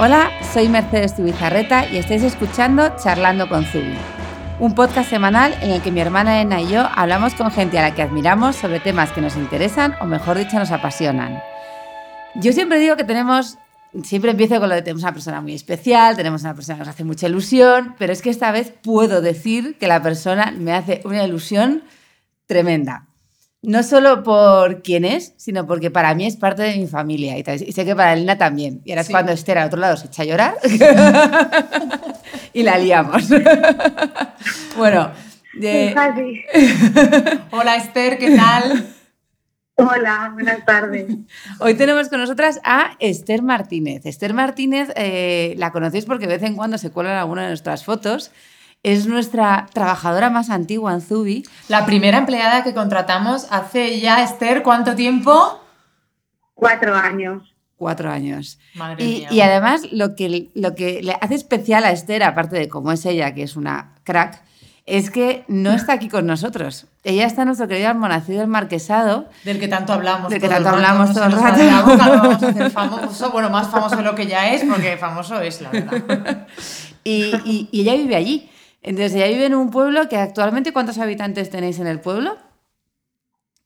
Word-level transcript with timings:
Hola, 0.00 0.30
soy 0.52 0.68
Mercedes 0.68 1.16
Tubizarreta 1.16 1.90
y 1.90 1.96
estáis 1.96 2.22
escuchando 2.22 2.94
Charlando 3.02 3.48
con 3.48 3.64
Zubi, 3.64 3.96
un 4.60 4.76
podcast 4.76 5.10
semanal 5.10 5.56
en 5.60 5.72
el 5.72 5.82
que 5.82 5.90
mi 5.90 5.98
hermana 5.98 6.40
Ena 6.40 6.60
y 6.60 6.68
yo 6.68 6.82
hablamos 6.94 7.34
con 7.34 7.50
gente 7.50 7.80
a 7.80 7.82
la 7.82 7.96
que 7.96 8.02
admiramos 8.02 8.54
sobre 8.54 8.78
temas 8.78 9.10
que 9.10 9.20
nos 9.20 9.34
interesan 9.34 9.96
o 10.00 10.06
mejor 10.06 10.38
dicho 10.38 10.56
nos 10.56 10.70
apasionan. 10.70 11.42
Yo 12.36 12.52
siempre 12.52 12.78
digo 12.78 12.94
que 12.94 13.02
tenemos, 13.02 13.58
siempre 14.04 14.30
empiezo 14.30 14.60
con 14.60 14.68
lo 14.68 14.76
de 14.76 14.82
tenemos 14.82 15.02
una 15.02 15.14
persona 15.14 15.40
muy 15.40 15.54
especial, 15.54 16.14
tenemos 16.14 16.42
una 16.42 16.54
persona 16.54 16.76
que 16.76 16.84
nos 16.84 16.94
hace 16.94 17.02
mucha 17.02 17.26
ilusión, 17.26 17.96
pero 17.98 18.12
es 18.12 18.22
que 18.22 18.30
esta 18.30 18.52
vez 18.52 18.72
puedo 18.80 19.20
decir 19.20 19.78
que 19.78 19.88
la 19.88 20.00
persona 20.00 20.54
me 20.56 20.74
hace 20.74 21.00
una 21.06 21.24
ilusión 21.24 21.82
tremenda. 22.46 23.07
No 23.62 23.82
solo 23.82 24.22
por 24.22 24.82
quién 24.82 25.04
es, 25.04 25.34
sino 25.36 25.66
porque 25.66 25.90
para 25.90 26.14
mí 26.14 26.26
es 26.26 26.36
parte 26.36 26.62
de 26.62 26.76
mi 26.76 26.86
familia 26.86 27.36
y, 27.36 27.72
sé 27.72 27.84
que 27.84 27.96
para 27.96 28.12
Elena 28.12 28.38
también. 28.38 28.80
Y 28.84 28.92
ahora 28.92 29.00
es 29.02 29.08
cuando 29.08 29.32
Esther 29.32 29.58
al 29.58 29.66
otro 29.66 29.80
lado 29.80 29.96
se 29.96 30.06
echa 30.06 30.22
a 30.22 30.26
llorar 30.26 30.54
y 32.52 32.62
la 32.62 32.78
liamos. 32.78 33.28
bueno. 34.76 35.10
Hola 37.50 37.76
Esther, 37.76 38.18
¿qué 38.18 38.36
tal? 38.36 38.94
Hola, 39.74 40.30
buenas 40.34 40.64
tardes. 40.64 41.06
Hoy 41.58 41.74
tenemos 41.74 42.08
con 42.08 42.20
nosotras 42.20 42.60
a 42.62 42.96
Esther 43.00 43.42
Martínez. 43.42 44.06
Esther 44.06 44.34
Martínez 44.34 44.90
eh, 44.94 45.54
la 45.56 45.72
conocéis 45.72 46.04
porque 46.04 46.28
de 46.28 46.34
vez 46.34 46.42
en 46.44 46.54
cuando 46.54 46.78
se 46.78 46.90
cuela 46.90 47.10
en 47.10 47.18
alguna 47.18 47.42
de 47.42 47.48
nuestras 47.48 47.84
fotos 47.84 48.30
es 48.82 49.06
nuestra 49.06 49.66
trabajadora 49.72 50.30
más 50.30 50.50
antigua 50.50 50.92
en 50.92 51.00
Zubi. 51.00 51.44
La 51.68 51.84
primera 51.84 52.18
empleada 52.18 52.62
que 52.62 52.74
contratamos 52.74 53.46
hace 53.50 54.00
ya, 54.00 54.22
Esther, 54.22 54.62
¿cuánto 54.62 54.94
tiempo? 54.94 55.60
Cuatro 56.54 56.94
años. 56.94 57.54
Cuatro 57.76 58.10
años. 58.10 58.58
Madre 58.74 59.04
y, 59.04 59.18
mía. 59.18 59.28
y, 59.30 59.40
además 59.40 59.82
lo 59.92 60.16
que, 60.16 60.50
lo 60.54 60.74
que 60.74 61.02
le 61.02 61.16
hace 61.20 61.34
especial 61.34 61.84
a 61.84 61.92
Esther, 61.92 62.24
aparte 62.24 62.56
de 62.56 62.68
cómo 62.68 62.90
es 62.90 63.04
ella, 63.06 63.34
que 63.34 63.44
es 63.44 63.56
una 63.56 63.94
crack, 64.02 64.42
es 64.84 65.10
que 65.10 65.44
no 65.48 65.72
está 65.72 65.92
aquí 65.92 66.08
con 66.08 66.26
nosotros. 66.26 66.86
Ella 67.04 67.26
está 67.26 67.42
en 67.42 67.48
nuestro 67.48 67.68
querido 67.68 67.90
Almonacid 67.90 68.38
del 68.38 68.48
Marquesado. 68.48 69.28
Del 69.44 69.60
que 69.60 69.68
tanto 69.68 69.92
hablamos. 69.92 70.30
Del 70.30 70.40
que 70.40 70.48
tanto 70.48 70.70
hablamos 70.70 71.12
todo 71.12 71.24
el 71.24 71.32
rato. 71.32 71.60
vamos 71.60 72.42
a 72.42 72.46
hacer 72.48 72.70
famoso, 72.70 73.30
bueno, 73.30 73.50
más 73.50 73.68
famoso 73.68 73.96
de 73.96 74.02
lo 74.02 74.14
que 74.14 74.26
ya 74.26 74.52
es, 74.52 74.64
porque 74.64 74.96
famoso 74.96 75.40
es, 75.40 75.60
la 75.60 75.70
verdad. 75.70 76.46
y, 77.04 77.68
y 77.70 77.80
ella 77.82 77.94
vive 77.94 78.16
allí. 78.16 78.50
Entonces, 78.82 79.14
ella 79.14 79.28
vive 79.28 79.46
en 79.46 79.54
un 79.54 79.70
pueblo 79.70 80.08
que 80.08 80.16
actualmente, 80.16 80.72
¿cuántos 80.72 80.98
habitantes 80.98 81.50
tenéis 81.50 81.78
en 81.78 81.86
el 81.86 82.00
pueblo? 82.00 82.36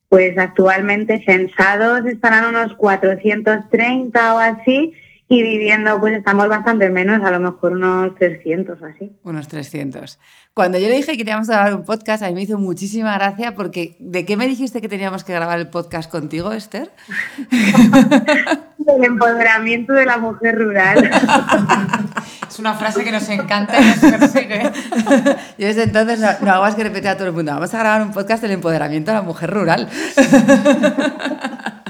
Pues 0.08 0.36
actualmente 0.36 1.22
censados 1.24 2.04
estarán 2.06 2.46
unos 2.46 2.74
430 2.76 4.34
o 4.34 4.38
así 4.38 4.92
y 5.32 5.42
viviendo 5.42 5.98
pues 5.98 6.14
estamos 6.14 6.46
bastante 6.46 6.90
menos, 6.90 7.24
a 7.24 7.30
lo 7.30 7.40
mejor 7.40 7.72
unos 7.72 8.14
300 8.16 8.82
o 8.82 8.84
así. 8.84 9.16
Unos 9.22 9.48
300. 9.48 10.18
Cuando 10.52 10.78
yo 10.78 10.88
le 10.88 10.96
dije 10.96 11.12
que 11.12 11.16
queríamos 11.16 11.48
grabar 11.48 11.74
un 11.74 11.86
podcast, 11.86 12.22
a 12.22 12.26
mí 12.26 12.34
me 12.34 12.42
hizo 12.42 12.58
muchísima 12.58 13.14
gracia 13.14 13.54
porque 13.54 13.96
¿de 13.98 14.26
qué 14.26 14.36
me 14.36 14.46
dijiste 14.46 14.82
que 14.82 14.90
teníamos 14.90 15.24
que 15.24 15.32
grabar 15.32 15.58
el 15.58 15.70
podcast 15.70 16.10
contigo, 16.10 16.52
Esther? 16.52 16.90
Del 18.76 19.04
empoderamiento 19.04 19.94
de 19.94 20.04
la 20.04 20.18
mujer 20.18 20.58
rural. 20.58 21.10
Es 22.46 22.58
una 22.58 22.74
frase 22.74 23.02
que 23.02 23.10
nos 23.10 23.26
encanta 23.30 23.80
y 23.80 23.84
nos 23.86 23.98
persigue. 23.98 24.60
Yo 25.56 25.66
desde 25.66 25.84
entonces 25.84 26.20
no, 26.20 26.28
hago 26.28 26.62
más 26.62 26.74
que 26.74 26.82
repetir 26.82 27.08
a 27.08 27.16
todo 27.16 27.28
el 27.28 27.32
mundo. 27.32 27.54
Vamos 27.54 27.72
a 27.72 27.78
grabar 27.78 28.02
un 28.02 28.12
podcast 28.12 28.42
del 28.42 28.50
empoderamiento 28.50 29.10
de 29.10 29.16
la 29.16 29.22
mujer 29.22 29.48
rural. 29.48 29.88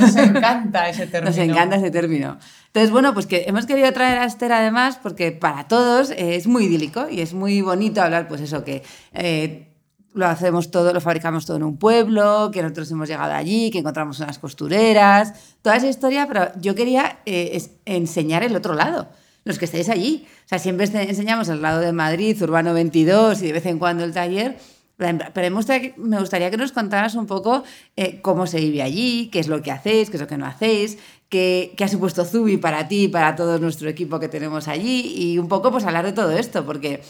Nos 0.00 0.16
encanta 0.16 0.88
ese 0.88 1.06
término. 1.06 1.30
Nos 1.30 1.38
encanta 1.38 1.76
ese 1.76 1.90
término. 1.90 2.38
Entonces, 2.66 2.90
bueno, 2.90 3.14
pues 3.14 3.26
que 3.26 3.44
hemos 3.46 3.66
querido 3.66 3.92
traer 3.92 4.18
a 4.18 4.24
Esther 4.24 4.52
además 4.52 4.98
porque 5.02 5.32
para 5.32 5.68
todos 5.68 6.12
es 6.16 6.46
muy 6.46 6.64
idílico 6.64 7.08
y 7.10 7.20
es 7.20 7.34
muy 7.34 7.62
bonito 7.62 8.02
hablar, 8.02 8.28
pues 8.28 8.40
eso, 8.40 8.64
que 8.64 8.82
eh, 9.12 9.68
lo 10.12 10.26
hacemos 10.26 10.70
todo, 10.70 10.92
lo 10.92 11.00
fabricamos 11.00 11.46
todo 11.46 11.56
en 11.56 11.62
un 11.62 11.78
pueblo, 11.78 12.50
que 12.52 12.62
nosotros 12.62 12.90
hemos 12.90 13.08
llegado 13.08 13.32
allí, 13.32 13.70
que 13.70 13.78
encontramos 13.78 14.18
unas 14.20 14.38
costureras, 14.38 15.34
toda 15.62 15.76
esa 15.76 15.88
historia, 15.88 16.26
pero 16.26 16.50
yo 16.60 16.74
quería 16.74 17.20
eh, 17.24 17.62
enseñar 17.84 18.42
el 18.42 18.56
otro 18.56 18.74
lado, 18.74 19.08
los 19.44 19.58
que 19.58 19.66
estáis 19.66 19.88
allí. 19.88 20.26
O 20.44 20.48
sea, 20.48 20.58
siempre 20.58 20.86
enseñamos 20.86 21.48
el 21.48 21.62
lado 21.62 21.80
de 21.80 21.92
Madrid, 21.92 22.40
Urbano 22.42 22.74
22 22.74 23.42
y 23.42 23.46
de 23.46 23.52
vez 23.52 23.66
en 23.66 23.78
cuando 23.78 24.02
el 24.04 24.12
taller, 24.12 24.58
pero 24.98 25.56
me 25.96 26.18
gustaría 26.18 26.50
que 26.50 26.56
nos 26.56 26.72
contaras 26.72 27.14
un 27.14 27.26
poco 27.26 27.62
eh, 27.96 28.20
cómo 28.20 28.46
se 28.46 28.58
vive 28.58 28.82
allí, 28.82 29.28
qué 29.32 29.38
es 29.38 29.46
lo 29.46 29.62
que 29.62 29.70
hacéis, 29.70 30.10
qué 30.10 30.16
es 30.16 30.20
lo 30.20 30.26
que 30.26 30.36
no 30.36 30.44
hacéis, 30.44 30.98
qué, 31.28 31.72
qué 31.76 31.84
ha 31.84 31.88
supuesto 31.88 32.24
Zubi 32.24 32.56
para 32.56 32.88
ti, 32.88 33.06
para 33.06 33.36
todo 33.36 33.58
nuestro 33.58 33.88
equipo 33.88 34.18
que 34.18 34.28
tenemos 34.28 34.66
allí 34.66 35.14
y 35.16 35.38
un 35.38 35.48
poco 35.48 35.70
pues 35.70 35.84
hablar 35.84 36.04
de 36.04 36.12
todo 36.12 36.32
esto, 36.32 36.66
porque 36.66 37.00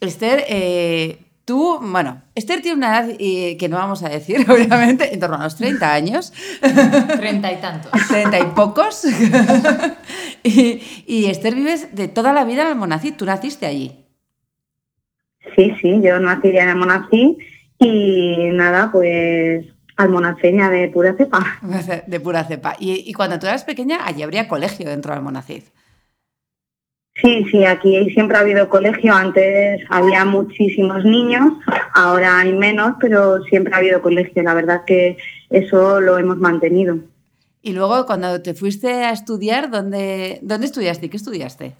Esther, 0.00 0.44
eh, 0.48 1.24
tú, 1.46 1.78
bueno, 1.80 2.20
Esther 2.34 2.60
tiene 2.60 2.76
una 2.76 3.00
edad 3.00 3.16
eh, 3.18 3.56
que 3.56 3.70
no 3.70 3.78
vamos 3.78 4.02
a 4.02 4.10
decir, 4.10 4.44
obviamente, 4.50 5.14
en 5.14 5.18
torno 5.18 5.36
a 5.36 5.44
los 5.44 5.56
30 5.56 5.90
años. 5.90 6.34
Treinta 6.60 7.50
y 7.50 7.56
tantos. 7.56 7.90
Treinta 8.08 8.38
y 8.38 8.44
pocos. 8.54 9.04
y, 10.44 10.82
y, 11.06 11.26
Esther 11.26 11.54
vives 11.54 11.94
de 11.94 12.08
toda 12.08 12.34
la 12.34 12.44
vida 12.44 12.62
en 12.62 12.68
Almonacid, 12.68 13.14
tú 13.14 13.24
naciste 13.24 13.64
allí. 13.64 14.07
Sí, 15.58 15.74
sí, 15.82 16.00
yo 16.00 16.20
nací 16.20 16.56
en 16.56 16.68
Almonacid 16.68 17.36
y 17.80 18.50
nada, 18.52 18.92
pues 18.92 19.66
almonaceña 19.96 20.70
de 20.70 20.86
pura 20.86 21.16
cepa. 21.16 21.58
De 22.06 22.20
pura 22.20 22.44
cepa. 22.44 22.76
Y, 22.78 23.02
y, 23.04 23.12
cuando 23.12 23.40
tú 23.40 23.48
eras 23.48 23.64
pequeña, 23.64 24.06
allí 24.06 24.22
habría 24.22 24.46
colegio 24.46 24.88
dentro 24.88 25.10
de 25.10 25.18
Almonacid. 25.18 25.64
Sí, 27.20 27.44
sí, 27.50 27.64
aquí 27.64 28.08
siempre 28.10 28.36
ha 28.36 28.40
habido 28.42 28.68
colegio. 28.68 29.12
Antes 29.12 29.82
había 29.88 30.24
muchísimos 30.24 31.04
niños, 31.04 31.54
ahora 31.92 32.38
hay 32.38 32.52
menos, 32.52 32.94
pero 33.00 33.42
siempre 33.42 33.74
ha 33.74 33.78
habido 33.78 34.00
colegio. 34.00 34.44
La 34.44 34.54
verdad 34.54 34.84
que 34.86 35.16
eso 35.50 36.00
lo 36.00 36.18
hemos 36.18 36.36
mantenido. 36.36 37.00
Y 37.62 37.72
luego, 37.72 38.06
cuando 38.06 38.40
te 38.42 38.54
fuiste 38.54 38.88
a 39.02 39.10
estudiar, 39.10 39.72
¿dónde, 39.72 40.38
dónde 40.42 40.66
estudiaste 40.66 41.06
y 41.06 41.08
qué 41.08 41.16
estudiaste? 41.16 41.74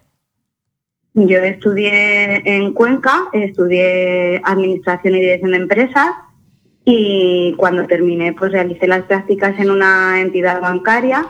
Yo 1.13 1.39
estudié 1.39 2.41
en 2.45 2.73
Cuenca, 2.73 3.29
estudié 3.33 4.41
Administración 4.43 5.15
y 5.15 5.21
Dirección 5.21 5.51
de 5.51 5.57
Empresas 5.57 6.11
y 6.85 7.55
cuando 7.57 7.87
terminé 7.87 8.33
pues 8.33 8.51
realicé 8.51 8.87
las 8.87 9.03
prácticas 9.03 9.59
en 9.59 9.71
una 9.71 10.21
entidad 10.21 10.61
bancaria 10.61 11.27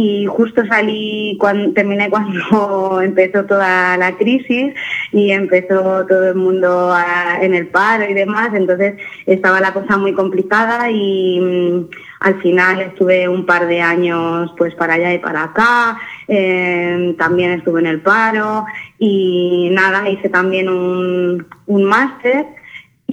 y 0.00 0.24
justo 0.26 0.64
salí 0.66 1.36
cuando 1.38 1.72
terminé 1.74 2.08
cuando 2.08 3.02
empezó 3.02 3.44
toda 3.44 3.96
la 3.98 4.16
crisis 4.16 4.72
y 5.12 5.30
empezó 5.30 6.06
todo 6.06 6.28
el 6.28 6.36
mundo 6.36 6.94
en 7.40 7.54
el 7.54 7.68
paro 7.68 8.08
y 8.08 8.14
demás, 8.14 8.50
entonces 8.54 8.94
estaba 9.26 9.60
la 9.60 9.74
cosa 9.74 9.98
muy 9.98 10.14
complicada 10.14 10.90
y 10.90 11.40
mm, 11.40 11.88
al 12.20 12.40
final 12.40 12.80
estuve 12.80 13.28
un 13.28 13.44
par 13.44 13.66
de 13.66 13.82
años 13.82 14.54
pues 14.56 14.74
para 14.74 14.94
allá 14.94 15.12
y 15.12 15.18
para 15.18 15.44
acá, 15.44 15.98
em, 16.30 17.16
también 17.16 17.50
estuve 17.50 17.80
en 17.80 17.86
el 17.86 18.00
paro 18.00 18.64
y 18.98 19.68
nada, 19.72 20.08
hice 20.08 20.28
también 20.28 20.68
un, 20.68 21.46
un 21.66 21.84
máster 21.84 22.46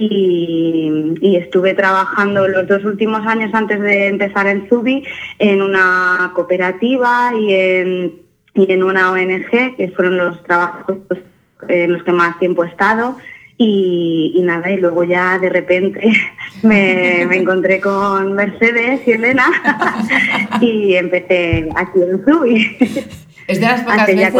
y, 0.00 1.36
estuve 1.36 1.74
trabajando 1.74 2.46
los 2.46 2.66
dos 2.66 2.84
últimos 2.84 3.26
años 3.26 3.50
antes 3.54 3.80
de 3.80 4.08
empezar 4.08 4.46
en 4.46 4.68
Zubi 4.68 5.04
en 5.38 5.62
una 5.62 6.32
cooperativa 6.34 7.32
y 7.38 7.52
en, 7.52 8.22
y 8.54 8.72
en 8.72 8.82
una 8.82 9.12
ONG, 9.12 9.76
que 9.76 9.92
fueron 9.94 10.18
los 10.18 10.42
trabajos 10.44 10.98
en 11.68 11.92
los 11.92 12.02
que 12.02 12.12
más 12.12 12.38
tiempo 12.38 12.64
he 12.64 12.68
estado. 12.68 13.16
Y, 13.60 14.40
nada, 14.44 14.70
y 14.70 14.76
luego 14.76 15.02
ya 15.02 15.36
de 15.38 15.48
repente 15.48 16.12
me, 16.62 17.22
encontré 17.22 17.80
con 17.80 18.32
Mercedes 18.34 19.00
y 19.04 19.10
Elena 19.10 19.46
y 20.60 20.94
empecé 20.94 21.68
aquí 21.74 22.00
en 22.00 22.24
Zubi. 22.24 22.78
Es 23.48 23.60
de 23.60 23.66
las 23.66 23.80
pocas 23.80 24.06
veces. 24.06 24.34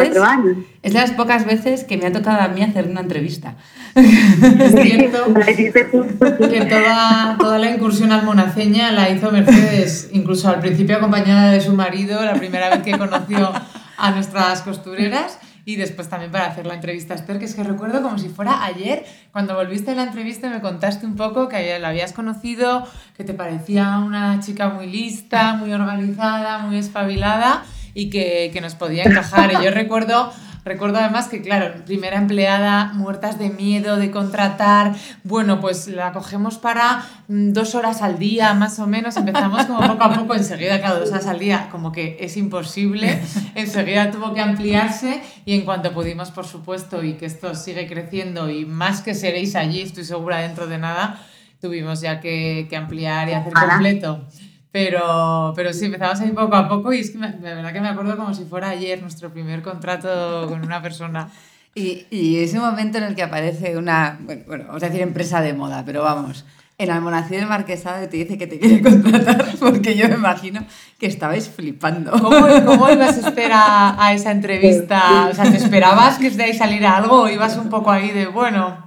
Es 0.82 0.92
de 0.92 0.98
las 0.98 1.12
pocas 1.12 1.46
veces 1.46 1.84
que 1.84 1.96
me 1.96 2.04
ha 2.04 2.12
tocado 2.12 2.42
a 2.42 2.48
mí 2.48 2.62
hacer 2.62 2.88
una 2.88 3.00
entrevista. 3.00 3.56
Es 3.94 4.74
cierto 4.82 5.34
que 6.50 6.66
toda, 6.68 7.36
toda 7.38 7.58
la 7.58 7.70
incursión 7.70 8.12
almonaceña 8.12 8.92
la 8.92 9.08
hizo 9.08 9.32
Mercedes, 9.32 10.10
incluso 10.12 10.50
al 10.50 10.60
principio 10.60 10.98
acompañada 10.98 11.52
de 11.52 11.62
su 11.62 11.72
marido, 11.72 12.22
la 12.22 12.34
primera 12.34 12.68
vez 12.68 12.82
que 12.82 12.98
conoció 12.98 13.50
a 13.96 14.10
nuestras 14.10 14.60
costureras 14.60 15.38
y 15.68 15.76
después 15.76 16.08
también 16.08 16.32
para 16.32 16.46
hacer 16.46 16.64
la 16.64 16.72
entrevista 16.72 17.12
a 17.12 17.18
Esther, 17.18 17.38
que 17.38 17.44
es 17.44 17.54
que 17.54 17.62
recuerdo 17.62 18.00
como 18.00 18.16
si 18.16 18.30
fuera 18.30 18.64
ayer, 18.64 19.04
cuando 19.32 19.54
volviste 19.54 19.90
a 19.90 19.94
la 19.94 20.04
entrevista 20.04 20.48
me 20.48 20.62
contaste 20.62 21.04
un 21.04 21.14
poco 21.14 21.46
que 21.46 21.78
la 21.78 21.88
habías 21.90 22.14
conocido, 22.14 22.88
que 23.14 23.22
te 23.22 23.34
parecía 23.34 23.98
una 23.98 24.40
chica 24.40 24.70
muy 24.70 24.86
lista, 24.86 25.52
muy 25.56 25.74
organizada, 25.74 26.60
muy 26.60 26.78
espabilada 26.78 27.66
y 27.92 28.08
que, 28.08 28.48
que 28.50 28.62
nos 28.62 28.76
podía 28.76 29.04
encajar. 29.04 29.52
Y 29.60 29.62
yo 29.62 29.70
recuerdo 29.70 30.32
Recuerdo 30.68 30.98
además 30.98 31.28
que, 31.28 31.40
claro, 31.40 31.82
primera 31.86 32.18
empleada, 32.18 32.92
muertas 32.92 33.38
de 33.38 33.48
miedo 33.48 33.96
de 33.96 34.10
contratar, 34.10 34.94
bueno, 35.24 35.62
pues 35.62 35.88
la 35.88 36.12
cogemos 36.12 36.58
para 36.58 37.06
mm, 37.28 37.52
dos 37.52 37.74
horas 37.74 38.02
al 38.02 38.18
día, 38.18 38.52
más 38.52 38.78
o 38.78 38.86
menos, 38.86 39.16
empezamos 39.16 39.64
como 39.64 39.80
poco 39.80 40.04
a 40.04 40.12
poco, 40.12 40.34
enseguida, 40.34 40.78
claro, 40.78 41.00
dos 41.00 41.10
horas 41.10 41.26
al 41.26 41.38
día, 41.38 41.68
como 41.70 41.90
que 41.90 42.18
es 42.20 42.36
imposible, 42.36 43.18
enseguida 43.54 44.10
tuvo 44.10 44.34
que 44.34 44.42
ampliarse 44.42 45.22
y 45.46 45.54
en 45.54 45.64
cuanto 45.64 45.94
pudimos, 45.94 46.30
por 46.32 46.44
supuesto, 46.44 47.02
y 47.02 47.14
que 47.14 47.24
esto 47.24 47.54
sigue 47.54 47.86
creciendo 47.86 48.50
y 48.50 48.66
más 48.66 49.00
que 49.00 49.14
seréis 49.14 49.56
allí, 49.56 49.80
estoy 49.80 50.04
segura 50.04 50.40
dentro 50.40 50.66
de 50.66 50.76
nada, 50.76 51.18
tuvimos 51.62 52.02
ya 52.02 52.20
que, 52.20 52.66
que 52.68 52.76
ampliar 52.76 53.30
y 53.30 53.32
hacer 53.32 53.54
completo. 53.54 54.26
Pero, 54.70 55.52
pero 55.56 55.72
sí, 55.72 55.86
empezamos 55.86 56.20
ahí 56.20 56.30
poco 56.30 56.54
a 56.54 56.68
poco 56.68 56.92
y 56.92 57.00
es 57.00 57.10
que 57.10 57.18
me, 57.18 57.32
de 57.32 57.54
verdad 57.54 57.72
que 57.72 57.80
me 57.80 57.88
acuerdo 57.88 58.16
como 58.16 58.34
si 58.34 58.44
fuera 58.44 58.68
ayer 58.68 59.00
nuestro 59.00 59.30
primer 59.30 59.62
contrato 59.62 60.46
con 60.48 60.62
una 60.64 60.82
persona. 60.82 61.30
Y, 61.74 62.06
y 62.10 62.38
ese 62.38 62.58
momento 62.58 62.98
en 62.98 63.04
el 63.04 63.14
que 63.14 63.22
aparece 63.22 63.76
una, 63.76 64.18
bueno, 64.20 64.42
bueno, 64.46 64.64
vamos 64.66 64.82
a 64.82 64.86
decir 64.86 65.00
empresa 65.00 65.40
de 65.40 65.52
moda, 65.54 65.84
pero 65.86 66.02
vamos, 66.02 66.44
el 66.78 66.90
Almonacid 66.90 67.36
del 67.36 67.46
Marquesado 67.46 68.08
te 68.08 68.18
dice 68.18 68.38
que 68.38 68.46
te 68.46 68.60
quiere 68.60 68.80
contratar 68.80 69.52
porque 69.58 69.96
yo 69.96 70.08
me 70.08 70.14
imagino 70.14 70.64
que 70.98 71.06
estabais 71.06 71.48
flipando. 71.48 72.12
¿Cómo, 72.12 72.46
cómo 72.64 72.88
ibas 72.90 73.16
a 73.16 73.28
esperar 73.28 73.96
a 73.98 74.12
esa 74.12 74.30
entrevista? 74.30 75.28
O 75.28 75.34
sea, 75.34 75.50
¿te 75.50 75.56
esperabas 75.56 76.18
que 76.18 76.30
de 76.30 76.44
ahí 76.44 76.54
saliera 76.54 76.96
algo 76.96 77.22
o 77.22 77.28
ibas 77.28 77.56
un 77.56 77.68
poco 77.68 77.90
ahí 77.90 78.12
de, 78.12 78.26
bueno, 78.26 78.84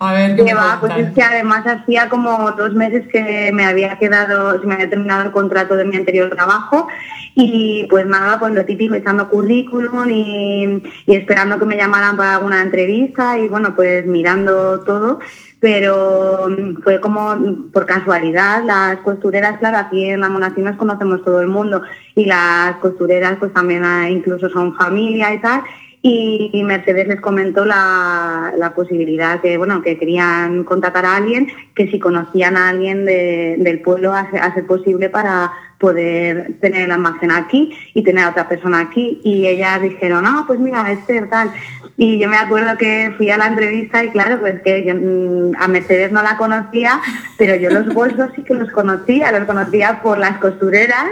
a 0.00 0.12
ver, 0.12 0.36
¿qué 0.36 0.54
va, 0.54 0.78
pues 0.80 0.92
es 0.96 1.10
que 1.12 1.22
además 1.22 1.66
hacía 1.66 2.08
como 2.08 2.52
dos 2.52 2.72
meses 2.74 3.06
que 3.08 3.50
me 3.52 3.64
había 3.64 3.98
quedado, 3.98 4.60
se 4.60 4.66
me 4.66 4.74
había 4.74 4.90
terminado 4.90 5.24
el 5.24 5.32
contrato 5.32 5.76
de 5.76 5.84
mi 5.84 5.96
anterior 5.96 6.30
trabajo 6.30 6.88
y 7.34 7.86
pues 7.90 8.06
nada, 8.06 8.38
pues 8.38 8.54
lo 8.54 8.64
típico, 8.64 8.94
echando 8.94 9.28
currículum 9.28 10.08
y, 10.08 10.82
y 11.06 11.14
esperando 11.14 11.58
que 11.58 11.66
me 11.66 11.76
llamaran 11.76 12.16
para 12.16 12.36
alguna 12.36 12.62
entrevista 12.62 13.38
y 13.38 13.48
bueno, 13.48 13.74
pues 13.74 14.06
mirando 14.06 14.80
todo 14.80 15.18
pero 15.60 16.48
fue 16.84 17.00
como 17.00 17.36
por 17.72 17.84
casualidad, 17.86 18.62
las 18.64 18.98
costureras, 18.98 19.58
claro, 19.58 19.78
aquí 19.78 20.04
en 20.04 20.20
la 20.20 20.28
Monacín 20.28 20.64
nos 20.64 20.76
conocemos 20.76 21.24
todo 21.24 21.40
el 21.40 21.48
mundo 21.48 21.82
y 22.14 22.26
las 22.26 22.76
costureras 22.76 23.36
pues 23.40 23.52
también 23.52 23.84
ah, 23.84 24.08
incluso 24.08 24.48
son 24.50 24.76
familia 24.76 25.34
y 25.34 25.40
tal, 25.40 25.62
y 26.02 26.62
Mercedes 26.64 27.08
les 27.08 27.20
comentó 27.20 27.64
la, 27.64 28.52
la, 28.56 28.74
posibilidad 28.74 29.40
que 29.40 29.58
bueno 29.58 29.82
que 29.82 29.98
querían 29.98 30.62
contratar 30.64 31.04
a 31.04 31.16
alguien 31.16 31.48
que 31.74 31.90
si 31.90 31.98
conocían 31.98 32.56
a 32.56 32.68
alguien 32.68 33.04
de, 33.04 33.56
del 33.58 33.80
pueblo 33.80 34.14
ser 34.30 34.66
posible 34.66 35.08
para 35.08 35.52
poder 35.78 36.58
tener 36.60 36.82
el 36.82 36.90
almacén 36.90 37.30
aquí 37.30 37.72
y 37.94 38.02
tener 38.02 38.24
a 38.24 38.30
otra 38.30 38.48
persona 38.48 38.80
aquí. 38.80 39.20
Y 39.22 39.46
ellas 39.46 39.80
dijeron 39.80 40.24
no 40.24 40.44
pues 40.46 40.58
mira 40.60 40.90
este 40.92 41.22
tal 41.22 41.50
y 41.96 42.18
yo 42.18 42.28
me 42.28 42.36
acuerdo 42.36 42.76
que 42.78 43.12
fui 43.16 43.30
a 43.30 43.36
la 43.36 43.48
entrevista 43.48 44.04
y 44.04 44.10
claro 44.10 44.38
pues 44.40 44.60
que 44.62 44.84
yo, 44.84 44.94
mm, 44.94 45.56
a 45.58 45.66
Mercedes 45.66 46.12
no 46.12 46.22
la 46.22 46.36
conocía 46.36 47.00
pero 47.36 47.56
yo 47.56 47.70
los 47.70 47.92
bolsos 47.92 48.30
sí 48.36 48.42
que 48.42 48.54
los 48.54 48.70
conocía 48.70 49.32
los 49.32 49.46
conocía 49.46 50.00
por 50.02 50.18
las 50.18 50.38
costureras 50.38 51.06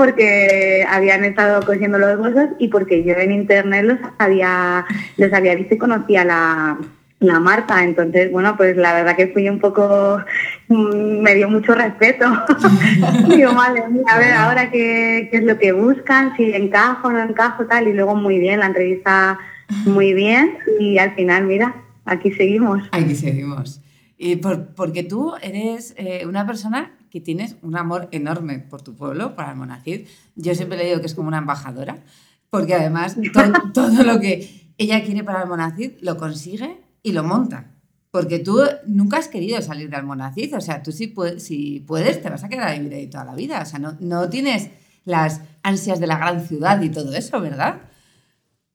porque 0.00 0.82
habían 0.88 1.26
estado 1.26 1.60
cosiendo 1.66 1.98
los 1.98 2.16
bolsos 2.16 2.46
y 2.58 2.68
porque 2.68 3.04
yo 3.04 3.12
en 3.16 3.32
internet 3.32 3.84
los 3.84 3.98
había, 4.16 4.86
los 5.18 5.30
había 5.30 5.54
visto 5.54 5.74
y 5.74 5.76
conocía 5.78 6.24
la, 6.24 6.78
la 7.18 7.38
marca. 7.38 7.84
Entonces, 7.84 8.32
bueno, 8.32 8.56
pues 8.56 8.78
la 8.78 8.94
verdad 8.94 9.14
que 9.14 9.26
fui 9.26 9.46
un 9.50 9.58
poco, 9.58 10.18
mm, 10.68 11.20
me 11.20 11.34
dio 11.34 11.50
mucho 11.50 11.74
respeto. 11.74 12.24
Digo, 13.28 13.52
madre 13.52 13.82
a 14.08 14.18
ver 14.18 14.32
ahora 14.32 14.70
qué, 14.70 15.28
qué, 15.30 15.36
es 15.36 15.44
lo 15.44 15.58
que 15.58 15.72
buscan, 15.72 16.34
si 16.34 16.44
encajo 16.44 17.12
no 17.12 17.22
encajo, 17.22 17.66
tal. 17.66 17.86
Y 17.86 17.92
luego 17.92 18.14
muy 18.14 18.38
bien, 18.38 18.60
la 18.60 18.68
entrevista 18.68 19.38
muy 19.84 20.14
bien 20.14 20.56
y 20.78 20.96
al 20.96 21.14
final, 21.14 21.44
mira, 21.44 21.74
aquí 22.06 22.32
seguimos. 22.32 22.88
Aquí 22.92 23.14
seguimos. 23.14 23.82
Y 24.16 24.36
por, 24.36 24.68
porque 24.68 25.02
tú 25.02 25.34
eres 25.42 25.92
eh, 25.98 26.24
una 26.26 26.46
persona 26.46 26.90
que 27.10 27.20
tienes 27.20 27.56
un 27.62 27.76
amor 27.76 28.08
enorme 28.12 28.58
por 28.58 28.82
tu 28.82 28.94
pueblo, 28.94 29.34
por 29.34 29.44
Almonacid. 29.44 30.06
Yo 30.36 30.54
siempre 30.54 30.78
le 30.78 30.86
digo 30.86 31.00
que 31.00 31.06
es 31.06 31.14
como 31.14 31.28
una 31.28 31.38
embajadora, 31.38 31.98
porque 32.48 32.74
además 32.74 33.16
todo, 33.32 33.52
todo 33.74 34.02
lo 34.04 34.20
que 34.20 34.72
ella 34.78 35.04
quiere 35.04 35.24
para 35.24 35.42
Almonacid 35.42 35.92
lo 36.00 36.16
consigue 36.16 36.80
y 37.02 37.12
lo 37.12 37.24
monta. 37.24 37.72
Porque 38.10 38.38
tú 38.38 38.58
nunca 38.86 39.18
has 39.18 39.28
querido 39.28 39.60
salir 39.62 39.88
de 39.90 39.96
Almonacid, 39.96 40.56
o 40.56 40.60
sea, 40.60 40.82
tú 40.82 40.90
si 40.90 41.06
puedes, 41.06 41.44
si 41.44 41.80
puedes 41.80 42.20
te 42.22 42.30
vas 42.30 42.42
a 42.42 42.48
quedar 42.48 42.68
a 42.68 42.74
vivir 42.74 42.94
ahí 42.94 43.06
toda 43.06 43.24
la 43.24 43.34
vida, 43.34 43.60
o 43.62 43.66
sea, 43.66 43.78
no, 43.78 43.96
no 44.00 44.28
tienes 44.28 44.70
las 45.04 45.42
ansias 45.62 46.00
de 46.00 46.06
la 46.06 46.18
gran 46.18 46.44
ciudad 46.46 46.80
y 46.82 46.90
todo 46.90 47.14
eso, 47.14 47.40
¿verdad? 47.40 47.82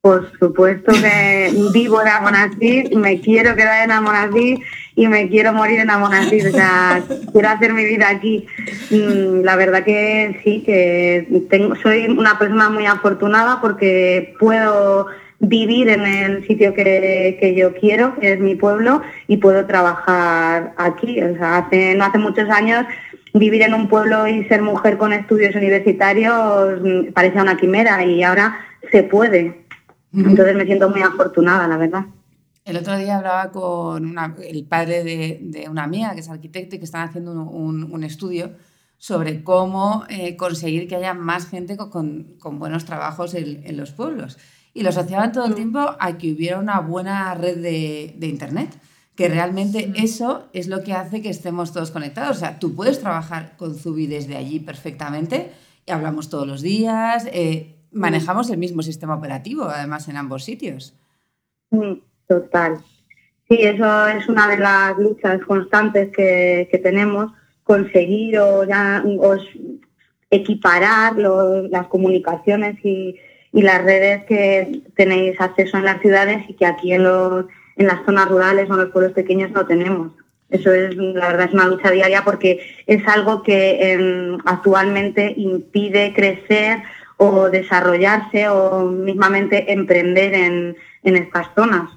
Por 0.02 0.32
supuesto 0.38 0.92
que 0.94 1.52
vivo 1.74 2.02
en 2.02 2.08
Almonacid, 2.08 2.94
me 2.94 3.20
quiero 3.20 3.56
quedar 3.56 3.84
en 3.84 3.92
Almonacid 3.92 4.60
y 4.96 5.08
me 5.08 5.28
quiero 5.30 5.52
morir 5.52 5.80
en 5.80 5.90
Almonacid, 5.90 6.48
o 6.48 6.52
sea, 6.52 7.04
quiero 7.32 7.50
hacer 7.50 7.74
mi 7.74 7.84
vida 7.84 8.10
aquí. 8.10 8.48
Mm, 8.92 9.42
la 9.44 9.56
verdad 9.56 9.84
que 9.84 10.40
sí, 10.44 10.64
que 10.66 11.28
tengo, 11.50 11.76
soy 11.76 12.06
una 12.06 12.40
persona 12.40 12.70
muy 12.70 12.86
afortunada 12.86 13.60
porque 13.62 14.34
puedo 14.40 15.08
vivir 15.40 15.90
en 15.90 16.06
el 16.06 16.48
sitio 16.48 16.74
que, 16.74 17.38
que, 17.40 17.56
yo 17.56 17.74
quiero, 17.76 18.16
que 18.16 18.34
es 18.34 18.40
mi 18.40 18.56
pueblo, 18.56 19.02
y 19.28 19.38
puedo 19.38 19.66
trabajar 19.66 20.74
aquí. 20.78 21.22
O 21.22 21.36
sea, 21.36 21.58
hace, 21.58 21.94
no 21.96 22.06
hace 22.06 22.18
muchos 22.18 22.50
años 22.50 22.86
vivir 23.34 23.64
en 23.64 23.74
un 23.74 23.90
pueblo 23.90 24.28
y 24.28 24.46
ser 24.46 24.62
mujer 24.62 24.98
con 24.98 25.12
estudios 25.12 25.56
universitarios 25.56 26.82
mm, 26.82 27.12
parecía 27.12 27.42
una 27.42 27.58
quimera 27.58 28.04
y 28.06 28.24
ahora 28.24 28.60
se 28.92 29.04
puede. 29.04 29.66
Entonces 30.14 30.56
me 30.56 30.64
siento 30.64 30.90
muy 30.90 31.02
afortunada, 31.02 31.68
la 31.68 31.76
verdad. 31.76 32.06
El 32.66 32.78
otro 32.78 32.98
día 32.98 33.18
hablaba 33.18 33.52
con 33.52 34.06
una, 34.06 34.36
el 34.44 34.66
padre 34.66 35.04
de, 35.04 35.40
de, 35.42 35.70
una 35.70 35.84
amiga 35.84 36.16
que 36.16 36.22
es 36.22 36.30
arquitecto 36.30 36.76
y 36.76 36.80
que 36.80 36.86
están 36.86 37.08
haciendo 37.08 37.32
un, 37.32 37.40
un, 37.40 37.94
un 37.94 38.04
estudio 38.04 38.54
sobre 38.98 39.44
cómo 39.44 40.04
eh, 40.10 40.36
conseguir 40.36 40.88
que 40.88 40.96
haya 40.96 41.14
más 41.14 41.48
gente 41.48 41.78
con, 41.78 42.36
con 42.40 42.58
buenos 42.58 42.86
trabajos 42.86 43.36
en, 43.36 43.64
en, 43.66 43.78
los 43.78 43.92
pueblos. 43.92 44.40
Y 44.74 44.82
lo 44.82 44.90
asociaban 44.90 45.32
todo 45.32 45.46
el 45.46 45.52
mm. 45.52 45.56
tiempo 45.56 45.96
a 46.00 46.18
que 46.18 46.34
hubiera 46.34 46.58
una 46.58 46.80
buena 46.80 47.36
red 47.36 47.62
de, 47.62 48.16
de 48.18 48.28
Internet, 48.28 48.76
que 49.16 49.30
realmente 49.30 49.94
eso 49.96 50.50
es 50.52 50.68
lo 50.68 50.84
que 50.84 50.94
hace 50.94 51.22
que 51.22 51.30
estemos 51.30 51.72
todos 51.72 51.92
conectados. 51.92 52.38
O 52.38 52.40
sea, 52.40 52.58
tú 52.58 52.74
puedes 52.74 53.00
trabajar 53.00 53.56
con 53.58 53.76
Zubi 53.76 54.08
desde 54.08 54.38
allí 54.38 54.60
perfectamente 54.60 55.52
y 55.86 55.92
hablamos 55.92 56.30
todos 56.30 56.48
los 56.48 56.64
días, 56.64 57.28
eh, 57.32 57.76
manejamos 57.92 58.50
el 58.50 58.58
mismo 58.58 58.82
sistema 58.82 59.16
operativo, 59.16 59.66
además, 59.66 60.08
en 60.08 60.18
ambos 60.18 60.44
sitios. 60.44 60.96
Mm. 61.70 61.94
Total. 62.28 62.78
Sí, 63.48 63.58
eso 63.62 64.08
es 64.08 64.28
una 64.28 64.48
de 64.48 64.58
las 64.58 64.98
luchas 64.98 65.40
constantes 65.46 66.12
que, 66.16 66.68
que 66.72 66.78
tenemos, 66.80 67.32
conseguir 67.64 68.40
o, 68.40 68.64
ya, 68.64 69.04
equiparar 70.32 71.16
las 71.18 71.88
comunicaciones 71.88 72.78
y, 72.84 73.16
y, 73.54 73.62
las 73.62 73.84
redes 73.84 74.26
que 74.26 74.82
tenéis 74.96 75.40
acceso 75.40 75.78
en 75.78 75.86
las 75.86 76.02
ciudades 76.02 76.44
y 76.50 76.54
que 76.56 76.66
aquí 76.66 76.94
en, 76.94 77.04
los, 77.04 77.46
en 77.76 77.88
las 77.88 78.04
zonas 78.06 78.30
rurales 78.30 78.70
o 78.70 78.74
en 78.74 78.80
los 78.80 78.90
pueblos 78.90 79.14
pequeños 79.14 79.52
no 79.52 79.66
tenemos. 79.68 80.12
Eso 80.50 80.74
es, 80.74 80.96
la 80.96 81.28
verdad, 81.28 81.48
es 81.48 81.54
una 81.54 81.68
lucha 81.68 81.92
diaria 81.92 82.24
porque 82.24 82.66
es 82.88 83.08
algo 83.08 83.44
que 83.44 83.78
eh, 83.80 84.38
actualmente 84.46 85.34
impide 85.38 86.14
crecer 86.14 86.82
o 87.18 87.50
desarrollarse 87.50 88.50
o 88.50 88.86
mismamente 88.86 89.72
emprender 89.72 90.34
en, 90.34 90.76
en 91.04 91.16
estas 91.16 91.48
zonas. 91.56 91.90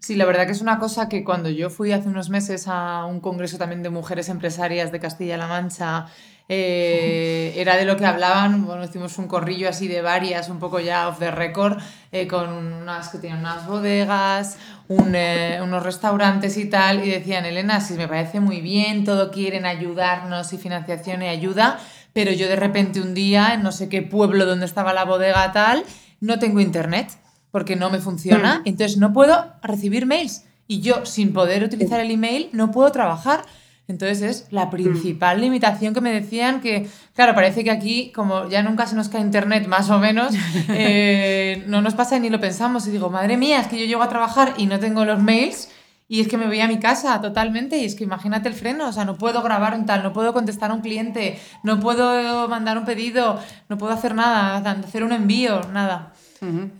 Sí, 0.00 0.14
la 0.14 0.24
verdad 0.26 0.46
que 0.46 0.52
es 0.52 0.60
una 0.60 0.78
cosa 0.78 1.08
que 1.08 1.24
cuando 1.24 1.50
yo 1.50 1.70
fui 1.70 1.92
hace 1.92 2.08
unos 2.08 2.30
meses 2.30 2.66
a 2.68 3.04
un 3.04 3.20
congreso 3.20 3.58
también 3.58 3.82
de 3.82 3.90
mujeres 3.90 4.28
empresarias 4.28 4.92
de 4.92 5.00
Castilla-La 5.00 5.48
Mancha, 5.48 6.06
eh, 6.48 7.52
era 7.56 7.76
de 7.76 7.84
lo 7.84 7.96
que 7.96 8.06
hablaban, 8.06 8.64
bueno, 8.64 8.84
hicimos 8.84 9.18
un 9.18 9.26
corrillo 9.26 9.68
así 9.68 9.88
de 9.88 10.00
varias, 10.00 10.48
un 10.48 10.60
poco 10.60 10.78
ya 10.80 11.08
off 11.08 11.18
the 11.18 11.30
record, 11.30 11.78
eh, 12.12 12.26
con 12.28 12.48
unas 12.48 13.08
que 13.08 13.18
tienen 13.18 13.40
unas 13.40 13.66
bodegas, 13.66 14.56
eh, 14.88 15.60
unos 15.62 15.82
restaurantes 15.82 16.56
y 16.56 16.66
tal, 16.70 17.04
y 17.04 17.10
decían, 17.10 17.44
Elena, 17.44 17.80
sí, 17.80 17.94
me 17.94 18.08
parece 18.08 18.40
muy 18.40 18.60
bien, 18.60 19.04
todo 19.04 19.30
quieren 19.30 19.66
ayudarnos 19.66 20.52
y 20.52 20.58
financiación 20.58 21.22
y 21.22 21.28
ayuda, 21.28 21.78
pero 22.14 22.30
yo 22.32 22.48
de 22.48 22.56
repente 22.56 23.00
un 23.00 23.14
día, 23.14 23.54
en 23.54 23.62
no 23.62 23.72
sé 23.72 23.88
qué 23.88 24.00
pueblo 24.02 24.46
donde 24.46 24.64
estaba 24.64 24.94
la 24.94 25.04
bodega 25.04 25.52
tal, 25.52 25.84
no 26.20 26.38
tengo 26.38 26.60
internet 26.60 27.10
porque 27.58 27.74
no 27.74 27.90
me 27.90 27.98
funciona, 27.98 28.60
mm. 28.60 28.68
entonces 28.68 28.98
no 28.98 29.12
puedo 29.12 29.52
recibir 29.62 30.06
mails 30.06 30.44
y 30.68 30.80
yo 30.80 31.04
sin 31.04 31.32
poder 31.32 31.64
utilizar 31.64 31.98
el 31.98 32.08
email 32.08 32.50
no 32.52 32.70
puedo 32.70 32.92
trabajar. 32.92 33.44
Entonces 33.88 34.22
es 34.22 34.46
la 34.52 34.66
mm. 34.66 34.70
principal 34.70 35.40
limitación 35.40 35.92
que 35.92 36.00
me 36.00 36.12
decían 36.12 36.60
que, 36.60 36.88
claro, 37.16 37.34
parece 37.34 37.64
que 37.64 37.72
aquí, 37.72 38.12
como 38.14 38.48
ya 38.48 38.62
nunca 38.62 38.86
se 38.86 38.94
nos 38.94 39.08
cae 39.08 39.22
internet, 39.22 39.66
más 39.66 39.90
o 39.90 39.98
menos, 39.98 40.36
eh, 40.68 41.64
no 41.66 41.82
nos 41.82 41.94
pasa 41.94 42.16
ni 42.20 42.30
lo 42.30 42.38
pensamos. 42.38 42.86
Y 42.86 42.92
digo, 42.92 43.10
madre 43.10 43.36
mía, 43.36 43.60
es 43.60 43.66
que 43.66 43.76
yo 43.76 43.86
llego 43.86 44.04
a 44.04 44.08
trabajar 44.08 44.54
y 44.56 44.66
no 44.66 44.78
tengo 44.78 45.04
los 45.04 45.20
mails 45.20 45.68
y 46.06 46.20
es 46.20 46.28
que 46.28 46.36
me 46.36 46.46
voy 46.46 46.60
a 46.60 46.68
mi 46.68 46.78
casa 46.78 47.20
totalmente 47.20 47.76
y 47.76 47.86
es 47.86 47.96
que 47.96 48.04
imagínate 48.04 48.48
el 48.48 48.54
freno, 48.54 48.86
o 48.86 48.92
sea, 48.92 49.04
no 49.04 49.16
puedo 49.16 49.42
grabar 49.42 49.74
un 49.74 49.84
tal, 49.84 50.04
no 50.04 50.12
puedo 50.12 50.32
contestar 50.32 50.70
a 50.70 50.74
un 50.74 50.80
cliente, 50.80 51.40
no 51.64 51.80
puedo 51.80 52.46
mandar 52.48 52.78
un 52.78 52.84
pedido, 52.84 53.40
no 53.68 53.78
puedo 53.78 53.92
hacer 53.92 54.14
nada, 54.14 54.58
hacer 54.58 55.02
un 55.02 55.10
envío, 55.10 55.60
nada. 55.72 56.12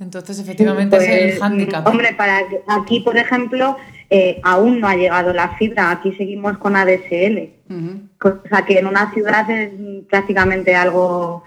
Entonces, 0.01 0.39
efectivamente, 0.39 0.97
es 0.97 1.09
el 1.09 1.29
Pues, 1.31 1.41
hándicap. 1.41 1.87
Hombre, 1.87 2.15
para 2.17 2.41
aquí, 2.69 3.01
por 3.01 3.17
ejemplo, 3.17 3.77
eh, 4.11 4.41
aún 4.43 4.81
no 4.81 4.89
ha 4.89 4.97
llegado 4.97 5.33
la 5.33 5.51
fibra. 5.57 5.91
Aquí 5.91 6.13
seguimos 6.13 6.59
con 6.59 6.77
ADSL. 6.77 7.51
Ujú. 7.69 8.01
Cosa 8.19 8.65
que 8.65 8.79
en 8.79 8.87
una 8.87 9.13
ciudad 9.13 9.51
es 9.51 9.71
prácticamente 10.09 10.75
algo 10.75 11.45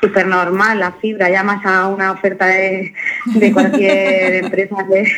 súper 0.00 0.26
normal, 0.26 0.80
la 0.80 0.92
fibra. 0.92 1.30
Llamas 1.30 1.64
a 1.64 1.88
una 1.88 2.12
oferta 2.12 2.46
de, 2.46 2.92
de 3.34 3.52
cualquier 3.52 4.34
empresa 4.44 4.76
de, 4.88 5.08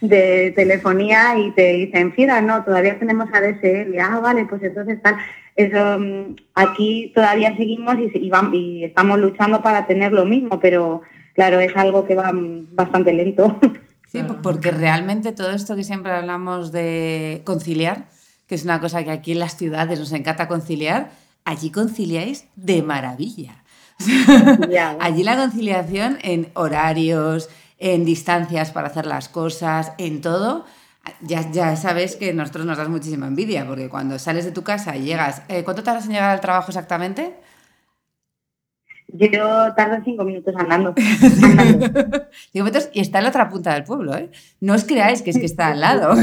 de 0.00 0.52
telefonía 0.54 1.36
y 1.38 1.50
te 1.52 1.72
dicen, 1.72 2.12
fibra, 2.12 2.40
no, 2.40 2.64
todavía 2.64 2.98
tenemos 2.98 3.28
ADSL. 3.32 3.98
Ah, 4.00 4.20
vale, 4.20 4.44
pues 4.46 4.62
entonces 4.62 5.00
tal. 5.02 5.16
Eso, 5.56 5.98
mm, 5.98 6.36
aquí 6.54 7.12
todavía 7.14 7.56
seguimos 7.56 7.96
y, 7.98 8.10
y 8.18 8.30
y 8.52 8.84
estamos 8.84 9.18
luchando 9.18 9.62
para 9.62 9.86
tener 9.86 10.12
lo 10.12 10.24
mismo, 10.26 10.60
pero 10.60 11.02
claro, 11.36 11.60
es 11.60 11.76
algo 11.76 12.04
que 12.04 12.16
va 12.16 12.32
bastante 12.34 13.12
lento. 13.12 13.56
Sí, 14.08 14.22
po- 14.22 14.36
porque 14.40 14.70
realmente 14.70 15.32
todo 15.32 15.50
esto 15.50 15.74
que 15.74 15.82
siempre 15.84 16.12
hablamos 16.12 16.70
de 16.70 17.42
conciliar, 17.44 18.06
que 18.46 18.54
es 18.54 18.62
una 18.64 18.80
cosa 18.80 19.02
que 19.04 19.10
aquí 19.10 19.32
en 19.32 19.40
las 19.40 19.56
ciudades 19.56 19.98
nos 19.98 20.12
encanta 20.12 20.46
conciliar, 20.46 21.10
allí 21.44 21.70
conciliáis 21.70 22.46
de 22.54 22.82
maravilla. 22.82 23.64
Allí 25.00 25.22
la 25.24 25.36
conciliación 25.36 26.18
en 26.22 26.48
horarios, 26.54 27.48
en 27.78 28.04
distancias 28.04 28.70
para 28.70 28.86
hacer 28.88 29.06
las 29.06 29.28
cosas, 29.28 29.92
en 29.98 30.20
todo. 30.20 30.64
Ya, 31.20 31.50
ya 31.50 31.76
sabes 31.76 32.16
que 32.16 32.30
a 32.30 32.34
nosotros 32.34 32.64
nos 32.64 32.78
das 32.78 32.88
muchísima 32.88 33.26
envidia, 33.26 33.66
porque 33.66 33.88
cuando 33.88 34.18
sales 34.18 34.44
de 34.44 34.52
tu 34.52 34.62
casa 34.62 34.96
y 34.96 35.02
llegas, 35.02 35.42
eh, 35.48 35.62
¿cuánto 35.64 35.82
tardas 35.82 36.06
en 36.06 36.12
llegar 36.12 36.30
al 36.30 36.40
trabajo 36.40 36.68
exactamente? 36.70 37.34
Yo 39.18 39.72
tardo 39.74 40.02
cinco 40.04 40.24
minutos 40.24 40.54
andando. 40.56 40.94
andando. 41.42 41.86
Cinco 42.52 42.64
metros 42.64 42.90
y 42.92 43.00
está 43.00 43.18
en 43.18 43.24
la 43.24 43.30
otra 43.30 43.48
punta 43.48 43.74
del 43.74 43.84
pueblo, 43.84 44.16
¿eh? 44.16 44.30
No 44.60 44.74
os 44.74 44.84
creáis 44.84 45.22
que 45.22 45.30
es 45.30 45.38
que 45.38 45.46
está 45.46 45.68
al 45.68 45.80
lado. 45.80 46.14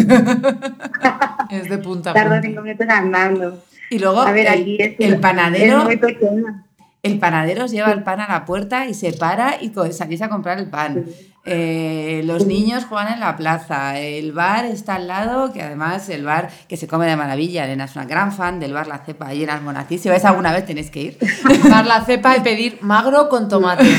Es 1.49 1.69
de 1.69 1.77
punta 1.77 2.11
a 2.11 2.13
Tardo 2.13 2.31
punta. 2.31 2.47
cinco 2.47 2.61
minutos 2.61 2.87
andando. 2.89 3.63
Y 3.89 3.99
luego 3.99 4.21
A 4.21 4.31
ver, 4.31 4.47
el, 4.47 4.53
aquí 4.61 4.77
es, 4.79 4.95
el 4.99 5.13
es 5.13 5.19
panadero, 5.19 5.83
muy 5.83 5.97
pequeña. 5.97 6.65
El 7.03 7.19
panadero 7.19 7.65
os 7.65 7.71
lleva 7.71 7.91
el 7.91 8.01
pan 8.01 8.21
a 8.21 8.29
la 8.29 8.45
puerta 8.45 8.87
y 8.87 8.93
se 8.93 9.11
para 9.11 9.57
y 9.61 9.73
salís 9.91 10.21
a 10.21 10.29
comprar 10.29 10.57
el 10.57 10.69
pan. 10.69 11.05
Eh, 11.45 12.21
los 12.23 12.45
niños 12.47 12.85
juegan 12.85 13.11
en 13.11 13.19
la 13.19 13.35
plaza, 13.35 13.99
el 13.99 14.31
bar 14.31 14.63
está 14.63 14.95
al 14.95 15.09
lado, 15.09 15.51
que 15.51 15.61
además 15.61 16.07
el 16.07 16.23
bar 16.23 16.49
que 16.69 16.77
se 16.77 16.87
come 16.87 17.05
de 17.05 17.17
maravilla. 17.17 17.65
Elena 17.65 17.83
es 17.83 17.95
una 17.97 18.05
gran 18.05 18.31
fan 18.31 18.61
del 18.61 18.71
bar 18.71 18.87
La 18.87 18.99
Cepa 18.99 19.27
ahí 19.27 19.43
en 19.43 19.49
Almonací. 19.49 19.97
Si 19.97 20.07
vais 20.07 20.23
alguna 20.23 20.53
vez 20.53 20.65
tenéis 20.65 20.89
que 20.89 21.01
ir. 21.01 21.17
Dar 21.69 21.85
la 21.85 22.05
cepa 22.05 22.37
y 22.37 22.39
pedir 22.39 22.77
magro 22.81 23.27
con 23.27 23.49
tomate. 23.49 23.83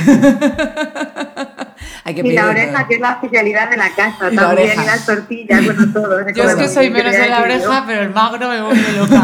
Hay 2.05 2.15
que 2.15 2.23
Y 2.27 2.33
la 2.33 2.47
oreja, 2.47 2.73
todo. 2.79 2.89
que 2.89 2.95
es 2.95 3.01
la 3.01 3.13
especialidad 3.13 3.69
de 3.71 3.77
la 3.77 3.91
casa. 3.95 4.31
Y 4.31 4.35
la 4.35 4.43
también, 4.43 4.69
oreja. 4.71 4.83
y 4.83 4.87
las 4.87 5.07
tortillas, 5.07 5.65
bueno, 5.65 5.93
todo. 5.93 6.31
Yo 6.35 6.45
es 6.45 6.55
que 6.55 6.69
soy 6.69 6.89
menos 6.91 7.13
de 7.13 7.29
la 7.29 7.43
oreja, 7.43 7.85
pero 7.87 8.01
el 8.03 8.11
magro 8.11 8.49
me 8.49 8.63
vuelve 8.63 8.93
loca. 8.93 9.23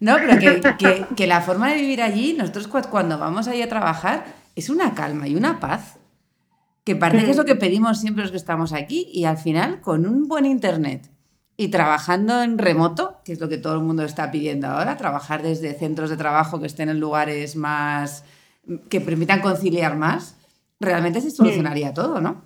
No, 0.00 0.16
pero 0.16 0.38
que, 0.38 0.60
que- 0.78 1.06
que 1.16 1.26
la 1.26 1.40
forma 1.40 1.70
de 1.70 1.76
vivir 1.80 2.02
allí, 2.02 2.34
nosotros 2.34 2.68
cu- 2.68 2.88
cuando 2.90 3.18
vamos 3.18 3.48
ahí 3.48 3.62
a 3.62 3.68
trabajar, 3.68 4.24
es 4.54 4.68
una 4.70 4.94
calma 4.94 5.26
y 5.28 5.36
una 5.36 5.58
paz. 5.60 5.98
Que 6.84 6.94
parece 6.94 7.24
que 7.24 7.30
es 7.32 7.36
lo 7.36 7.44
que 7.44 7.56
pedimos 7.56 8.00
siempre 8.00 8.22
los 8.22 8.30
que 8.30 8.36
estamos 8.36 8.72
aquí 8.72 9.08
y 9.12 9.24
al 9.24 9.38
final 9.38 9.80
con 9.80 10.06
un 10.06 10.28
buen 10.28 10.46
internet 10.46 11.10
y 11.56 11.68
trabajando 11.68 12.42
en 12.42 12.58
remoto, 12.58 13.20
que 13.24 13.32
es 13.32 13.40
lo 13.40 13.48
que 13.48 13.58
todo 13.58 13.74
el 13.74 13.80
mundo 13.82 14.04
está 14.04 14.30
pidiendo 14.30 14.68
ahora, 14.68 14.96
trabajar 14.96 15.42
desde 15.42 15.72
centros 15.74 16.10
de 16.10 16.16
trabajo 16.16 16.60
que 16.60 16.66
estén 16.66 16.88
en 16.88 17.00
lugares 17.00 17.56
más 17.56 18.24
que 18.88 19.00
permitan 19.00 19.40
conciliar 19.40 19.96
más, 19.96 20.36
realmente 20.78 21.20
se 21.20 21.30
solucionaría 21.30 21.92
todo, 21.94 22.20
¿no? 22.20 22.44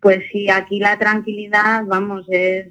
Pues 0.00 0.20
sí, 0.32 0.48
aquí 0.48 0.78
la 0.78 0.98
tranquilidad, 0.98 1.84
vamos, 1.86 2.26
es 2.28 2.68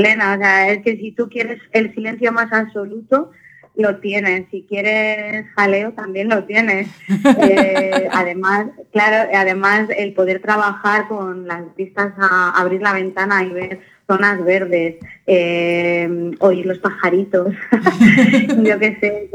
plena. 0.00 0.34
O 0.34 0.38
sea, 0.38 0.70
es 0.70 0.82
que 0.82 0.96
si 0.96 1.12
tú 1.12 1.28
quieres 1.28 1.60
el 1.72 1.94
silencio 1.94 2.32
más 2.32 2.52
absoluto, 2.52 3.30
lo 3.76 3.98
tienes. 3.98 4.46
Si 4.50 4.66
quieres 4.68 5.46
jaleo, 5.56 5.92
también 5.92 6.28
lo 6.28 6.44
tienes. 6.44 6.88
Eh, 7.42 8.08
además, 8.12 8.66
claro, 8.92 9.30
además 9.34 9.88
el 9.96 10.12
poder 10.14 10.40
trabajar 10.40 11.08
con 11.08 11.46
las 11.46 11.74
vistas 11.76 12.12
a 12.18 12.50
abrir 12.60 12.82
la 12.82 12.92
ventana 12.92 13.42
y 13.44 13.50
ver 13.50 13.80
zonas 14.06 14.44
verdes, 14.44 14.96
eh, 15.26 16.32
oír 16.40 16.66
los 16.66 16.78
pajaritos, 16.80 17.54
yo 18.64 18.78
qué 18.78 18.96
sé, 19.00 19.30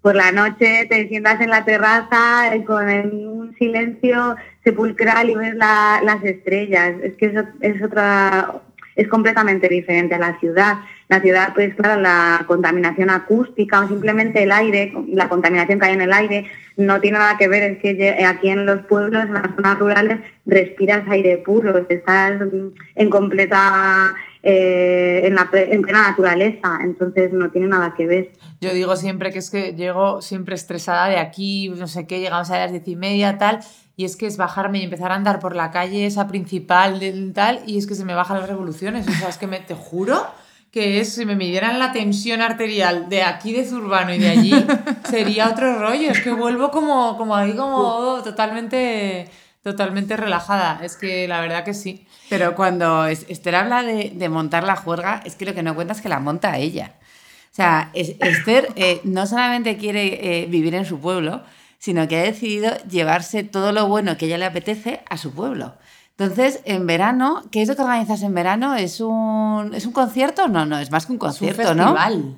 por 0.00 0.14
la 0.14 0.32
noche 0.32 0.86
te 0.88 1.08
sientas 1.08 1.40
en 1.40 1.50
la 1.50 1.64
terraza 1.64 2.50
con 2.66 2.86
un 2.88 3.54
silencio 3.58 4.36
sepulcral 4.64 5.30
y 5.30 5.34
ves 5.34 5.54
la- 5.54 6.00
las 6.02 6.22
estrellas. 6.24 6.94
Es 7.02 7.16
que 7.16 7.26
eso 7.26 7.42
es 7.60 7.82
otra, 7.82 8.62
es 8.96 9.08
completamente 9.08 9.68
diferente 9.68 10.14
a 10.14 10.18
la 10.18 10.38
ciudad. 10.38 10.78
La 11.08 11.20
ciudad, 11.20 11.52
pues 11.54 11.74
claro, 11.74 12.00
la 12.00 12.44
contaminación 12.46 13.10
acústica 13.10 13.80
o 13.80 13.88
simplemente 13.88 14.42
el 14.42 14.52
aire, 14.52 14.92
la 15.08 15.28
contaminación 15.28 15.78
que 15.78 15.86
hay 15.86 15.92
en 15.94 16.00
el 16.00 16.12
aire, 16.12 16.46
no 16.76 17.00
tiene 17.00 17.18
nada 17.18 17.36
que 17.36 17.48
ver, 17.48 17.62
es 17.62 17.78
que 17.78 18.24
aquí 18.24 18.48
en 18.48 18.66
los 18.66 18.82
pueblos, 18.86 19.24
en 19.24 19.34
las 19.34 19.54
zonas 19.54 19.78
rurales, 19.78 20.20
respiras 20.46 21.08
aire 21.08 21.38
puro, 21.38 21.76
estás 21.88 22.40
en 22.94 23.10
completa, 23.10 24.14
eh, 24.42 25.22
en, 25.24 25.34
la, 25.34 25.48
en 25.52 25.82
plena 25.82 26.10
naturaleza, 26.10 26.78
entonces 26.82 27.32
no 27.32 27.50
tiene 27.50 27.68
nada 27.68 27.94
que 27.96 28.06
ver. 28.06 28.32
Yo 28.60 28.72
digo 28.72 28.96
siempre 28.96 29.30
que 29.30 29.38
es 29.38 29.50
que 29.50 29.74
llego 29.74 30.20
siempre 30.20 30.54
estresada 30.54 31.08
de 31.08 31.18
aquí, 31.18 31.70
no 31.70 31.86
sé 31.86 32.06
qué, 32.06 32.20
llegamos 32.20 32.50
a 32.50 32.58
las 32.58 32.70
diez 32.70 32.86
y 32.86 32.96
media, 32.96 33.38
tal, 33.38 33.60
y 33.96 34.04
es 34.04 34.16
que 34.16 34.26
es 34.26 34.36
bajarme 34.36 34.78
y 34.78 34.82
empezar 34.84 35.12
a 35.12 35.14
andar 35.14 35.38
por 35.38 35.54
la 35.54 35.70
calle 35.70 36.06
esa 36.06 36.26
principal 36.28 36.98
del 37.00 37.32
tal, 37.32 37.60
y 37.66 37.78
es 37.78 37.86
que 37.86 37.94
se 37.94 38.04
me 38.04 38.14
bajan 38.14 38.40
las 38.40 38.48
revoluciones. 38.48 39.06
O 39.08 39.12
sea, 39.12 39.28
es 39.28 39.38
que 39.38 39.46
me, 39.46 39.60
te 39.60 39.74
juro 39.74 40.26
que 40.72 41.00
es, 41.00 41.14
si 41.14 41.24
me 41.24 41.36
midieran 41.36 41.78
la 41.78 41.92
tensión 41.92 42.42
arterial 42.42 43.08
de 43.08 43.22
aquí 43.22 43.52
de 43.52 43.64
Zurbano 43.64 44.12
y 44.12 44.18
de 44.18 44.28
allí, 44.30 44.52
sería 45.08 45.48
otro 45.50 45.78
rollo. 45.78 46.10
Es 46.10 46.20
que 46.20 46.32
vuelvo 46.32 46.70
como, 46.72 47.16
como 47.16 47.36
ahí, 47.36 47.52
como 47.54 48.20
totalmente, 48.24 49.28
totalmente 49.62 50.16
relajada. 50.16 50.80
Es 50.82 50.96
que 50.96 51.28
la 51.28 51.40
verdad 51.40 51.64
que 51.64 51.74
sí. 51.74 52.06
Pero 52.28 52.54
cuando 52.56 53.06
Es- 53.06 53.26
Esther 53.28 53.54
habla 53.54 53.82
de, 53.84 54.10
de 54.14 54.28
montar 54.28 54.64
la 54.64 54.76
juerga, 54.76 55.20
es 55.24 55.36
que 55.36 55.44
lo 55.44 55.54
que 55.54 55.62
no 55.62 55.74
cuenta 55.76 55.92
es 55.94 56.00
que 56.00 56.08
la 56.08 56.18
monta 56.20 56.56
ella. 56.58 56.94
O 57.52 57.54
sea, 57.54 57.90
Es- 57.94 58.16
Esther 58.20 58.68
eh, 58.74 59.00
no 59.04 59.26
solamente 59.28 59.76
quiere 59.76 60.42
eh, 60.42 60.46
vivir 60.46 60.74
en 60.74 60.84
su 60.86 60.98
pueblo, 60.98 61.42
sino 61.84 62.08
que 62.08 62.16
ha 62.16 62.22
decidido 62.22 62.70
llevarse 62.90 63.44
todo 63.44 63.70
lo 63.70 63.86
bueno 63.86 64.16
que 64.16 64.24
a 64.24 64.28
ella 64.28 64.38
le 64.38 64.46
apetece 64.46 65.00
a 65.10 65.18
su 65.18 65.34
pueblo. 65.34 65.74
Entonces, 66.16 66.62
en 66.64 66.86
verano, 66.86 67.42
¿qué 67.52 67.60
es 67.60 67.68
lo 67.68 67.76
que 67.76 67.82
organizas 67.82 68.22
en 68.22 68.32
verano? 68.32 68.74
¿Es 68.74 69.02
un, 69.02 69.70
¿es 69.74 69.84
un 69.84 69.92
concierto? 69.92 70.48
No, 70.48 70.64
no, 70.64 70.78
es 70.78 70.90
más 70.90 71.04
que 71.04 71.12
un 71.12 71.16
Es 71.16 71.20
un 71.20 71.28
concierto, 71.28 71.74
¿no? 71.74 71.94
festival. 71.94 72.36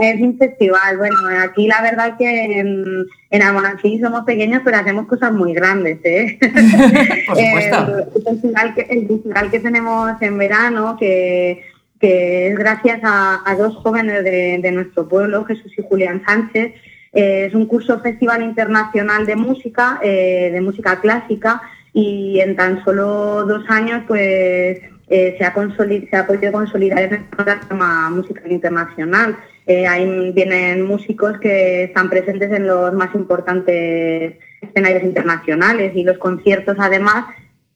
Es 0.00 0.20
un 0.20 0.36
festival, 0.36 0.98
bueno, 0.98 1.16
aquí 1.42 1.68
la 1.68 1.80
verdad 1.80 2.18
que 2.18 2.60
en, 2.60 3.06
en 3.30 3.42
Almonacid 3.42 4.02
somos 4.02 4.24
pequeños, 4.26 4.60
pero 4.62 4.76
hacemos 4.76 5.06
cosas 5.06 5.32
muy 5.32 5.54
grandes, 5.54 5.98
¿eh? 6.04 6.38
Por 7.26 7.34
supuesto. 7.34 7.98
El, 7.98 8.08
el 8.14 8.22
festival 8.24 8.74
que, 8.74 8.80
el 8.90 9.08
festival 9.08 9.50
que 9.50 9.60
tenemos 9.60 10.20
en 10.20 10.36
verano, 10.36 10.98
que, 11.00 11.62
que 11.98 12.48
es 12.48 12.58
gracias 12.58 13.00
a, 13.04 13.40
a 13.50 13.56
dos 13.56 13.74
jóvenes 13.76 14.22
de, 14.22 14.58
de 14.60 14.70
nuestro 14.70 15.08
pueblo, 15.08 15.46
Jesús 15.46 15.72
y 15.78 15.82
Julián 15.88 16.22
Sánchez, 16.26 16.74
eh, 17.18 17.46
es 17.46 17.54
un 17.54 17.66
curso 17.66 17.98
festival 17.98 18.44
internacional 18.44 19.26
de 19.26 19.34
música, 19.34 19.98
eh, 20.04 20.50
de 20.52 20.60
música 20.60 21.00
clásica, 21.00 21.60
y 21.92 22.38
en 22.38 22.54
tan 22.54 22.84
solo 22.84 23.44
dos 23.44 23.64
años, 23.68 24.04
pues 24.06 24.78
eh, 25.08 25.34
se, 25.36 25.44
ha 25.44 25.52
se 25.52 26.16
ha 26.16 26.26
podido 26.28 26.52
consolidar 26.52 27.00
en 27.00 27.14
el 27.14 27.24
programa 27.24 28.08
musical 28.10 28.52
internacional. 28.52 29.36
Ahí 29.66 30.32
vienen 30.32 30.86
músicos 30.86 31.38
que 31.40 31.84
están 31.84 32.08
presentes 32.08 32.52
en 32.52 32.68
los 32.68 32.92
más 32.94 33.12
importantes 33.16 34.34
escenarios 34.62 35.02
internacionales 35.02 35.92
y 35.94 36.04
los 36.04 36.18
conciertos 36.18 36.76
además 36.78 37.26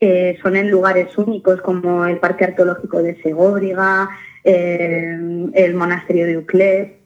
eh, 0.01 0.39
son 0.41 0.57
en 0.57 0.71
lugares 0.71 1.19
únicos 1.19 1.61
como 1.61 2.07
el 2.07 2.19
Parque 2.19 2.45
Arqueológico 2.45 3.03
de 3.03 3.21
Segóbriga, 3.23 4.09
el 4.45 5.75
Monasterio 5.75 6.27
de 6.27 6.39
Uclés. 6.39 7.02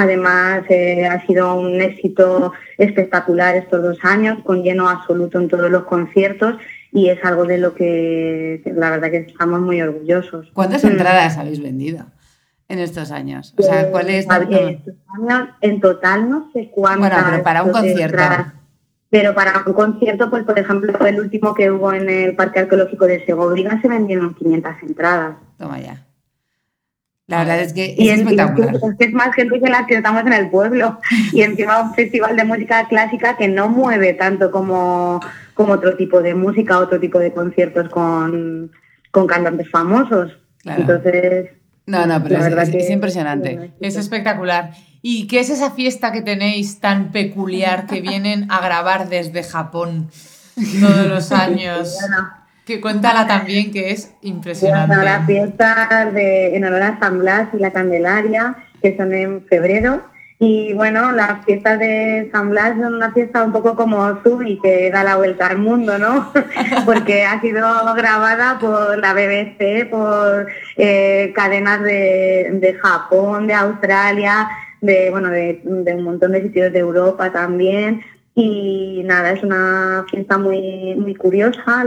Además, 0.00 0.62
eh, 0.68 1.06
ha 1.06 1.26
sido 1.26 1.54
un 1.54 1.80
éxito 1.80 2.52
espectacular 2.78 3.56
estos 3.56 3.82
dos 3.82 3.98
años, 4.04 4.38
con 4.44 4.62
lleno 4.62 4.88
absoluto 4.88 5.40
en 5.40 5.48
todos 5.48 5.68
los 5.70 5.84
conciertos 5.86 6.54
y 6.92 7.08
es 7.08 7.18
algo 7.24 7.44
de 7.46 7.58
lo 7.58 7.74
que, 7.74 8.62
la 8.76 8.90
verdad 8.90 9.10
que 9.10 9.16
estamos 9.18 9.60
muy 9.60 9.82
orgullosos. 9.82 10.50
¿Cuántas 10.54 10.84
Mm. 10.84 10.88
entradas 10.88 11.36
habéis 11.36 11.60
vendido 11.60 12.06
en 12.68 12.78
estos 12.78 13.10
años? 13.10 13.54
O 13.58 13.62
sea, 13.62 13.90
¿cuál 13.90 14.08
es? 14.10 14.24
Eh, 14.50 14.80
años, 15.18 15.48
en 15.62 15.80
total 15.80 16.30
no 16.30 16.48
sé 16.52 16.70
cuántas. 16.72 17.10
Bueno, 17.10 17.26
pero 17.30 17.42
para 17.42 17.62
un 17.64 17.72
concierto. 17.72 18.22
Pero 19.10 19.34
para 19.34 19.64
un 19.66 19.72
concierto, 19.72 20.30
pues 20.30 20.44
por 20.44 20.58
ejemplo, 20.58 20.92
el 21.06 21.18
último 21.18 21.54
que 21.54 21.70
hubo 21.72 21.92
en 21.92 22.08
el 22.08 22.36
Parque 22.36 22.60
Arqueológico 22.60 23.06
de 23.06 23.24
Segovia 23.26 23.80
se 23.82 23.88
vendieron 23.88 24.34
500 24.34 24.72
entradas. 24.82 25.36
Toma 25.56 25.80
ya. 25.80 26.04
La 27.28 27.40
verdad 27.40 27.60
es 27.60 27.74
que 27.74 27.94
es 27.98 28.18
espectacular. 28.18 28.74
Es, 28.74 28.80
que 28.98 29.04
es 29.04 29.12
más 29.12 29.34
gente 29.34 29.60
que 29.60 29.68
las 29.68 29.86
que 29.86 29.96
estamos 29.96 30.22
en 30.22 30.32
el 30.32 30.50
pueblo. 30.50 30.98
Y 31.32 31.42
encima 31.42 31.82
un 31.82 31.94
festival 31.94 32.34
de 32.36 32.44
música 32.44 32.88
clásica 32.88 33.36
que 33.36 33.48
no 33.48 33.68
mueve 33.68 34.14
tanto 34.14 34.50
como, 34.50 35.20
como 35.54 35.74
otro 35.74 35.96
tipo 35.96 36.22
de 36.22 36.34
música, 36.34 36.78
otro 36.78 36.98
tipo 36.98 37.18
de 37.18 37.32
conciertos 37.32 37.90
con, 37.90 38.72
con 39.10 39.26
cantantes 39.26 39.70
famosos. 39.70 40.32
Entonces, 40.64 41.50
no, 41.88 42.06
no, 42.06 42.22
pero 42.22 42.36
es, 42.62 42.90
impresionante. 42.90 43.72
Es 43.80 43.96
espectacular. 43.96 44.72
¿Y 45.00 45.26
qué 45.26 45.40
es 45.40 45.50
esa 45.50 45.70
fiesta 45.70 46.12
que 46.12 46.22
tenéis 46.22 46.80
tan 46.80 47.12
peculiar 47.12 47.86
que 47.86 48.00
vienen 48.00 48.50
a 48.50 48.60
grabar 48.60 49.08
desde 49.08 49.42
Japón 49.42 50.10
todos 50.80 51.06
los 51.06 51.32
años? 51.32 51.96
Que 52.68 52.82
cuéntala 52.82 53.26
también, 53.26 53.72
que 53.72 53.92
es 53.92 54.12
impresionante. 54.20 54.94
las 54.94 55.24
fiestas 55.24 56.12
de, 56.12 56.54
en 56.54 56.66
honor 56.66 56.82
a 56.82 56.98
San 57.00 57.18
Blas 57.18 57.48
y 57.54 57.56
la 57.56 57.70
Candelaria, 57.70 58.56
que 58.82 58.94
son 58.94 59.14
en 59.14 59.46
febrero. 59.46 60.02
Y 60.38 60.74
bueno, 60.74 61.10
las 61.12 61.46
fiestas 61.46 61.78
de 61.78 62.28
San 62.30 62.50
Blas 62.50 62.76
son 62.78 62.96
una 62.96 63.10
fiesta 63.14 63.42
un 63.42 63.52
poco 63.52 63.74
como 63.74 64.20
y 64.44 64.60
que 64.60 64.90
da 64.90 65.02
la 65.02 65.16
vuelta 65.16 65.46
al 65.46 65.56
mundo, 65.56 65.96
¿no? 65.96 66.30
Porque 66.84 67.24
ha 67.24 67.40
sido 67.40 67.94
grabada 67.94 68.58
por 68.58 68.98
la 68.98 69.14
BBC, 69.14 69.88
por 69.88 70.48
eh, 70.76 71.32
cadenas 71.34 71.82
de, 71.82 72.50
de, 72.52 72.74
Japón, 72.74 73.46
de 73.46 73.54
Australia, 73.54 74.46
de, 74.82 75.08
bueno, 75.10 75.30
de, 75.30 75.62
de, 75.64 75.94
un 75.94 76.04
montón 76.04 76.32
de 76.32 76.42
sitios 76.42 76.70
de 76.70 76.80
Europa 76.80 77.32
también. 77.32 78.02
Y 78.40 79.02
nada, 79.04 79.32
es 79.32 79.42
una 79.42 80.06
fiesta 80.08 80.38
muy, 80.38 80.94
muy 80.94 81.16
curiosa. 81.16 81.84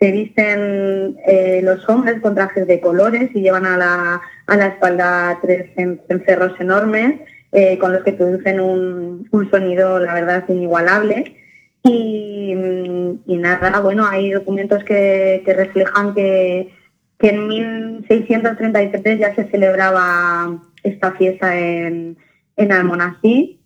se 0.00 0.10
visten 0.10 1.16
eh, 1.24 1.60
los 1.62 1.88
hombres 1.88 2.20
con 2.20 2.34
trajes 2.34 2.66
de 2.66 2.80
colores 2.80 3.30
y 3.32 3.40
llevan 3.40 3.64
a 3.64 3.76
la, 3.76 4.20
a 4.48 4.56
la 4.56 4.66
espalda 4.66 5.38
tres 5.40 5.70
cencerros 5.76 6.58
enormes 6.58 7.20
eh, 7.52 7.78
con 7.78 7.92
los 7.92 8.02
que 8.02 8.14
producen 8.14 8.58
un, 8.58 9.28
un, 9.30 9.50
sonido, 9.52 10.00
la 10.00 10.14
verdad, 10.14 10.44
inigualable. 10.48 11.36
Y, 11.84 12.52
y, 13.24 13.36
nada, 13.36 13.78
bueno, 13.78 14.08
hay 14.08 14.32
documentos 14.32 14.82
que, 14.82 15.42
que 15.44 15.54
reflejan 15.54 16.12
que, 16.12 16.74
que 17.20 17.28
en 17.28 17.46
1633 17.46 19.20
ya 19.20 19.32
se 19.36 19.44
celebraba 19.44 20.60
esta 20.82 21.12
fiesta 21.12 21.56
en, 21.56 22.16
en 22.56 22.72
Almonací 22.72 23.59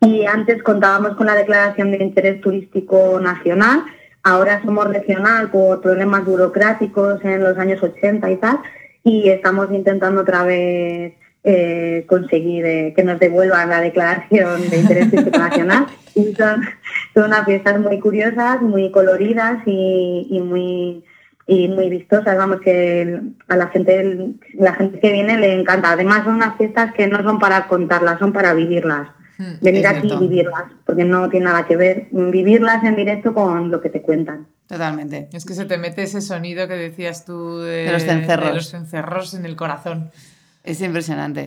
y 0.00 0.24
antes 0.26 0.62
contábamos 0.62 1.16
con 1.16 1.26
la 1.26 1.34
declaración 1.34 1.90
de 1.90 1.98
interés 1.98 2.40
turístico 2.40 3.18
nacional, 3.20 3.84
ahora 4.22 4.62
somos 4.64 4.88
regional 4.88 5.50
por 5.50 5.80
problemas 5.80 6.24
burocráticos 6.24 7.24
en 7.24 7.42
los 7.42 7.58
años 7.58 7.82
80 7.82 8.30
y 8.30 8.36
tal, 8.36 8.58
y 9.02 9.28
estamos 9.28 9.70
intentando 9.72 10.20
otra 10.20 10.44
vez 10.44 11.14
eh, 11.44 12.04
conseguir 12.08 12.66
eh, 12.66 12.92
que 12.94 13.04
nos 13.04 13.18
devuelvan 13.18 13.70
la 13.70 13.80
declaración 13.80 14.68
de 14.68 14.78
interés 14.78 15.10
turístico 15.10 15.38
nacional. 15.38 15.86
Y 16.14 16.34
son, 16.34 16.62
unas 17.14 17.44
fiestas 17.44 17.78
muy 17.78 18.00
curiosas, 18.00 18.60
muy 18.60 18.90
coloridas 18.90 19.62
y, 19.66 20.40
muy 20.42 21.04
y 21.46 21.68
muy 21.68 21.88
vistosas, 21.88 22.36
vamos 22.36 22.60
que 22.60 23.20
a 23.46 23.56
la 23.56 23.68
gente 23.68 24.34
la 24.54 24.74
gente 24.74 24.98
que 24.98 25.12
viene 25.12 25.38
le 25.38 25.52
encanta. 25.54 25.92
Además 25.92 26.24
son 26.24 26.34
unas 26.34 26.56
fiestas 26.56 26.92
que 26.92 27.06
no 27.06 27.22
son 27.22 27.38
para 27.38 27.68
contarlas, 27.68 28.18
son 28.18 28.32
para 28.32 28.52
vivirlas. 28.52 29.08
Hmm, 29.38 29.54
venir 29.60 29.86
aquí 29.86 30.12
y 30.12 30.18
vivirlas, 30.18 30.64
porque 30.84 31.04
no 31.04 31.28
tiene 31.30 31.46
nada 31.46 31.64
que 31.64 31.76
ver 31.76 32.08
vivirlas 32.10 32.82
en 32.82 32.96
directo 32.96 33.32
con 33.32 33.70
lo 33.70 33.80
que 33.80 33.88
te 33.88 34.02
cuentan. 34.02 34.48
Totalmente. 34.66 35.28
Es 35.32 35.44
que 35.44 35.54
se 35.54 35.64
te 35.64 35.78
mete 35.78 36.02
ese 36.02 36.20
sonido 36.20 36.66
que 36.66 36.74
decías 36.74 37.24
tú 37.24 37.58
de, 37.60 37.90
los 37.90 38.02
cencerros. 38.02 38.54
los 38.54 38.70
cencerros 38.70 39.34
en 39.34 39.46
el 39.46 39.56
corazón. 39.56 40.10
Es 40.64 40.80
impresionante. 40.80 41.46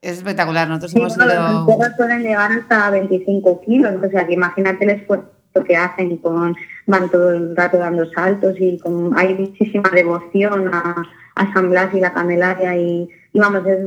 Es 0.00 0.18
espectacular. 0.18 0.68
Nosotros 0.68 0.96
hemos 0.96 1.16
ido... 1.16 1.26
Los 1.26 1.66
cencerros 1.66 1.96
pueden 1.96 2.22
llegar 2.22 2.50
hasta 2.50 2.90
25 2.90 3.60
kilos, 3.60 3.94
o 4.02 4.10
sea 4.10 4.26
que 4.26 4.32
imagínate 4.32 4.84
el 4.84 4.90
esfuerzo 4.90 5.30
que 5.66 5.76
hacen 5.76 6.16
con 6.18 6.56
van 6.86 7.10
todo 7.10 7.30
el 7.30 7.56
rato 7.56 7.78
dando 7.78 8.10
saltos 8.12 8.56
y 8.58 8.78
con, 8.78 9.16
hay 9.18 9.34
muchísima 9.34 9.90
devoción 9.90 10.72
a, 10.72 11.02
a 11.34 11.52
San 11.52 11.70
Blas 11.70 11.94
y 11.94 12.00
la 12.00 12.12
Candelaria 12.12 12.76
y, 12.76 13.08
y 13.32 13.38
vamos, 13.38 13.66
es 13.66 13.80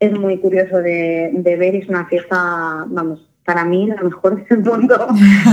es 0.00 0.12
muy 0.12 0.38
curioso 0.38 0.78
de, 0.78 1.56
ver 1.58 1.74
y 1.74 1.78
es 1.78 1.88
una 1.88 2.06
fiesta, 2.06 2.84
vamos, 2.86 3.20
para 3.44 3.64
mí 3.64 3.86
la 3.86 4.02
mejor 4.02 4.46
del 4.48 4.60
mundo, 4.60 5.06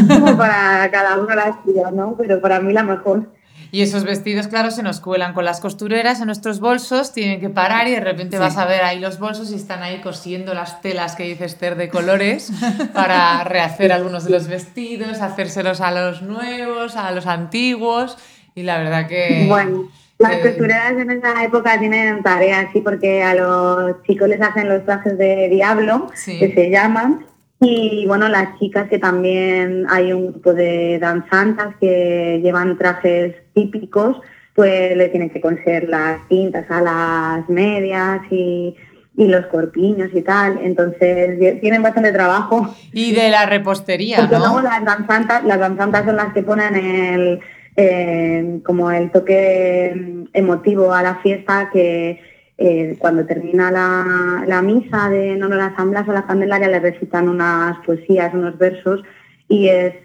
como 0.08 0.38
para 0.38 0.90
cada 0.92 1.18
uno 1.20 1.34
la 1.36 1.60
suya, 1.64 1.92
¿no? 1.92 2.16
Pero 2.18 2.42
para 2.42 2.60
mí 2.60 2.74
la 2.74 2.84
mejor. 2.84 3.28
Y 3.72 3.82
esos 3.82 4.04
vestidos, 4.04 4.48
claro, 4.48 4.70
se 4.70 4.84
nos 4.84 5.00
cuelan 5.00 5.34
con 5.34 5.46
las 5.46 5.60
costureras 5.60 6.20
en 6.20 6.28
nuestros 6.28 6.60
bolsos, 6.60 7.12
tienen 7.12 7.40
que 7.40 7.50
parar 7.50 7.88
y 7.88 7.92
de 7.92 8.02
repente 8.02 8.38
vas 8.38 8.58
a 8.58 8.66
ver 8.66 8.84
ahí 8.84 9.00
los 9.00 9.18
bolsos 9.18 9.52
y 9.52 9.56
están 9.56 9.82
ahí 9.82 10.00
cosiendo 10.02 10.54
las 10.54 10.80
telas 10.82 11.16
que 11.16 11.24
dice 11.24 11.46
Esther 11.46 11.76
de 11.76 11.90
colores 11.90 12.52
para 12.94 13.44
rehacer 13.44 13.92
algunos 13.92 14.26
de 14.26 14.30
los 14.30 14.48
vestidos, 14.48 15.22
hacérselos 15.22 15.82
a 15.82 15.92
los 15.92 16.22
nuevos, 16.22 16.96
a 16.96 17.12
los 17.12 17.26
antiguos. 17.26 18.18
Y 18.54 18.62
la 18.62 18.78
verdad 18.78 19.08
que... 19.08 19.46
Bueno 19.48 19.90
las 20.20 20.38
costureras 20.38 20.94
en 20.94 21.12
esa 21.12 21.44
época 21.44 21.80
tienen 21.80 22.24
tareas, 22.24 22.68
sí, 22.72 22.82
porque 22.82 23.24
a 23.24 23.36
los 23.36 24.04
chicos 24.04 24.30
les 24.30 24.42
hacen 24.42 24.70
los 24.70 24.86
trajes 24.86 25.18
de 25.18 25.50
diablo, 25.50 26.08
que 26.26 26.54
se 26.54 26.70
llaman, 26.70 27.26
y 27.66 28.06
bueno, 28.08 28.28
las 28.28 28.60
chicas 28.60 28.90
que 28.90 29.00
también 29.00 29.86
hay 29.90 30.12
un 30.12 30.32
grupo 30.32 30.54
de 30.54 31.00
danzantas 31.00 31.76
que 31.80 32.42
llevan 32.44 32.78
trajes 32.78 33.36
típicos, 33.54 34.18
pues 34.54 34.96
le 34.98 35.10
tienen 35.10 35.30
que 35.30 35.40
coser 35.40 35.88
las 35.88 36.20
cintas 36.28 36.70
a 36.70 36.82
las 36.82 37.50
medias 37.50 38.22
y, 38.30 38.76
y 39.16 39.28
los 39.28 39.46
corpiños 39.48 40.10
y 40.14 40.22
tal. 40.22 40.60
Entonces 40.62 41.60
tienen 41.62 41.82
bastante 41.82 42.12
trabajo. 42.12 42.76
Y 42.92 43.14
de 43.14 43.30
la 43.30 43.46
repostería, 43.46 44.28
¿no? 44.28 44.62
las 44.62 44.84
danzantas, 44.84 45.44
las 45.46 45.60
danzantas 45.60 46.06
son 46.06 46.18
las 46.18 46.34
que 46.34 46.44
ponen 46.44 46.76
el 46.76 47.40
eh, 47.76 48.60
como 48.64 48.92
el 48.92 49.12
toque 49.12 50.26
emotivo 50.34 50.94
a 50.94 51.02
la 51.02 51.16
fiesta 51.16 51.70
que 51.72 52.20
eh, 52.58 52.96
cuando 53.00 53.26
termina 53.26 53.72
la, 53.72 54.62
misa 54.62 55.10
de 55.10 55.36
no 55.36 55.50
las 55.50 55.74
asamblas 55.74 56.08
o 56.08 56.14
la 56.14 56.26
Candelaria 56.26 56.68
le 56.68 56.80
recitan 56.80 57.28
unas 57.28 57.84
poesías, 57.86 58.34
unos 58.34 58.58
versos 58.58 59.02
y 59.48 59.68
es 59.68 59.96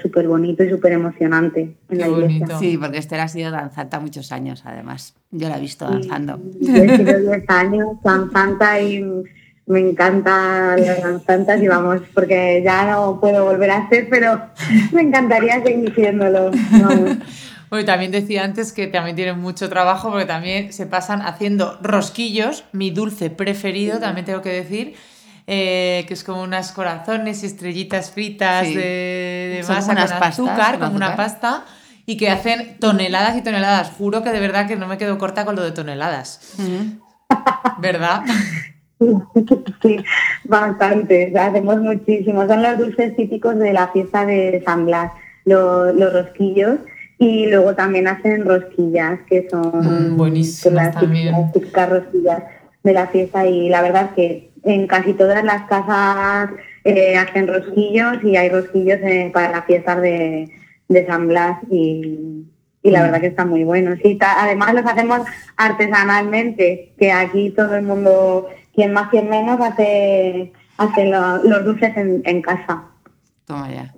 súper 0.00 0.28
bonito 0.28 0.62
y 0.62 0.70
súper 0.70 0.92
emocionante 0.92 1.76
en 1.88 1.98
la 1.98 2.08
iglesia. 2.08 2.58
Sí, 2.58 2.78
porque 2.78 2.98
Esther 2.98 3.20
ha 3.20 3.28
sido 3.28 3.50
danzanta 3.50 4.00
muchos 4.00 4.32
años 4.32 4.62
además. 4.64 5.14
Yo 5.30 5.48
la 5.48 5.58
he 5.58 5.60
visto 5.60 5.86
danzando. 5.86 6.40
yo 6.60 6.74
he 6.74 6.96
sido 6.96 7.18
10 7.18 7.44
años 7.48 7.88
danzanta 8.02 8.80
y 8.80 9.02
me 9.68 9.80
encanta 9.80 10.76
las 10.76 11.22
tantas 11.26 11.62
y 11.62 11.68
vamos, 11.68 12.00
porque 12.14 12.62
ya 12.64 12.90
no 12.90 13.20
puedo 13.20 13.44
volver 13.44 13.70
a 13.70 13.78
hacer, 13.78 14.08
pero 14.10 14.40
me 14.92 15.02
encantaría 15.02 15.62
seguir 15.62 15.90
haciéndolo. 15.90 16.50
Bueno, 17.70 17.84
también 17.84 18.10
decía 18.10 18.44
antes 18.44 18.72
que 18.72 18.86
también 18.86 19.14
tienen 19.14 19.38
mucho 19.38 19.68
trabajo 19.68 20.08
porque 20.08 20.24
también 20.24 20.72
se 20.72 20.86
pasan 20.86 21.20
haciendo 21.20 21.78
rosquillos, 21.82 22.64
mi 22.72 22.90
dulce 22.90 23.28
preferido, 23.28 23.98
también 23.98 24.24
tengo 24.24 24.40
que 24.40 24.48
decir, 24.48 24.94
eh, 25.46 26.06
que 26.08 26.14
es 26.14 26.24
como 26.24 26.42
unas 26.42 26.72
corazones 26.72 27.42
y 27.42 27.46
estrellitas 27.46 28.10
fritas 28.10 28.66
de, 28.68 29.62
masa 29.68 29.94
con 29.94 30.22
azúcar, 30.22 30.78
como 30.78 30.96
una 30.96 31.14
pasta, 31.14 31.66
y 32.06 32.16
que 32.16 32.30
hacen 32.30 32.78
toneladas 32.78 33.36
y 33.36 33.42
toneladas. 33.42 33.90
Juro 33.98 34.22
que 34.22 34.30
de 34.30 34.40
verdad 34.40 34.66
que 34.66 34.76
no 34.76 34.86
me 34.86 34.96
quedo 34.96 35.18
corta 35.18 35.44
con 35.44 35.54
lo 35.54 35.62
de 35.62 35.72
toneladas. 35.72 36.54
¿Verdad? 37.80 38.22
Sí, 39.82 39.96
bastante. 40.44 41.32
Hacemos 41.38 41.80
muchísimo. 41.80 42.46
Son 42.46 42.62
los 42.62 42.78
dulces 42.78 43.14
típicos 43.16 43.58
de 43.58 43.72
la 43.72 43.88
fiesta 43.88 44.26
de 44.26 44.62
San 44.64 44.86
Blas, 44.86 45.12
los, 45.44 46.12
rosquillos. 46.12 46.80
Y 47.18 47.46
luego 47.46 47.74
también 47.74 48.06
hacen 48.06 48.44
rosquillas, 48.44 49.20
que 49.28 49.48
son 49.48 50.12
mm, 50.12 50.16
buenísimas. 50.16 50.94
Las 50.94 51.52
típicas 51.52 51.90
rosquillas 51.90 52.42
de 52.82 52.92
la 52.92 53.06
fiesta. 53.08 53.46
Y 53.46 53.68
la 53.68 53.82
verdad 53.82 54.10
que 54.14 54.50
en 54.64 54.86
casi 54.86 55.14
todas 55.14 55.44
las 55.44 55.62
casas 55.68 56.50
eh, 56.84 57.16
hacen 57.16 57.48
rosquillos 57.48 58.22
y 58.22 58.36
hay 58.36 58.48
rosquillos 58.48 58.98
eh, 59.02 59.30
para 59.32 59.50
la 59.50 59.62
fiesta 59.62 59.98
de, 60.00 60.50
de 60.88 61.06
San 61.06 61.28
Blas. 61.28 61.58
Y, 61.70 62.46
y 62.82 62.90
la 62.90 63.00
mm. 63.00 63.02
verdad 63.02 63.20
que 63.20 63.26
están 63.28 63.48
muy 63.48 63.64
buenos. 63.64 63.98
Y 64.04 64.18
además 64.20 64.74
los 64.74 64.86
hacemos 64.86 65.20
artesanalmente, 65.56 66.92
que 66.98 67.12
aquí 67.12 67.50
todo 67.50 67.74
el 67.74 67.82
mundo 67.82 68.48
quien 68.78 68.92
más, 68.92 69.08
quien 69.08 69.28
menos 69.28 69.60
hace, 69.60 70.52
hace 70.76 71.06
los 71.06 71.64
dulces 71.64 71.96
en, 71.96 72.42
casa. 72.42 72.84
Toma 73.44 73.68
ya. 73.72 73.92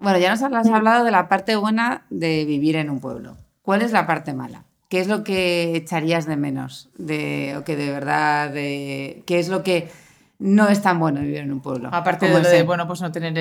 Bueno, 0.00 0.18
ya 0.18 0.30
nos 0.30 0.42
has 0.42 0.68
hablado 0.68 1.04
de 1.04 1.12
la 1.12 1.28
parte 1.28 1.54
buena 1.54 2.06
de 2.10 2.44
vivir 2.44 2.74
en 2.74 2.90
un 2.90 2.98
pueblo. 2.98 3.36
¿Cuál 3.62 3.82
es 3.82 3.92
la 3.92 4.04
parte 4.04 4.34
mala? 4.34 4.64
¿Qué 4.88 4.98
es 4.98 5.06
lo 5.06 5.22
que 5.22 5.76
echarías 5.76 6.26
de 6.26 6.36
menos? 6.36 6.90
De, 6.98 7.54
o 7.56 7.62
que 7.62 7.76
de 7.76 7.88
verdad, 7.92 8.50
de, 8.50 9.22
¿qué 9.26 9.38
es 9.38 9.46
lo 9.46 9.62
que 9.62 9.92
no 10.40 10.68
es 10.68 10.82
tan 10.82 10.98
bueno 10.98 11.20
vivir 11.20 11.38
en 11.38 11.52
un 11.52 11.60
pueblo? 11.60 11.90
Aparte 11.92 12.28
de, 12.28 12.40
de, 12.40 12.64
bueno, 12.64 12.88
pues 12.88 13.00
no 13.02 13.12
tener 13.12 13.36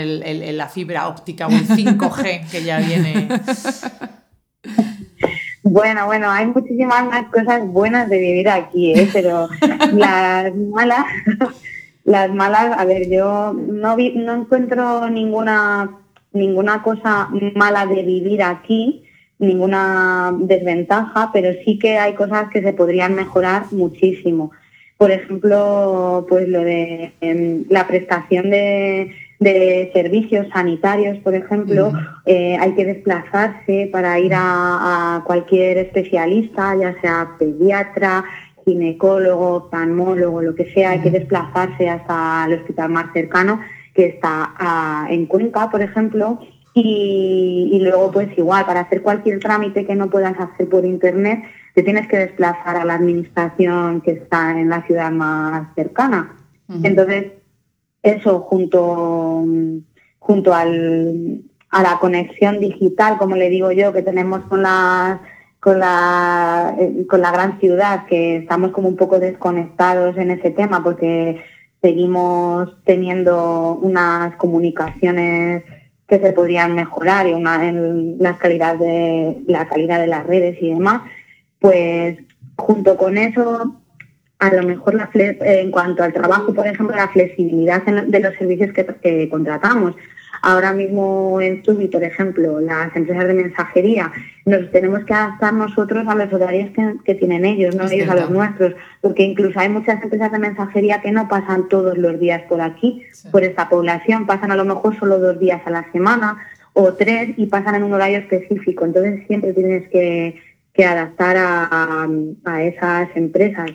la 0.54 0.70
fibra 0.70 1.08
óptica 1.08 1.48
o 1.48 1.50
el 1.50 1.68
5G 1.68 2.48
que 2.48 2.64
ya 2.64 2.78
viene. 2.78 3.28
Bueno, 5.76 6.06
bueno, 6.06 6.32
hay 6.32 6.46
muchísimas 6.46 7.06
más 7.06 7.26
cosas 7.26 7.68
buenas 7.68 8.08
de 8.08 8.18
vivir 8.18 8.48
aquí, 8.48 8.94
¿eh? 8.94 9.10
pero 9.12 9.50
las 9.94 10.56
malas, 10.56 11.04
las 12.06 12.34
malas, 12.34 12.80
a 12.80 12.86
ver, 12.86 13.10
yo 13.10 13.52
no, 13.52 13.98
no 13.98 14.34
encuentro 14.34 15.10
ninguna, 15.10 16.00
ninguna 16.32 16.82
cosa 16.82 17.28
mala 17.56 17.86
de 17.88 18.04
vivir 18.04 18.42
aquí, 18.42 19.04
ninguna 19.38 20.34
desventaja, 20.40 21.32
pero 21.34 21.52
sí 21.66 21.78
que 21.78 21.98
hay 21.98 22.14
cosas 22.14 22.50
que 22.52 22.62
se 22.62 22.72
podrían 22.72 23.14
mejorar 23.14 23.66
muchísimo. 23.72 24.52
Por 24.96 25.12
ejemplo, 25.12 26.26
pues 26.30 26.48
lo 26.48 26.62
de 26.62 27.12
em, 27.20 27.66
la 27.68 27.86
prestación 27.86 28.50
de, 28.50 29.14
servicios 29.40 30.48
sanitarios, 30.54 31.18
por 31.20 31.36
ejemplo, 31.36 31.92
eh, 32.26 32.58
hay 32.60 32.74
que 32.74 32.86
desplazarse 32.86 33.90
para 33.92 34.20
ir 34.20 34.32
a, 34.34 35.24
cualquier 35.26 35.78
especialista, 35.78 36.76
ya 36.76 37.00
sea 37.02 37.32
pediatra, 37.38 38.24
ginecólogo, 38.64 39.56
oftalmólogo, 39.56 40.42
lo 40.42 40.56
que 40.56 40.72
sea, 40.74 40.92
hay 40.92 41.02
que 41.02 41.12
desplazarse 41.12 41.90
hasta 41.90 42.46
el 42.48 42.60
hospital 42.60 42.90
más 42.90 43.14
cercano, 43.14 43.60
que 43.94 44.08
está 44.08 44.54
ah, 44.58 45.08
en 45.10 45.26
Cuenca, 45.26 45.70
por 45.70 45.82
ejemplo, 45.82 46.40
y, 46.78 47.80
luego, 47.82 48.12
pues 48.12 48.38
igual, 48.38 48.66
para 48.66 48.82
hacer 48.82 49.02
cualquier 49.02 49.40
trámite 49.40 49.86
que 49.86 49.96
no 49.96 50.10
puedas 50.10 50.38
hacer 50.38 50.68
por 50.68 50.84
internet, 50.84 51.42
te 51.74 51.84
tienes 51.84 52.06
que 52.10 52.18
desplazar 52.18 52.76
a 52.76 52.84
la 52.84 52.96
administración 52.96 54.02
que 54.02 54.12
está 54.12 54.52
en 54.60 54.70
la 54.70 54.82
ciudad 54.84 55.10
más 55.10 55.74
cercana. 55.74 56.36
Entonces, 56.84 57.32
eso 58.06 58.42
junto, 58.42 59.44
junto 60.20 60.54
al, 60.54 61.42
a 61.72 61.82
la 61.82 61.98
conexión 62.00 62.60
digital, 62.60 63.18
como 63.18 63.36
le 63.36 63.50
digo 63.50 63.72
yo, 63.72 63.92
que 63.92 64.04
tenemos 64.04 64.42
con 64.46 64.62
la, 64.62 65.22
con 65.60 65.80
la, 65.80 66.76
eh, 66.80 67.06
con 67.10 67.22
la 67.22 67.32
gran 67.32 67.60
ciudad, 67.60 68.06
que 68.06 68.38
estamos 68.38 68.72
como 68.72 68.88
un 68.88 68.96
poco 68.96 69.20
desconectados 69.20 70.16
en 70.18 70.32
ese 70.32 70.52
tema 70.52 70.84
porque 70.84 71.42
seguimos 71.82 72.78
teniendo 72.86 73.80
unas 73.82 74.36
comunicaciones 74.36 75.64
que 76.08 76.20
se 76.20 76.32
podrían 76.34 76.76
mejorar 76.76 77.28
y 77.28 77.34
una, 77.34 77.68
en 77.68 78.18
la 78.20 78.38
calidad 78.38 78.76
de 78.78 79.42
la 79.48 79.68
calidad 79.68 80.00
de 80.00 80.08
las 80.08 80.28
redes 80.28 80.62
y 80.62 80.70
demás, 80.70 81.02
pues 81.60 82.20
junto 82.56 82.98
con 82.98 83.18
eso 83.18 83.82
a 84.46 84.54
lo 84.54 84.64
mejor 84.64 84.96
la 84.96 85.10
en 85.14 85.72
cuanto 85.72 86.04
al 86.04 86.14
trabajo, 86.14 86.54
por 86.54 86.68
ejemplo, 86.68 86.96
la 86.96 87.08
flexibilidad 87.10 87.84
de 87.84 88.20
los 88.20 88.36
servicios 88.36 88.72
que 88.74 89.30
contratamos. 89.30 89.96
Ahora 90.42 90.74
mismo 90.74 91.42
en 91.42 91.64
Tubi, 91.64 91.88
por 91.88 92.04
ejemplo, 92.04 92.60
las 92.60 92.96
empresas 92.96 93.28
de 93.28 93.34
mensajería, 93.34 94.12
nos 94.46 94.70
tenemos 94.70 95.04
que 95.04 95.14
adaptar 95.14 95.54
nosotros 95.54 96.08
a 96.08 96.14
los 96.14 96.32
horarios 96.32 96.70
que, 97.04 97.16
tienen 97.16 97.46
ellos, 97.46 97.76
no 97.76 97.90
ellos 97.90 98.08
a 98.10 98.16
los 98.16 98.30
nuestros, 98.30 98.76
porque 99.02 99.24
incluso 99.24 99.60
hay 99.60 99.70
muchas 99.70 100.04
empresas 100.04 100.32
de 100.32 100.38
mensajería 100.38 101.02
que 101.02 101.12
no 101.12 101.28
pasan 101.28 101.68
todos 101.68 101.98
los 101.98 102.20
días 102.20 102.44
por 102.44 102.62
aquí, 102.62 103.04
por 103.32 103.44
esta 103.44 103.70
población, 103.70 104.28
pasan 104.28 104.52
a 104.52 104.56
lo 104.56 104.66
mejor 104.66 104.96
solo 105.00 105.18
dos 105.18 105.40
días 105.40 105.62
a 105.66 105.72
la 105.72 105.92
semana 105.92 106.38
o 106.74 106.94
tres 106.94 107.30
y 107.38 107.48
pasan 107.48 107.74
en 107.74 107.84
un 107.84 107.94
horario 107.94 108.20
específico. 108.20 108.86
Entonces 108.86 109.26
siempre 109.26 109.52
tienes 109.54 109.90
que, 109.90 110.40
adaptar 110.78 111.38
a 111.38 112.64
esas 112.64 113.10
empresas. 113.16 113.72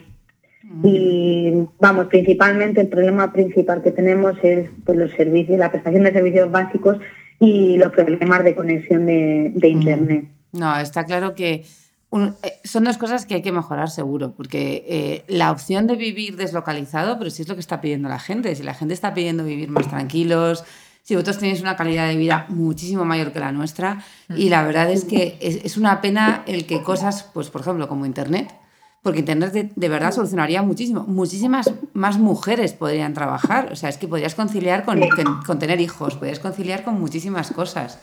Y 0.83 1.53
vamos, 1.79 2.07
principalmente 2.07 2.81
el 2.81 2.87
problema 2.87 3.31
principal 3.31 3.81
que 3.81 3.91
tenemos 3.91 4.35
es 4.41 4.69
pues, 4.85 4.97
los 4.97 5.11
servicios, 5.11 5.59
la 5.59 5.71
prestación 5.71 6.03
de 6.03 6.13
servicios 6.13 6.49
básicos 6.49 6.97
y 7.39 7.77
los 7.77 7.91
problemas 7.91 8.43
de 8.43 8.55
conexión 8.55 9.05
de, 9.05 9.67
Internet. 9.67 10.25
No, 10.53 10.77
está 10.79 11.05
claro 11.05 11.35
que 11.35 11.65
eh, 12.13 12.59
son 12.63 12.83
dos 12.83 12.97
cosas 12.97 13.25
que 13.25 13.35
hay 13.35 13.41
que 13.41 13.51
mejorar 13.51 13.89
seguro, 13.89 14.33
porque 14.35 14.85
eh, 14.87 15.23
la 15.27 15.51
opción 15.51 15.87
de 15.87 15.95
vivir 15.95 16.37
deslocalizado, 16.37 17.17
pero 17.17 17.29
si 17.29 17.41
es 17.41 17.47
lo 17.47 17.55
que 17.55 17.61
está 17.61 17.81
pidiendo 17.81 18.09
la 18.09 18.19
gente, 18.19 18.55
si 18.55 18.63
la 18.63 18.73
gente 18.73 18.93
está 18.93 19.13
pidiendo 19.13 19.43
vivir 19.43 19.69
más 19.69 19.89
tranquilos, 19.89 20.63
si 21.03 21.15
vosotros 21.15 21.39
tenéis 21.39 21.61
una 21.61 21.75
calidad 21.75 22.07
de 22.07 22.15
vida 22.15 22.45
muchísimo 22.49 23.05
mayor 23.05 23.33
que 23.33 23.39
la 23.39 23.51
nuestra, 23.51 24.03
y 24.35 24.49
la 24.49 24.63
verdad 24.63 24.91
es 24.91 25.05
que 25.05 25.37
es, 25.41 25.65
es 25.65 25.77
una 25.77 25.99
pena 25.99 26.43
el 26.45 26.65
que 26.65 26.83
cosas, 26.83 27.29
pues 27.33 27.49
por 27.49 27.61
ejemplo, 27.61 27.87
como 27.87 28.05
Internet, 28.05 28.53
porque 29.01 29.19
Internet 29.19 29.73
de, 29.75 29.89
verdad 29.89 30.11
solucionaría 30.11 30.61
muchísimo. 30.61 31.03
Muchísimas 31.07 31.71
más 31.93 32.19
mujeres 32.19 32.73
podrían 32.73 33.13
trabajar. 33.13 33.71
O 33.71 33.75
sea, 33.75 33.89
es 33.89 33.97
que 33.97 34.07
podrías 34.07 34.35
conciliar 34.35 34.85
con, 34.85 34.99
con, 35.45 35.59
tener 35.59 35.81
hijos, 35.81 36.15
podrías 36.15 36.39
conciliar 36.39 36.83
con 36.83 36.99
muchísimas 36.99 37.51
cosas. 37.51 37.99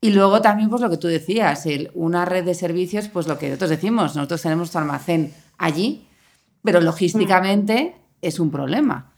Y 0.00 0.10
luego 0.10 0.40
también, 0.42 0.70
pues 0.70 0.82
lo 0.82 0.90
que 0.90 0.98
tú 0.98 1.08
decías, 1.08 1.66
el, 1.66 1.90
una 1.94 2.24
red 2.24 2.44
de 2.44 2.54
servicios, 2.54 3.08
pues 3.08 3.26
lo 3.26 3.38
que 3.38 3.48
nosotros 3.48 3.70
decimos, 3.70 4.14
nosotros 4.14 4.42
tenemos 4.42 4.70
tu 4.70 4.78
almacén 4.78 5.32
allí, 5.58 6.06
pero 6.62 6.80
logísticamente 6.80 7.96
es 8.22 8.38
un 8.38 8.52
problema. 8.52 9.12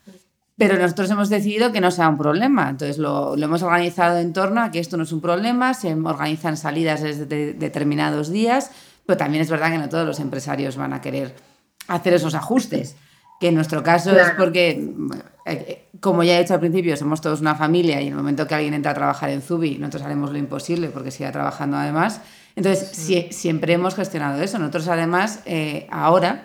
Pero 0.56 0.78
nosotros 0.78 1.10
hemos 1.10 1.28
decidido 1.28 1.72
que 1.72 1.80
no 1.80 1.90
sea 1.90 2.08
un 2.08 2.16
problema. 2.16 2.70
Entonces 2.70 2.96
lo, 2.96 3.36
lo, 3.36 3.44
hemos 3.44 3.62
organizado 3.62 4.18
en 4.18 4.32
torno 4.32 4.62
a 4.62 4.70
que 4.70 4.78
esto 4.78 4.96
no 4.96 5.02
es 5.02 5.12
un 5.12 5.20
problema, 5.20 5.74
se 5.74 5.92
organizan 5.94 6.56
salidas 6.56 7.02
desde 7.02 7.52
determinados 7.52 8.30
días 8.30 8.70
pero 9.08 9.16
también 9.16 9.40
es 9.40 9.48
verdad 9.48 9.72
que 9.72 9.78
no 9.78 9.88
todos 9.88 10.06
los 10.06 10.20
empresarios 10.20 10.76
van 10.76 10.92
a 10.92 11.00
querer 11.00 11.34
hacer 11.86 12.12
esos 12.12 12.34
ajustes, 12.34 12.94
que 13.40 13.48
en 13.48 13.54
nuestro 13.54 13.82
caso 13.82 14.14
es 14.14 14.32
porque, 14.36 14.86
eh, 15.46 15.86
como 15.98 16.22
ya 16.24 16.36
he 16.36 16.42
dicho 16.42 16.52
al 16.52 16.60
principio, 16.60 16.94
somos 16.94 17.22
todos 17.22 17.40
una 17.40 17.54
familia 17.54 18.02
y 18.02 18.08
en 18.08 18.12
el 18.12 18.18
momento 18.18 18.46
que 18.46 18.54
alguien 18.54 18.74
entra 18.74 18.90
a 18.90 18.94
trabajar 18.94 19.30
en 19.30 19.40
Zubi, 19.40 19.78
nosotros 19.78 20.02
haremos 20.02 20.30
lo 20.30 20.36
imposible 20.36 20.88
porque 20.88 21.10
siga 21.10 21.32
trabajando 21.32 21.78
además. 21.78 22.20
Entonces, 22.54 22.90
siempre 23.30 23.72
hemos 23.72 23.94
gestionado 23.94 24.42
eso. 24.42 24.58
Nosotros 24.58 24.88
además, 24.88 25.40
eh, 25.46 25.86
ahora, 25.90 26.44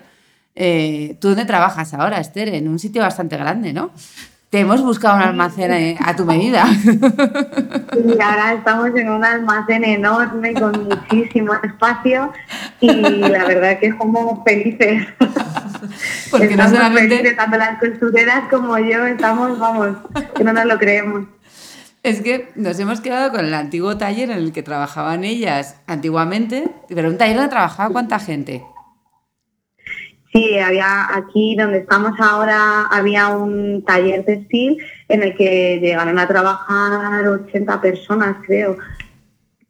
eh, 0.54 1.18
¿tú 1.20 1.28
dónde 1.28 1.44
trabajas 1.44 1.92
ahora, 1.92 2.18
Esther? 2.18 2.48
En 2.48 2.66
un 2.66 2.78
sitio 2.78 3.02
bastante 3.02 3.36
grande, 3.36 3.74
¿no? 3.74 3.90
Te 4.54 4.60
hemos 4.60 4.82
buscado 4.82 5.16
un 5.16 5.22
almacén 5.22 5.72
eh, 5.72 5.98
a 5.98 6.14
tu 6.14 6.24
medida. 6.24 6.64
Y 8.06 8.20
ahora 8.20 8.54
estamos 8.54 8.94
en 8.94 9.10
un 9.10 9.24
almacén 9.24 9.82
enorme 9.82 10.54
con 10.54 10.84
muchísimo 10.84 11.54
espacio 11.54 12.32
y 12.80 12.88
la 12.92 13.46
verdad 13.46 13.80
que 13.80 13.90
somos 13.98 14.44
felices. 14.44 15.08
Porque 16.30 16.46
estamos 16.46 16.70
no 16.70 16.76
solamente... 16.76 17.16
felices, 17.16 17.36
tanto 17.36 17.56
las 17.56 17.80
costureras 17.80 18.44
como 18.48 18.78
yo 18.78 19.04
estamos, 19.06 19.58
vamos, 19.58 19.96
que 20.36 20.44
no 20.44 20.52
nos 20.52 20.66
lo 20.66 20.78
creemos. 20.78 21.24
Es 22.04 22.20
que 22.20 22.52
nos 22.54 22.78
hemos 22.78 23.00
quedado 23.00 23.32
con 23.32 23.44
el 23.44 23.54
antiguo 23.54 23.96
taller 23.96 24.30
en 24.30 24.38
el 24.38 24.52
que 24.52 24.62
trabajaban 24.62 25.24
ellas 25.24 25.80
antiguamente, 25.88 26.70
pero 26.88 27.08
un 27.08 27.18
taller 27.18 27.36
donde 27.36 27.50
trabajaba 27.50 27.90
cuánta 27.90 28.20
gente. 28.20 28.62
Sí, 30.34 30.58
había 30.58 31.16
aquí 31.16 31.54
donde 31.54 31.78
estamos 31.78 32.18
ahora, 32.18 32.86
había 32.90 33.28
un 33.28 33.84
taller 33.84 34.24
textil 34.24 34.78
en 35.08 35.22
el 35.22 35.36
que 35.36 35.78
llegaron 35.80 36.18
a 36.18 36.26
trabajar 36.26 37.24
80 37.28 37.80
personas, 37.80 38.38
creo. 38.44 38.76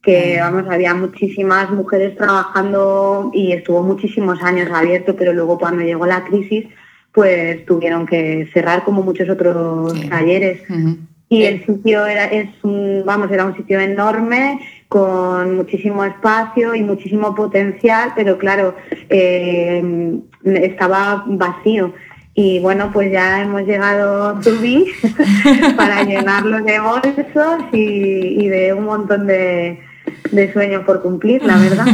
Que 0.01 0.39
vamos, 0.41 0.65
había 0.71 0.95
muchísimas 0.95 1.71
mujeres 1.71 2.17
trabajando 2.17 3.31
y 3.35 3.53
estuvo 3.53 3.83
muchísimos 3.83 4.43
años 4.43 4.71
abierto, 4.73 5.15
pero 5.17 5.35
luego 5.35 5.59
cuando 5.59 5.83
llegó 5.83 6.07
la 6.07 6.25
crisis, 6.25 6.65
pues 7.13 7.67
tuvieron 7.67 8.07
que 8.07 8.49
cerrar 8.55 8.85
como 8.85 9.03
muchos 9.03 9.29
otros 9.29 9.93
talleres. 10.09 10.63
Y 11.29 11.43
el 11.45 11.67
sitio 11.67 12.07
era, 12.07 12.25
es 12.25 12.49
un, 12.63 13.03
vamos, 13.05 13.31
era 13.31 13.45
un 13.45 13.55
sitio 13.55 13.81
enorme 13.81 14.61
con 14.95 15.57
muchísimo 15.57 16.05
espacio 16.05 16.73
y 16.73 16.85
muchísimo 16.85 17.35
potencial, 17.35 18.13
pero 18.15 18.39
claro, 18.39 18.77
eh, 19.09 20.21
estaba 20.45 21.25
vacío. 21.27 21.93
Y 22.33 22.61
bueno, 22.61 22.93
pues 22.93 23.11
ya 23.11 23.43
hemos 23.43 23.63
llegado 23.63 24.29
a 24.29 24.41
Tubi 24.41 24.87
para 25.77 26.05
llenarlo 26.05 26.63
de 26.63 26.79
bolsos 26.79 27.65
y, 27.73 28.47
de 28.47 28.73
un 28.73 28.85
montón 28.85 29.27
de, 29.27 29.81
de 30.31 30.53
sueños 30.53 30.85
por 30.85 31.03
cumplir, 31.03 31.43
la 31.43 31.57
verdad. 31.57 31.87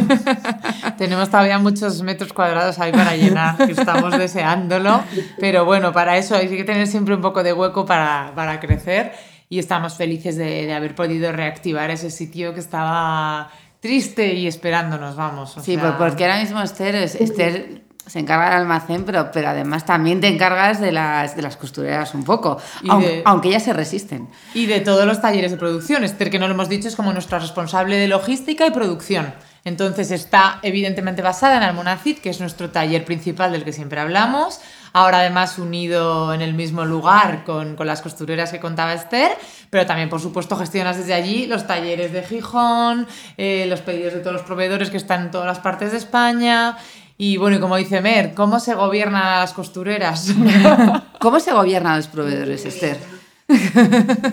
Tenemos 0.99 1.31
todavía 1.31 1.59
muchos 1.59 2.03
metros 2.03 2.35
cuadrados 2.35 2.79
ahí 2.81 2.93
para 2.93 3.17
llenar, 3.17 3.57
que 3.57 3.73
estamos 3.73 4.19
deseándolo, 4.19 5.03
pero 5.39 5.65
bueno, 5.65 5.95
para 5.95 6.19
eso 6.19 6.37
hay 6.37 6.49
que 6.49 6.65
tener 6.65 6.87
siempre 6.87 7.15
un 7.15 7.23
poco 7.23 7.43
de 7.43 7.55
hueco 7.55 7.87
para, 7.87 8.33
para 8.35 8.61
crecer 8.61 9.13
y 9.51 9.59
estamos 9.59 9.95
felices 9.95 10.37
de, 10.37 10.65
de, 10.67 10.73
haber 10.73 10.95
podido 10.95 11.33
reactivar 11.33 11.91
ese 11.91 12.11
sitio 12.11 12.55
que 12.55 12.61
estaba 12.61 13.51
triste 13.81 14.35
y 14.35 14.47
esperándonos, 14.47 15.17
vamos. 15.17 15.57
sí, 15.63 15.77
porque 15.99 16.25
ahora 16.25 16.41
mismo 16.41 16.63
Esther, 16.63 16.95
Esther 16.95 17.83
se 18.07 18.19
encarga 18.21 18.47
del 18.47 18.61
almacén, 18.61 19.05
pero, 19.05 19.31
pero 19.33 19.49
además 19.49 19.85
también 19.85 20.21
te 20.21 20.29
encargas 20.29 20.81
de 20.81 20.93
las, 20.93 21.35
de 21.35 21.43
las 21.43 21.57
costureras 21.57 22.15
un 22.15 22.25
poco, 22.25 22.59
aunque, 22.89 23.23
aunque, 23.25 23.49
ellas 23.49 23.65
se 23.65 23.73
resisten. 23.73 24.29
Y 24.55 24.67
de 24.67 24.81
todos 24.81 25.05
los 25.05 25.21
talleres 25.21 25.51
de 25.51 25.57
producción. 25.57 26.05
Esther, 26.05 26.31
que 26.31 26.39
no 26.39 26.47
lo 26.47 26.55
hemos 26.55 26.69
dicho, 26.69 26.89
es 26.89 26.97
como 26.97 27.13
nuestra 27.13 27.39
responsable 27.39 27.97
de 27.97 28.09
logística 28.09 28.67
y 28.67 28.71
producción. 28.71 29.35
Entonces 29.65 30.11
está 30.11 30.59
evidentemente 30.63 31.23
basada 31.23 31.57
en 31.57 31.63
Almonacid, 31.63 32.19
que 32.19 32.31
es 32.31 32.41
nuestro 32.41 32.71
taller 32.71 33.05
principal 33.05 33.53
del 33.53 33.65
que 33.65 33.73
siempre 33.73 34.01
hablamos. 34.01 34.61
Ahora 34.93 35.21
además 35.21 35.59
unido 35.59 36.35
en 36.35 36.41
el 36.41 36.55
mismo 36.55 36.85
lugar 36.85 37.45
con, 37.45 37.77
con 37.77 37.87
las 37.87 38.03
costureras 38.03 38.51
que 38.51 38.61
contaba 38.61 38.95
Esther, 38.95 39.33
pero 39.71 39.87
también, 39.87 40.09
por 40.09 40.21
supuesto, 40.21 40.57
gestionas 40.57 40.99
desde 40.99 41.15
allí 41.15 41.47
los 41.47 41.67
talleres 41.67 42.13
de 42.13 42.23
Gijón, 42.23 43.07
eh, 43.37 43.67
los 43.69 43.81
pedidos 43.81 44.15
de 44.15 44.21
todos 44.21 44.35
los 44.35 44.43
proveedores 44.43 44.91
que 44.91 44.97
están 44.97 45.23
en 45.23 45.31
todas 45.31 45.47
las 45.47 45.61
partes 45.61 45.93
de 45.93 45.99
España. 45.99 46.77
Y 47.17 47.37
bueno, 47.37 47.59
y 47.59 47.61
como 47.61 47.77
dice 47.77 48.01
Mer, 48.01 48.33
¿cómo 48.35 48.61
se 48.61 48.75
gobiernan 48.75 49.41
las 49.41 49.53
costureras? 49.53 50.35
¿Cómo 51.21 51.39
se 51.39 51.53
gobiernan 51.53 51.97
los 51.97 52.09
proveedores, 52.09 52.65
Esther? 52.65 52.99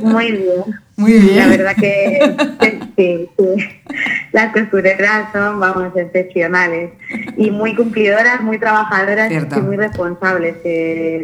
Muy 0.02 0.32
bien. 0.32 0.80
Muy 0.96 1.14
bien. 1.14 1.38
La 1.38 1.48
verdad 1.48 1.76
que, 1.76 2.90
sí, 2.96 3.30
sí. 3.38 3.77
Las 4.38 4.54
costureras 4.54 5.32
son, 5.34 5.60
vamos, 5.60 5.98
excepcionales 5.98 6.92
y 7.38 7.50
muy 7.50 7.74
cumplidoras, 7.74 8.40
muy 8.40 8.60
trabajadoras 8.60 9.32
y 9.32 9.62
muy 9.62 9.78
responsables. 9.78 10.58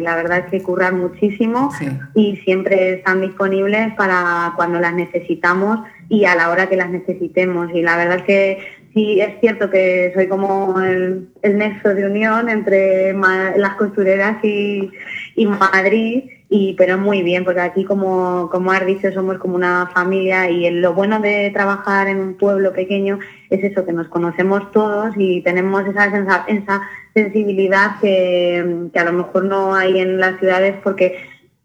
la 0.00 0.16
verdad 0.16 0.38
es 0.38 0.46
que 0.46 0.60
curran 0.60 0.98
muchísimo 0.98 1.70
y 2.16 2.38
siempre 2.38 2.94
están 2.94 3.20
disponibles 3.20 3.94
para 3.94 4.54
cuando 4.56 4.80
las 4.80 4.94
necesitamos 4.94 5.78
y 6.08 6.24
a 6.24 6.34
la 6.34 6.50
hora 6.50 6.68
que 6.68 6.74
las 6.74 6.90
necesitemos. 6.90 7.70
Y 7.72 7.82
la 7.82 7.96
verdad 7.96 8.16
es 8.16 8.24
que 8.24 8.58
sí 8.92 9.20
es 9.20 9.38
cierto 9.38 9.70
que 9.70 10.10
soy 10.12 10.26
como 10.26 10.80
el, 10.80 11.28
nexo 11.40 11.94
de 11.94 12.06
unión 12.06 12.48
entre 12.48 13.12
las 13.12 13.76
costureras 13.76 14.42
y, 14.42 14.90
y 15.36 15.46
Madrid 15.46 16.33
y 16.56 16.74
pero 16.74 16.96
muy 16.98 17.24
bien, 17.24 17.44
porque 17.44 17.62
aquí 17.62 17.84
como, 17.84 18.48
como 18.48 18.70
has 18.70 18.86
dicho 18.86 19.10
somos 19.12 19.38
como 19.38 19.56
una 19.56 19.90
familia 19.92 20.48
y 20.48 20.70
lo 20.70 20.94
bueno 20.94 21.18
de 21.18 21.50
trabajar 21.52 22.06
en 22.06 22.20
un 22.20 22.34
pueblo 22.34 22.72
pequeño 22.72 23.18
es 23.50 23.64
eso, 23.64 23.84
que 23.84 23.92
nos 23.92 24.06
conocemos 24.06 24.70
todos 24.70 25.14
y 25.16 25.40
tenemos 25.40 25.84
esa, 25.84 26.06
esa 26.46 26.82
sensibilidad 27.12 27.98
que, 28.00 28.88
a 28.94 29.04
lo 29.04 29.12
mejor 29.12 29.46
no 29.46 29.74
hay 29.74 29.98
en 29.98 30.20
las 30.20 30.38
ciudades 30.38 30.76
porque 30.84 31.16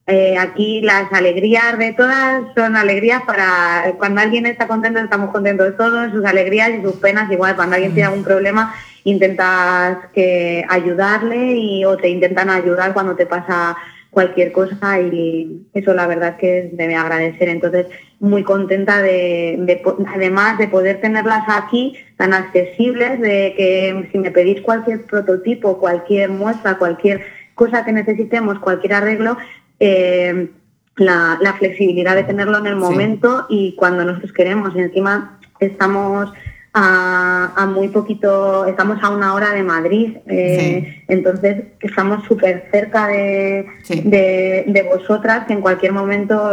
eh, 0.08 0.40
aquí 0.40 0.82
las 0.82 1.14
alegrías 1.14 1.78
de 1.78 1.94
todas 1.94 2.46
son 2.56 2.76
alegrías 2.76 3.22
para 3.28 3.94
cuando 4.00 4.22
alguien 4.22 4.48
está 4.48 4.68
contento 4.68 5.00
estamos 5.00 5.30
contentos 5.30 5.78
todos, 5.78 6.12
sus 6.12 6.26
alegrías 6.26 6.72
y 6.72 6.82
sus 6.82 6.96
penas 6.96 7.32
igual, 7.32 7.56
cuando 7.56 7.76
alguien 7.76 7.94
tiene 7.94 8.08
algún 8.08 8.24
problema 8.24 8.74
intentas 9.04 10.00
que 10.14 10.66
ayudarle 10.68 11.58
y 11.58 11.86
o 11.86 11.96
te 11.96 12.10
intentan 12.10 12.50
ayudar 12.50 12.94
cuando 12.94 13.16
te 13.16 13.28
pasa 13.28 13.78
cualquier 14.12 14.52
cosa 14.52 15.00
y 15.00 15.66
eso 15.74 15.94
la 15.94 16.08
verdad 16.08 16.38
que 16.38 16.60
es 16.60 16.78
de 16.78 16.96
agradecer. 16.96 17.50
Entonces, 17.50 17.88
muy 18.20 18.44
contenta 18.44 19.02
de, 19.02 19.82
además 20.08 20.58
de 20.58 20.68
poder 20.68 21.00
tenerlas 21.00 21.44
aquí 21.48 21.96
tan 22.18 22.34
accesibles, 22.34 23.20
de 23.22 23.54
que 23.56 24.10
si 24.12 24.18
me 24.18 24.32
pedís 24.32 24.62
cualquier 24.62 25.04
prototipo, 25.06 25.80
cualquier 25.80 26.30
muestra, 26.30 26.78
cualquier 26.78 27.22
cosa 27.56 27.86
que 27.86 27.92
necesitemos, 27.92 28.60
cualquier 28.60 28.94
arreglo, 28.94 29.38
eh, 29.80 30.50
la, 30.98 31.56
flexibilidad 31.58 32.16
de 32.16 32.24
tenerlo 32.24 32.58
en 32.58 32.68
el 32.68 32.76
momento 32.76 33.46
y 33.50 33.76
cuando 33.76 34.04
nosotros 34.04 34.34
queremos. 34.34 34.76
Y 34.76 34.80
encima 34.80 35.40
estamos 35.60 36.32
a, 36.74 37.66
muy 37.74 37.88
poquito, 37.90 38.66
estamos 38.66 39.04
a 39.04 39.10
una 39.10 39.34
hora 39.34 39.52
de 39.52 39.64
Madrid, 39.64 40.18
eh, 40.28 41.04
entonces 41.08 41.64
estamos 41.80 42.24
súper 42.26 42.68
cerca 42.72 43.08
de, 43.08 43.66
de, 43.88 44.84
vosotras, 44.84 45.46
que 45.48 45.54
en 45.54 45.62
cualquier 45.62 45.94
momento, 45.94 46.52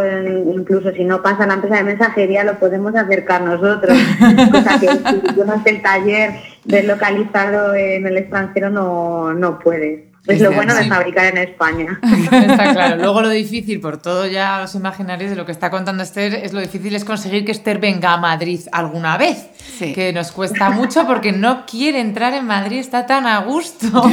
incluso 0.54 0.92
si 0.92 1.04
no 1.04 1.22
pasa 1.22 1.46
la 1.46 1.54
empresa 1.54 1.76
de 1.76 1.84
mensajería, 1.84 2.44
lo 2.44 2.58
podemos 2.58 2.94
acercar 2.94 3.42
nosotros. 3.42 3.96
cosa 4.52 4.80
que 4.80 4.88
si 4.88 5.40
no 5.40 5.62
el 5.64 5.82
taller 5.82 6.30
deslocalizado 6.64 7.74
en 7.74 8.06
el 8.06 8.16
extranjero 8.16 8.70
no, 8.70 9.34
no 9.34 9.58
puede. 9.58 10.15
Es 10.26 10.40
lo 10.40 10.52
bueno 10.52 10.74
de 10.74 10.84
fabricar 10.86 11.26
en 11.26 11.38
España. 11.38 12.00
Está 12.32 12.72
claro. 12.72 12.96
Luego 13.02 13.22
lo 13.22 13.30
difícil, 13.30 13.80
por 13.80 13.98
todo 13.98 14.26
ya 14.26 14.60
los 14.60 14.74
imaginarios 14.74 15.30
de 15.30 15.36
lo 15.36 15.46
que 15.46 15.52
está 15.52 15.70
contando 15.70 16.02
Esther, 16.02 16.34
es 16.34 16.52
lo 16.52 16.60
difícil 16.60 16.94
es 16.94 17.04
conseguir 17.04 17.44
que 17.44 17.52
Esther 17.52 17.78
venga 17.78 18.12
a 18.12 18.16
Madrid 18.16 18.60
alguna 18.72 19.16
vez. 19.16 19.46
Que 19.78 20.12
nos 20.12 20.32
cuesta 20.32 20.70
mucho 20.70 21.06
porque 21.06 21.32
no 21.32 21.66
quiere 21.66 22.00
entrar 22.00 22.34
en 22.34 22.46
Madrid, 22.46 22.78
está 22.78 23.06
tan 23.06 23.26
a 23.26 23.40
gusto 23.40 24.10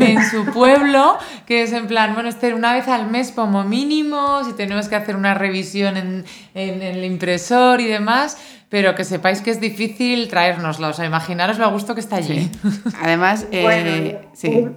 en 0.00 0.24
su 0.24 0.46
pueblo 0.46 1.18
que 1.46 1.62
es 1.62 1.72
en 1.72 1.86
plan, 1.86 2.14
bueno, 2.14 2.28
Esther, 2.28 2.54
una 2.54 2.72
vez 2.72 2.88
al 2.88 3.10
mes 3.10 3.30
como 3.30 3.64
mínimo, 3.64 4.42
si 4.44 4.52
tenemos 4.54 4.88
que 4.88 4.96
hacer 4.96 5.16
una 5.16 5.34
revisión 5.34 5.96
en, 5.96 6.24
en 6.54 6.82
el 6.82 7.04
impresor 7.04 7.80
y 7.80 7.86
demás 7.86 8.38
pero 8.72 8.94
que 8.94 9.04
sepáis 9.04 9.42
que 9.42 9.50
es 9.50 9.60
difícil 9.60 10.28
traérnoslo. 10.28 10.88
O 10.88 10.92
sea, 10.94 11.04
imaginaros 11.04 11.58
lo 11.58 11.66
a 11.66 11.68
gusto 11.68 11.92
que 11.94 12.00
está 12.00 12.16
allí. 12.16 12.50
Además, 13.02 13.46
eh, 13.52 14.18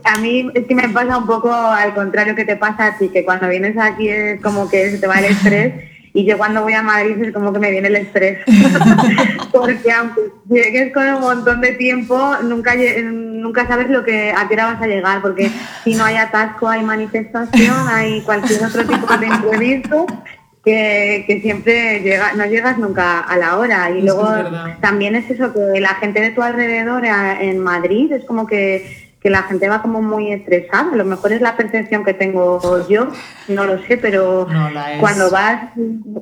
a 0.04 0.20
mí 0.20 0.52
es 0.54 0.66
que 0.66 0.76
me 0.76 0.90
pasa 0.90 1.18
un 1.18 1.26
poco 1.26 1.50
al 1.50 1.94
contrario 1.94 2.36
que 2.36 2.44
te 2.44 2.58
pasa 2.58 2.88
a 2.88 2.98
ti, 2.98 3.08
que 3.08 3.24
cuando 3.24 3.48
vienes 3.48 3.78
aquí 3.78 4.10
es 4.10 4.42
como 4.42 4.70
que 4.70 4.92
se 4.92 4.98
te 4.98 5.08
va 5.08 5.20
el 5.20 5.26
estrés. 5.26 5.74
Y 6.14 6.26
yo 6.26 6.38
cuando 6.38 6.62
voy 6.62 6.74
a 6.74 6.82
Madrid 6.82 7.24
es 7.24 7.34
como 7.34 7.54
que 7.54 7.60
me 7.60 7.72
viene 7.72 7.88
el 7.88 7.96
estrés. 7.96 8.40
Porque 9.54 9.90
aunque 9.94 10.24
llegues 10.50 10.94
con 10.94 11.08
un 11.08 11.22
montón 11.22 11.62
de 11.62 11.72
tiempo, 11.72 12.36
nunca, 12.44 12.74
nunca 13.02 13.66
sabes 13.66 13.90
lo 13.90 14.04
que, 14.04 14.34
a 14.36 14.46
qué 14.50 14.56
hora 14.56 14.74
vas 14.74 14.82
a 14.82 14.88
llegar. 14.88 15.22
Porque 15.22 15.50
si 15.86 15.96
no 15.96 16.04
hay 16.04 16.18
atasco, 16.18 16.68
hay 16.68 16.84
manifestación, 16.84 17.88
hay 17.88 18.22
cualquier 18.24 18.66
otro 18.66 18.86
tipo 18.86 19.18
de 19.18 19.28
imprevisto 19.28 20.06
que, 20.66 21.40
siempre 21.42 22.02
llega, 22.02 22.34
no 22.34 22.46
llegas 22.46 22.78
nunca 22.78 23.20
a 23.20 23.38
la 23.38 23.58
hora. 23.58 23.92
Y 23.92 24.02
luego 24.02 24.28
también 24.82 25.16
es 25.16 25.30
eso, 25.30 25.54
que 25.54 25.80
la 25.80 25.96
gente 25.96 26.20
de 26.20 26.32
tu 26.32 26.42
alrededor 26.42 27.06
en 27.06 27.60
Madrid 27.60 28.12
es 28.12 28.26
como 28.26 28.48
que 28.48 29.05
que 29.26 29.32
la 29.32 29.42
gente 29.42 29.68
va 29.68 29.82
como 29.82 30.04
muy 30.04 30.32
estresada. 30.32 30.92
A 30.94 30.96
lo 30.96 31.04
mejor 31.04 31.34
es 31.34 31.42
la 31.42 31.58
percepción 31.58 32.06
que 32.06 32.14
tengo 32.14 32.88
yo, 32.88 33.08
no 33.48 33.66
lo 33.66 33.82
sé, 33.88 33.98
pero 33.98 34.48
cuando 35.00 35.32
vas, 35.32 35.72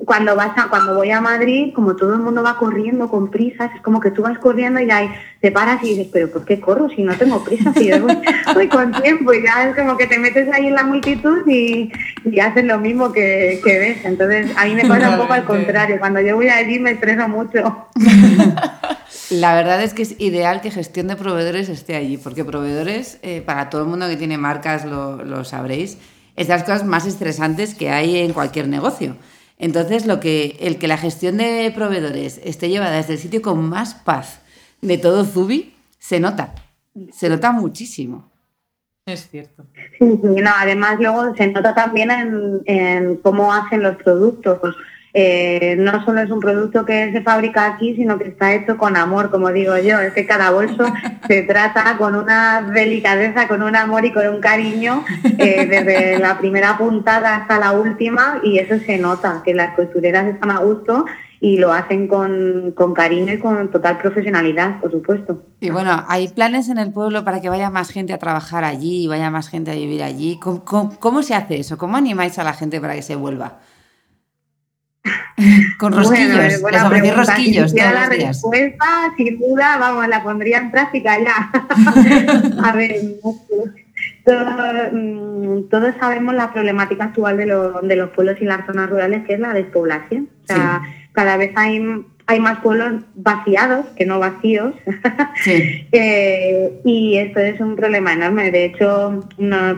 cuando 0.06 0.34
vas 0.34 0.56
a, 0.56 0.70
cuando 0.70 0.94
voy 0.94 1.10
a 1.10 1.20
Madrid, 1.20 1.74
como 1.74 1.96
todo 1.96 2.14
el 2.14 2.20
mundo 2.20 2.42
va 2.42 2.56
corriendo 2.56 3.10
con 3.10 3.30
prisas, 3.30 3.70
es 3.74 3.82
como 3.82 4.00
que 4.00 4.10
tú 4.10 4.22
vas 4.22 4.38
corriendo 4.38 4.80
y 4.80 4.90
ahí 4.90 5.10
te 5.42 5.52
paras 5.52 5.82
y 5.82 5.90
dices, 5.90 6.08
pero 6.10 6.30
¿por 6.30 6.46
qué 6.46 6.58
corro 6.58 6.88
si 6.88 7.02
no 7.02 7.14
tengo 7.14 7.44
prisa? 7.44 7.74
Si 7.74 7.88
yo 7.88 8.00
voy, 8.00 8.68
con 8.68 8.90
tiempo 9.02 9.34
y 9.34 9.42
ya 9.42 9.68
es 9.68 9.76
como 9.76 9.98
que 9.98 10.06
te 10.06 10.18
metes 10.18 10.50
ahí 10.54 10.68
en 10.68 10.74
la 10.74 10.84
multitud 10.84 11.46
y, 11.46 11.92
y 12.24 12.40
haces 12.40 12.64
lo 12.64 12.78
mismo 12.78 13.12
que, 13.12 13.60
que, 13.62 13.78
ves. 13.80 13.98
Entonces 14.06 14.50
a 14.56 14.64
mí 14.64 14.76
me 14.76 14.88
pasa 14.88 15.10
un 15.10 15.18
poco 15.18 15.34
al 15.34 15.44
contrario. 15.44 15.98
Cuando 15.98 16.22
yo 16.22 16.36
voy 16.36 16.48
allí 16.48 16.78
me 16.78 16.92
estreso 16.92 17.28
mucho. 17.28 17.86
La 19.30 19.54
verdad 19.54 19.82
es 19.82 19.94
que 19.94 20.02
es 20.02 20.20
ideal 20.20 20.60
que 20.60 20.70
gestión 20.70 21.08
de 21.08 21.16
proveedores 21.16 21.68
esté 21.68 21.96
allí, 21.96 22.18
porque 22.18 22.44
proveedores, 22.44 23.18
eh, 23.22 23.40
para 23.40 23.70
todo 23.70 23.82
el 23.82 23.88
mundo 23.88 24.08
que 24.08 24.16
tiene 24.16 24.36
marcas 24.36 24.84
lo, 24.84 25.44
sabréis, 25.44 25.98
es 26.36 26.48
de 26.48 26.52
las 26.52 26.64
cosas 26.64 26.84
más 26.84 27.06
estresantes 27.06 27.74
que 27.74 27.90
hay 27.90 28.18
en 28.18 28.32
cualquier 28.32 28.68
negocio. 28.68 29.16
Entonces, 29.58 30.04
lo 30.04 30.20
que, 30.20 30.56
el 30.60 30.78
que 30.78 30.88
la 30.88 30.98
gestión 30.98 31.38
de 31.38 31.72
proveedores 31.74 32.40
esté 32.44 32.68
llevada 32.68 32.96
desde 32.96 33.14
el 33.14 33.18
sitio 33.18 33.40
con 33.40 33.66
más 33.66 33.94
paz 33.94 34.40
de 34.82 34.98
todo 34.98 35.24
Zubi, 35.24 35.74
se 35.98 36.20
nota, 36.20 36.54
se 37.12 37.28
nota 37.28 37.52
muchísimo. 37.52 38.30
Es 39.06 39.28
cierto. 39.30 39.64
Sí, 39.98 40.18
no, 40.22 40.50
además 40.56 40.98
luego 40.98 41.34
se 41.34 41.46
nota 41.48 41.74
también 41.74 42.10
en, 42.10 42.62
en 42.66 43.16
cómo 43.16 43.52
hacen 43.52 43.82
los 43.82 43.96
productos. 43.96 44.76
Eh, 45.16 45.76
no 45.78 46.04
solo 46.04 46.22
es 46.22 46.30
un 46.30 46.40
producto 46.40 46.84
que 46.84 47.12
se 47.12 47.22
fabrica 47.22 47.66
aquí, 47.66 47.94
sino 47.94 48.18
que 48.18 48.30
está 48.30 48.52
hecho 48.52 48.76
con 48.76 48.96
amor, 48.96 49.30
como 49.30 49.52
digo 49.52 49.78
yo. 49.78 50.00
Es 50.00 50.12
que 50.12 50.26
cada 50.26 50.50
bolso 50.50 50.84
se 51.28 51.42
trata 51.42 51.96
con 51.96 52.16
una 52.16 52.62
delicadeza, 52.62 53.46
con 53.46 53.62
un 53.62 53.76
amor 53.76 54.04
y 54.04 54.12
con 54.12 54.26
un 54.26 54.40
cariño, 54.40 55.04
eh, 55.38 55.66
desde 55.66 56.18
la 56.18 56.36
primera 56.38 56.76
puntada 56.76 57.36
hasta 57.36 57.60
la 57.60 57.70
última, 57.70 58.40
y 58.42 58.58
eso 58.58 58.76
se 58.84 58.98
nota, 58.98 59.40
que 59.44 59.54
las 59.54 59.76
costureras 59.76 60.26
están 60.26 60.50
a 60.50 60.58
gusto 60.58 61.04
y 61.38 61.58
lo 61.58 61.72
hacen 61.72 62.08
con, 62.08 62.74
cariño 62.96 63.34
y 63.34 63.38
con 63.38 63.70
total 63.70 63.98
profesionalidad, 63.98 64.80
por 64.80 64.90
supuesto. 64.90 65.44
Y 65.60 65.70
bueno, 65.70 66.02
¿hay 66.08 66.26
planes 66.26 66.68
en 66.70 66.78
el 66.78 66.90
pueblo 66.90 67.22
para 67.22 67.40
que 67.40 67.48
vaya 67.48 67.70
más 67.70 67.90
gente 67.90 68.12
a 68.14 68.18
trabajar 68.18 68.64
allí, 68.64 69.06
vaya 69.06 69.30
más 69.30 69.48
gente 69.48 69.70
a 69.70 69.74
vivir 69.74 70.02
allí? 70.02 70.40
cómo 70.40 71.22
se 71.22 71.34
hace 71.34 71.60
eso? 71.60 71.78
¿Cómo 71.78 71.96
animáis 71.96 72.38
a 72.40 72.44
la 72.44 72.54
gente 72.54 72.80
para 72.80 72.94
que 72.94 73.02
se 73.02 73.14
vuelva? 73.14 73.58
Con 75.78 75.92
rosquillos, 75.92 76.60
bueno, 76.60 76.90
les 76.90 77.16
rosquillos. 77.16 77.70
Si 77.70 77.78
la 77.78 78.08
respuesta, 78.08 79.12
sin 79.16 79.38
duda, 79.38 79.78
vamos, 79.78 80.06
la 80.08 80.22
pondría 80.22 80.58
en 80.58 80.70
práctica 80.70 81.18
ya. 81.18 81.50
a 82.64 82.72
ver, 82.72 82.96
mm, 84.92 85.68
todos 85.68 85.94
sabemos 85.98 86.34
la 86.34 86.52
problemática 86.52 87.04
actual 87.04 87.36
de, 87.36 87.46
de, 87.46 87.96
los 87.96 88.10
pueblos 88.10 88.36
y 88.40 88.44
las 88.44 88.64
zonas 88.66 88.90
rurales, 88.90 89.24
que 89.26 89.34
es 89.34 89.40
la 89.40 89.52
despoblación. 89.52 90.28
O 90.44 90.46
sea, 90.46 90.82
cada 91.12 91.36
vez 91.36 91.52
hay 91.56 92.04
hay 92.26 92.40
más 92.40 92.60
pueblos 92.60 93.02
vaciados 93.14 93.86
que 93.96 94.06
no 94.06 94.18
vacíos. 94.18 94.74
Eh, 95.46 96.80
y 96.84 97.18
esto 97.18 97.38
es 97.40 97.60
un 97.60 97.76
problema 97.76 98.14
enorme. 98.14 98.50
De 98.50 98.64
hecho, 98.64 99.28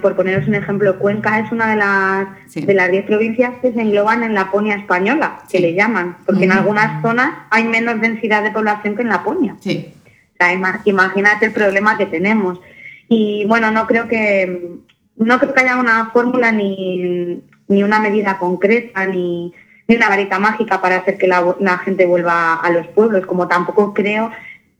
por 0.00 0.14
poneros 0.14 0.46
un 0.46 0.54
ejemplo, 0.54 0.98
Cuenca 0.98 1.40
es 1.40 1.50
una 1.50 1.70
de 1.70 1.76
las 1.76 2.28
de 2.54 2.74
las 2.74 2.90
10 2.90 3.04
provincias 3.06 3.54
que 3.60 3.72
se 3.72 3.80
engloban 3.80 4.22
en 4.22 4.34
Laponia 4.34 4.76
española, 4.76 5.40
que 5.50 5.60
le 5.60 5.74
llaman, 5.74 6.16
porque 6.24 6.44
en 6.44 6.52
algunas 6.52 7.02
zonas 7.02 7.30
hay 7.50 7.64
menos 7.64 8.00
densidad 8.00 8.42
de 8.44 8.52
población 8.52 8.94
que 8.94 9.02
en 9.02 9.08
Laponia. 9.08 9.56
Sí. 9.60 9.92
O 10.32 10.36
sea, 10.38 10.52
imagínate 10.84 11.46
el 11.46 11.52
problema 11.52 11.98
que 11.98 12.06
tenemos. 12.06 12.60
Y 13.08 13.44
bueno, 13.46 13.70
no 13.70 13.86
creo 13.86 14.08
que 14.08 14.78
no 15.16 15.38
creo 15.38 15.54
que 15.54 15.60
haya 15.60 15.76
una 15.78 16.10
fórmula 16.10 16.52
ni, 16.52 17.42
ni 17.68 17.82
una 17.82 17.98
medida 18.00 18.38
concreta 18.38 19.06
ni 19.06 19.52
ni 19.88 19.96
una 19.96 20.08
varita 20.08 20.38
mágica 20.38 20.80
para 20.80 20.96
hacer 20.96 21.18
que 21.18 21.26
la, 21.26 21.56
la 21.60 21.78
gente 21.78 22.06
vuelva 22.06 22.54
a 22.54 22.70
los 22.70 22.86
pueblos, 22.88 23.26
como 23.26 23.48
tampoco 23.48 23.94
creo 23.94 24.30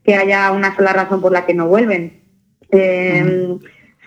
que 0.03 0.15
haya 0.15 0.51
una 0.51 0.75
sola 0.75 0.93
razón 0.93 1.21
por 1.21 1.31
la 1.31 1.45
que 1.45 1.53
no 1.53 1.67
vuelven. 1.67 2.21
Eh, 2.71 3.57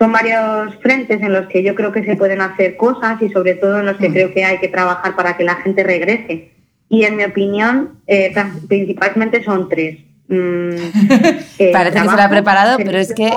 son 0.00 0.12
varios 0.12 0.76
frentes 0.76 1.20
en 1.20 1.32
los 1.32 1.46
que 1.48 1.62
yo 1.62 1.74
creo 1.74 1.92
que 1.92 2.02
se 2.02 2.16
pueden 2.16 2.40
hacer 2.40 2.78
cosas 2.78 3.20
y 3.20 3.28
sobre 3.28 3.54
todo 3.54 3.80
en 3.80 3.86
los 3.86 3.98
que 3.98 4.10
creo 4.10 4.32
que 4.32 4.44
hay 4.44 4.58
que 4.58 4.68
trabajar 4.68 5.14
para 5.14 5.36
que 5.36 5.44
la 5.44 5.56
gente 5.56 5.82
regrese. 5.82 6.52
Y 6.88 7.04
en 7.04 7.16
mi 7.16 7.24
opinión, 7.24 8.00
eh, 8.06 8.34
principalmente 8.66 9.44
son 9.44 9.68
tres. 9.68 9.98
Mm, 10.28 10.70
eh, 11.58 11.70
Parece 11.70 12.00
que 12.00 12.08
se 12.08 12.16
lo 12.16 12.22
ha 12.22 12.30
preparado, 12.30 12.78
pero 12.78 12.96
es 12.96 13.12
que 13.12 13.30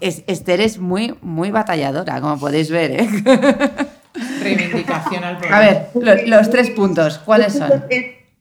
Esther 0.00 0.62
es 0.62 0.78
muy, 0.78 1.14
muy 1.20 1.50
batalladora, 1.50 2.20
como 2.22 2.38
podéis 2.38 2.70
ver. 2.70 2.92
¿eh? 2.92 3.08
Reivindicación 4.40 5.24
al 5.24 5.38
A 5.50 5.60
ver, 5.60 6.26
los 6.26 6.50
tres 6.50 6.70
puntos, 6.70 7.18
¿cuáles 7.18 7.54
son? 7.54 7.84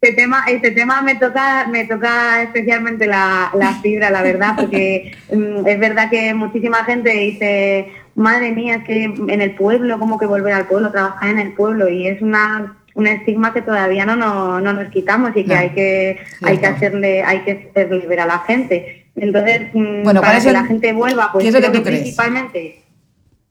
Este 0.01 0.13
tema, 0.13 0.45
este 0.47 0.71
tema 0.71 1.01
me 1.01 1.15
toca, 1.15 1.67
me 1.67 1.83
toca 1.83 2.41
especialmente 2.43 3.05
la, 3.05 3.51
fibra, 3.81 4.09
la 4.09 4.21
verdad, 4.21 4.53
porque 4.55 5.11
mm, 5.29 5.67
es 5.67 5.79
verdad 5.79 6.09
que 6.09 6.33
muchísima 6.33 6.85
gente 6.85 7.09
dice, 7.09 7.91
madre 8.15 8.53
mía, 8.53 8.75
es 8.75 8.83
que 8.85 9.03
en 9.03 9.41
el 9.41 9.55
pueblo, 9.55 9.99
como 9.99 10.17
que 10.17 10.25
volver 10.25 10.53
al 10.53 10.67
pueblo, 10.67 10.89
trabajar 10.91 11.29
en 11.31 11.39
el 11.39 11.53
pueblo, 11.53 11.89
y 11.89 12.07
es 12.07 12.21
una 12.21 12.77
un 12.95 13.07
estigma 13.07 13.53
que 13.53 13.61
todavía 13.61 14.05
no, 14.05 14.15
no, 14.15 14.59
nos 14.59 14.89
quitamos 14.89 15.31
y 15.35 15.45
que 15.45 15.55
hay 15.55 15.69
que 15.69 16.19
hay 16.41 16.57
que 16.57 16.67
hacerle 16.67 17.23
hay 17.23 17.39
que 17.39 17.69
hacerle 17.71 18.05
ver 18.07 18.19
a 18.19 18.25
la 18.25 18.39
gente. 18.39 19.07
Entonces 19.15 19.69
mm, 19.73 20.03
para 20.03 20.39
que 20.39 20.51
la 20.51 20.65
gente 20.65 20.93
vuelva 20.93 21.31
pues 21.31 21.43
¿qué 21.43 21.49
es 21.49 21.55
lo 21.55 21.61
que 21.61 21.77
tú 21.77 21.83
crees? 21.83 22.01
principalmente 22.01 22.81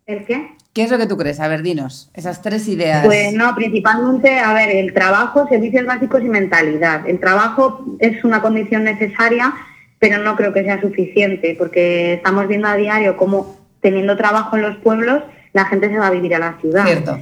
el 0.07 0.25
qué 0.25 0.49
¿Qué 0.79 0.85
es 0.85 0.93
lo 0.93 0.99
que 0.99 1.09
tú 1.09 1.17
crees? 1.17 1.41
A 1.41 1.49
ver, 1.49 1.62
dinos, 1.62 2.09
esas 2.14 2.41
tres 2.41 2.69
ideas. 2.69 3.05
Pues 3.05 3.33
no, 3.33 3.53
principalmente, 3.57 4.38
a 4.38 4.53
ver, 4.55 4.69
el 4.71 4.95
trabajo, 4.95 5.49
servicios 5.49 5.85
básicos 5.85 6.23
y 6.23 6.29
mentalidad. 6.29 7.05
El 7.09 7.19
trabajo 7.19 7.85
es 7.99 8.23
una 8.23 8.41
condición 8.41 8.85
necesaria, 8.85 9.53
pero 9.99 10.19
no 10.23 10.37
creo 10.37 10.53
que 10.53 10.62
sea 10.62 10.81
suficiente, 10.81 11.57
porque 11.59 12.12
estamos 12.12 12.47
viendo 12.47 12.69
a 12.69 12.77
diario 12.77 13.17
cómo 13.17 13.57
teniendo 13.81 14.17
trabajo 14.17 14.55
en 14.55 14.62
los 14.62 14.77
pueblos, 14.77 15.25
la 15.53 15.64
gente 15.64 15.88
se 15.88 15.99
va 15.99 16.07
a 16.07 16.11
vivir 16.12 16.37
a 16.37 16.38
la 16.38 16.57
ciudad. 16.61 16.85
Cierto. 16.85 17.19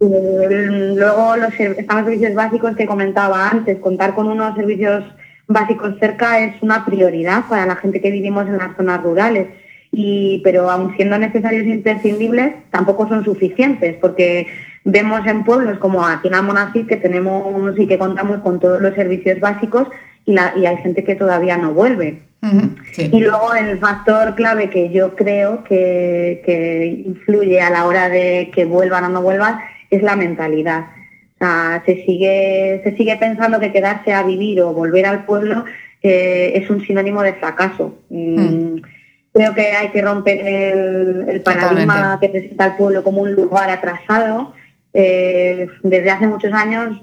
Eh, 0.00 0.94
luego 0.96 1.36
los 1.36 1.54
servicios 1.54 2.34
básicos 2.34 2.74
que 2.74 2.86
comentaba 2.86 3.48
antes, 3.48 3.78
contar 3.78 4.16
con 4.16 4.26
unos 4.26 4.56
servicios 4.56 5.04
básicos 5.46 5.94
cerca 6.00 6.40
es 6.40 6.60
una 6.60 6.84
prioridad 6.84 7.44
para 7.48 7.66
la 7.66 7.76
gente 7.76 8.00
que 8.00 8.10
vivimos 8.10 8.48
en 8.48 8.58
las 8.58 8.76
zonas 8.76 9.00
rurales 9.00 9.46
y, 9.98 10.42
pero 10.44 10.70
aun 10.70 10.94
siendo 10.94 11.16
necesarios 11.16 11.64
e 11.64 11.70
imprescindibles, 11.70 12.52
tampoco 12.70 13.08
son 13.08 13.24
suficientes, 13.24 13.96
porque 13.98 14.46
vemos 14.84 15.26
en 15.26 15.42
pueblos 15.42 15.78
como 15.78 16.06
aquí 16.06 16.28
en 16.28 16.34
Almonacid 16.34 16.86
que 16.86 16.98
tenemos 16.98 17.78
y 17.78 17.86
que 17.86 17.96
contamos 17.96 18.40
con 18.42 18.60
todos 18.60 18.82
los 18.82 18.94
servicios 18.94 19.40
básicos 19.40 19.88
y, 20.26 20.34
la, 20.34 20.52
y 20.54 20.66
hay 20.66 20.76
gente 20.78 21.02
que 21.02 21.14
todavía 21.14 21.56
no 21.56 21.72
vuelve. 21.72 22.20
Y 22.98 23.20
luego 23.20 23.54
el 23.54 23.78
factor 23.78 24.34
clave 24.34 24.68
que 24.68 24.90
yo 24.90 25.16
creo 25.16 25.64
que, 25.64 26.42
que, 26.44 27.02
influye 27.06 27.62
a 27.62 27.70
la 27.70 27.86
hora 27.86 28.10
de 28.10 28.50
que 28.54 28.66
vuelvan 28.66 29.04
o 29.04 29.08
no 29.08 29.22
vuelvan 29.22 29.60
es 29.90 30.02
la 30.02 30.14
mentalidad. 30.14 30.88
O 31.36 31.38
sea, 31.38 31.82
se 31.86 32.04
sigue, 32.04 32.82
se 32.84 32.94
sigue 32.96 33.16
pensando 33.16 33.58
que 33.58 33.72
quedarse 33.72 34.12
a 34.12 34.22
vivir 34.22 34.60
o 34.60 34.74
volver 34.74 35.06
al 35.06 35.24
pueblo 35.24 35.64
eh, 36.02 36.52
es 36.54 36.68
un 36.68 36.84
sinónimo 36.84 37.22
de 37.22 37.32
fracaso. 37.32 37.98
Mm. 38.10 38.76
Creo 39.36 39.52
que 39.52 39.72
hay 39.72 39.90
que 39.90 40.00
romper 40.00 40.38
el, 40.46 41.42
paradigma 41.42 42.16
que 42.18 42.30
presenta 42.30 42.64
al 42.64 42.76
pueblo 42.78 43.04
como 43.04 43.20
un 43.20 43.34
lugar 43.34 43.68
atrasado. 43.68 44.54
Eh, 44.94 45.68
desde 45.82 46.10
hace 46.10 46.26
muchos 46.26 46.54
años, 46.54 47.02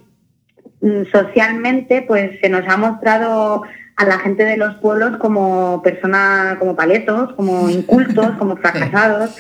mm, 0.82 1.04
socialmente, 1.12 2.04
pues 2.08 2.32
se 2.42 2.50
nos 2.50 2.68
ha 2.68 2.76
mostrado 2.76 3.62
a 3.98 4.06
la 4.06 4.18
gente 4.18 4.46
de 4.46 4.58
los 4.58 4.74
pueblos 4.78 5.18
como 5.18 5.84
personas, 5.84 6.58
como 6.58 6.76
paletos, 6.76 7.34
como 7.34 7.70
incultos, 7.70 8.32
como 8.40 8.58
fracasados. 8.58 9.38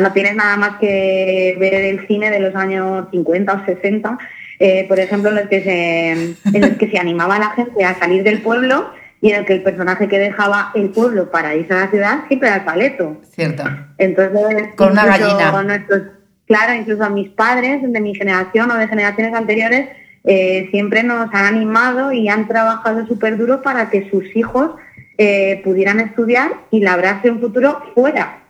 No 0.00 0.12
tienes 0.12 0.36
nada 0.36 0.56
más 0.56 0.76
que 0.78 1.56
ver 1.58 1.74
el 1.74 2.06
cine 2.06 2.30
de 2.30 2.38
los 2.38 2.54
años 2.54 3.08
50 3.10 3.52
o 3.52 3.64
60, 3.64 4.18
eh, 4.60 4.84
por 4.86 5.00
ejemplo, 5.00 5.30
en 5.30 5.36
los, 5.36 5.48
que 5.48 5.62
se, 5.62 6.10
en 6.56 6.60
los 6.60 6.78
que 6.78 6.90
se 6.90 6.98
animaba 6.98 7.36
a 7.36 7.40
la 7.40 7.50
gente 7.50 7.84
a 7.84 7.98
salir 7.98 8.22
del 8.22 8.40
pueblo 8.40 8.88
y 9.20 9.30
en 9.30 9.40
el 9.40 9.44
que 9.46 9.54
el 9.54 9.62
personaje 9.62 10.08
que 10.08 10.18
dejaba 10.18 10.72
el 10.74 10.90
pueblo 10.90 11.30
para 11.30 11.54
irse 11.54 11.72
a 11.72 11.80
la 11.80 11.90
ciudad 11.90 12.24
siempre 12.28 12.48
era 12.48 12.58
el 12.58 12.64
paleto. 12.64 13.20
Cierto. 13.34 13.64
Entonces, 13.98 14.74
con 14.76 14.92
una 14.92 15.06
gallina. 15.06 15.86
claro, 16.46 16.74
incluso 16.74 17.04
a 17.04 17.10
mis 17.10 17.30
padres 17.30 17.80
de 17.82 18.00
mi 18.00 18.14
generación 18.14 18.70
o 18.70 18.76
de 18.76 18.88
generaciones 18.88 19.34
anteriores 19.34 19.88
eh, 20.24 20.68
siempre 20.72 21.02
nos 21.02 21.32
han 21.32 21.54
animado 21.54 22.12
y 22.12 22.28
han 22.28 22.48
trabajado 22.48 23.06
súper 23.06 23.36
duro 23.38 23.62
para 23.62 23.90
que 23.90 24.10
sus 24.10 24.24
hijos 24.34 24.72
eh, 25.18 25.62
pudieran 25.64 26.00
estudiar 26.00 26.52
y 26.70 26.80
labrarse 26.80 27.30
un 27.30 27.40
futuro 27.40 27.80
fuera. 27.94 28.42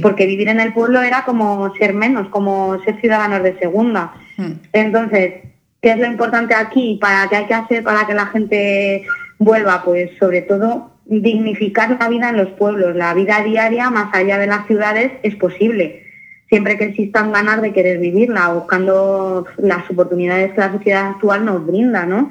Porque 0.00 0.26
vivir 0.26 0.48
en 0.48 0.60
el 0.60 0.72
pueblo 0.72 1.02
era 1.02 1.24
como 1.24 1.74
ser 1.74 1.92
menos, 1.92 2.28
como 2.28 2.80
ser 2.84 3.00
ciudadanos 3.00 3.42
de 3.42 3.58
segunda. 3.58 4.14
Hmm. 4.36 4.52
Entonces, 4.72 5.42
¿qué 5.80 5.90
es 5.90 5.98
lo 5.98 6.06
importante 6.06 6.54
aquí? 6.54 6.98
¿Para 7.00 7.28
qué 7.28 7.34
hay 7.34 7.46
que 7.46 7.54
hacer 7.54 7.82
para 7.82 8.06
que 8.06 8.14
la 8.14 8.26
gente 8.26 9.04
vuelva, 9.44 9.82
pues 9.84 10.10
sobre 10.18 10.42
todo 10.42 10.92
dignificar 11.04 11.96
la 11.98 12.08
vida 12.08 12.30
en 12.30 12.36
los 12.36 12.48
pueblos, 12.50 12.94
la 12.94 13.12
vida 13.14 13.42
diaria 13.42 13.90
más 13.90 14.14
allá 14.14 14.38
de 14.38 14.46
las 14.46 14.66
ciudades 14.66 15.12
es 15.22 15.34
posible, 15.36 16.04
siempre 16.48 16.78
que 16.78 16.84
existan 16.84 17.32
ganas 17.32 17.60
de 17.60 17.72
querer 17.72 17.98
vivirla, 17.98 18.52
buscando 18.52 19.46
las 19.58 19.90
oportunidades 19.90 20.52
que 20.52 20.60
la 20.60 20.72
sociedad 20.72 21.06
actual 21.08 21.44
nos 21.44 21.66
brinda, 21.66 22.06
¿no? 22.06 22.30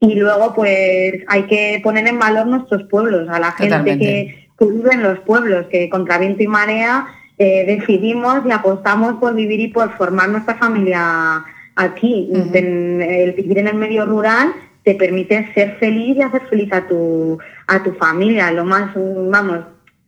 Y 0.00 0.16
luego, 0.16 0.52
pues 0.54 1.14
hay 1.28 1.44
que 1.44 1.80
poner 1.82 2.06
en 2.08 2.18
valor 2.18 2.46
nuestros 2.46 2.82
pueblos, 2.84 3.28
a 3.28 3.38
la 3.38 3.52
gente 3.52 3.98
que, 3.98 4.38
vive 4.60 4.90
en 4.92 5.02
los 5.02 5.18
pueblos, 5.20 5.66
que 5.66 5.90
contra 5.90 6.18
viento 6.18 6.40
y 6.40 6.46
marea 6.46 7.06
eh, 7.36 7.64
decidimos 7.66 8.46
y 8.46 8.52
apostamos 8.52 9.14
por 9.14 9.34
vivir 9.34 9.58
y 9.58 9.68
por 9.68 9.90
formar 9.96 10.28
nuestra 10.28 10.54
familia 10.54 11.44
aquí. 11.74 12.30
el 12.32 13.32
vivir 13.32 13.58
en 13.58 13.66
el 13.66 13.74
medio 13.74 14.06
rural 14.06 14.52
te 14.84 14.94
permite 14.94 15.52
ser 15.54 15.76
feliz 15.76 16.16
y 16.16 16.22
hacer 16.22 16.42
feliz 16.48 16.72
a 16.72 16.86
tu, 16.86 17.38
a 17.66 17.82
tu 17.82 17.92
familia. 17.94 18.50
Lo 18.50 18.64
más, 18.64 18.92
vamos, 18.94 19.60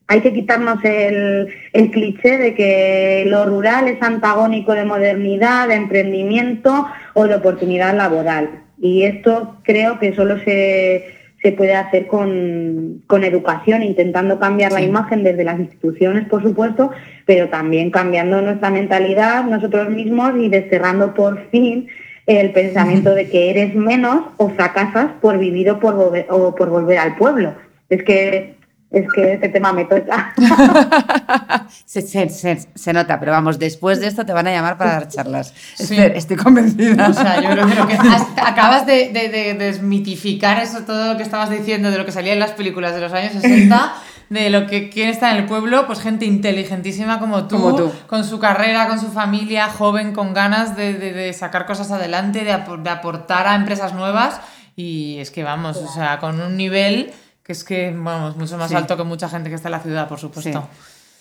hay 0.06 0.20
que 0.20 0.32
quitarnos 0.32 0.84
el, 0.84 1.48
el, 1.72 1.90
cliché 1.90 2.38
de 2.38 2.54
que 2.54 3.24
lo 3.26 3.46
rural 3.46 3.88
es 3.88 4.02
antagónico 4.02 4.72
de 4.72 4.84
modernidad, 4.84 5.68
de 5.68 5.74
emprendimiento 5.74 6.86
o 7.14 7.26
de 7.26 7.36
oportunidad 7.36 7.96
laboral. 7.96 8.64
Y 8.78 9.04
esto 9.04 9.56
creo 9.62 9.98
que 9.98 10.14
solo 10.14 10.38
se, 10.40 11.06
se 11.40 11.52
puede 11.52 11.74
hacer 11.74 12.06
con, 12.06 13.02
con 13.06 13.22
educación, 13.22 13.82
intentando 13.82 14.38
cambiar 14.38 14.72
la 14.72 14.82
imagen 14.82 15.22
desde 15.22 15.44
las 15.44 15.60
instituciones, 15.60 16.26
por 16.28 16.42
supuesto, 16.42 16.90
pero 17.24 17.48
también 17.48 17.90
cambiando 17.90 18.42
nuestra 18.42 18.70
mentalidad 18.70 19.44
nosotros 19.44 19.88
mismos 19.90 20.32
y 20.38 20.48
desterrando 20.48 21.14
por 21.14 21.48
fin 21.50 21.88
el 22.26 22.52
pensamiento 22.52 23.14
de 23.14 23.28
que 23.28 23.50
eres 23.50 23.74
menos 23.74 24.26
o 24.36 24.48
fracasas 24.50 25.12
por 25.20 25.38
vivir 25.38 25.70
o 25.70 25.78
por, 25.78 25.94
volver, 25.94 26.26
o 26.30 26.54
por 26.54 26.70
volver 26.70 26.98
al 26.98 27.16
pueblo. 27.16 27.54
Es 27.88 28.02
que 28.02 28.54
es 28.94 29.12
que 29.12 29.32
ese 29.34 29.48
tema 29.48 29.72
me 29.72 29.86
toca. 29.86 30.32
se, 31.84 32.92
nota, 32.92 33.18
pero 33.18 33.32
vamos, 33.32 33.58
después 33.58 33.98
de 33.98 34.06
esto 34.06 34.24
te 34.24 34.32
van 34.32 34.46
a 34.46 34.52
llamar 34.52 34.78
para 34.78 34.92
dar 34.92 35.08
charlas. 35.08 35.52
Estoy, 35.78 36.36
convencida. 36.36 37.08
O 37.08 37.12
sea, 37.12 37.40
yo 37.42 37.50
creo, 37.50 37.88
que 37.88 37.94
acabas 38.40 38.86
de, 38.86 39.10
desmitificar 39.58 40.62
eso, 40.62 40.82
todo 40.82 41.12
lo 41.12 41.16
que 41.16 41.24
estabas 41.24 41.50
diciendo 41.50 41.90
de 41.90 41.98
lo 41.98 42.06
que 42.06 42.12
salía 42.12 42.34
en 42.34 42.38
las 42.38 42.52
películas 42.52 42.94
de 42.94 43.00
los 43.00 43.12
años 43.12 43.32
60 43.32 43.94
de 44.30 44.50
lo 44.50 44.66
que 44.66 44.90
quiere 44.90 45.10
estar 45.10 45.34
en 45.34 45.42
el 45.42 45.46
pueblo, 45.46 45.86
pues 45.86 46.00
gente 46.00 46.24
inteligentísima 46.24 47.18
como 47.20 47.46
tú, 47.46 47.92
con 48.06 48.24
su 48.24 48.38
carrera, 48.38 48.88
con 48.88 49.00
su 49.00 49.08
familia, 49.08 49.68
joven, 49.68 50.12
con 50.12 50.34
ganas 50.34 50.76
de, 50.76 51.32
sacar 51.32 51.66
cosas 51.66 51.90
adelante, 51.90 52.44
de, 52.44 52.52
aportar 52.52 53.46
a 53.46 53.54
empresas 53.54 53.94
nuevas. 53.94 54.40
Y 54.76 55.18
es 55.18 55.30
que 55.30 55.44
vamos, 55.44 55.76
o 55.76 55.92
sea, 55.92 56.18
con 56.18 56.40
un 56.40 56.56
nivel 56.56 57.12
que 57.44 57.52
es 57.52 57.62
que, 57.62 57.94
vamos, 57.96 58.36
mucho 58.36 58.56
más 58.56 58.72
alto 58.72 58.96
que 58.96 59.04
mucha 59.04 59.28
gente 59.28 59.50
que 59.50 59.56
está 59.56 59.68
en 59.68 59.72
la 59.72 59.80
ciudad, 59.80 60.08
por 60.08 60.18
supuesto. 60.18 60.66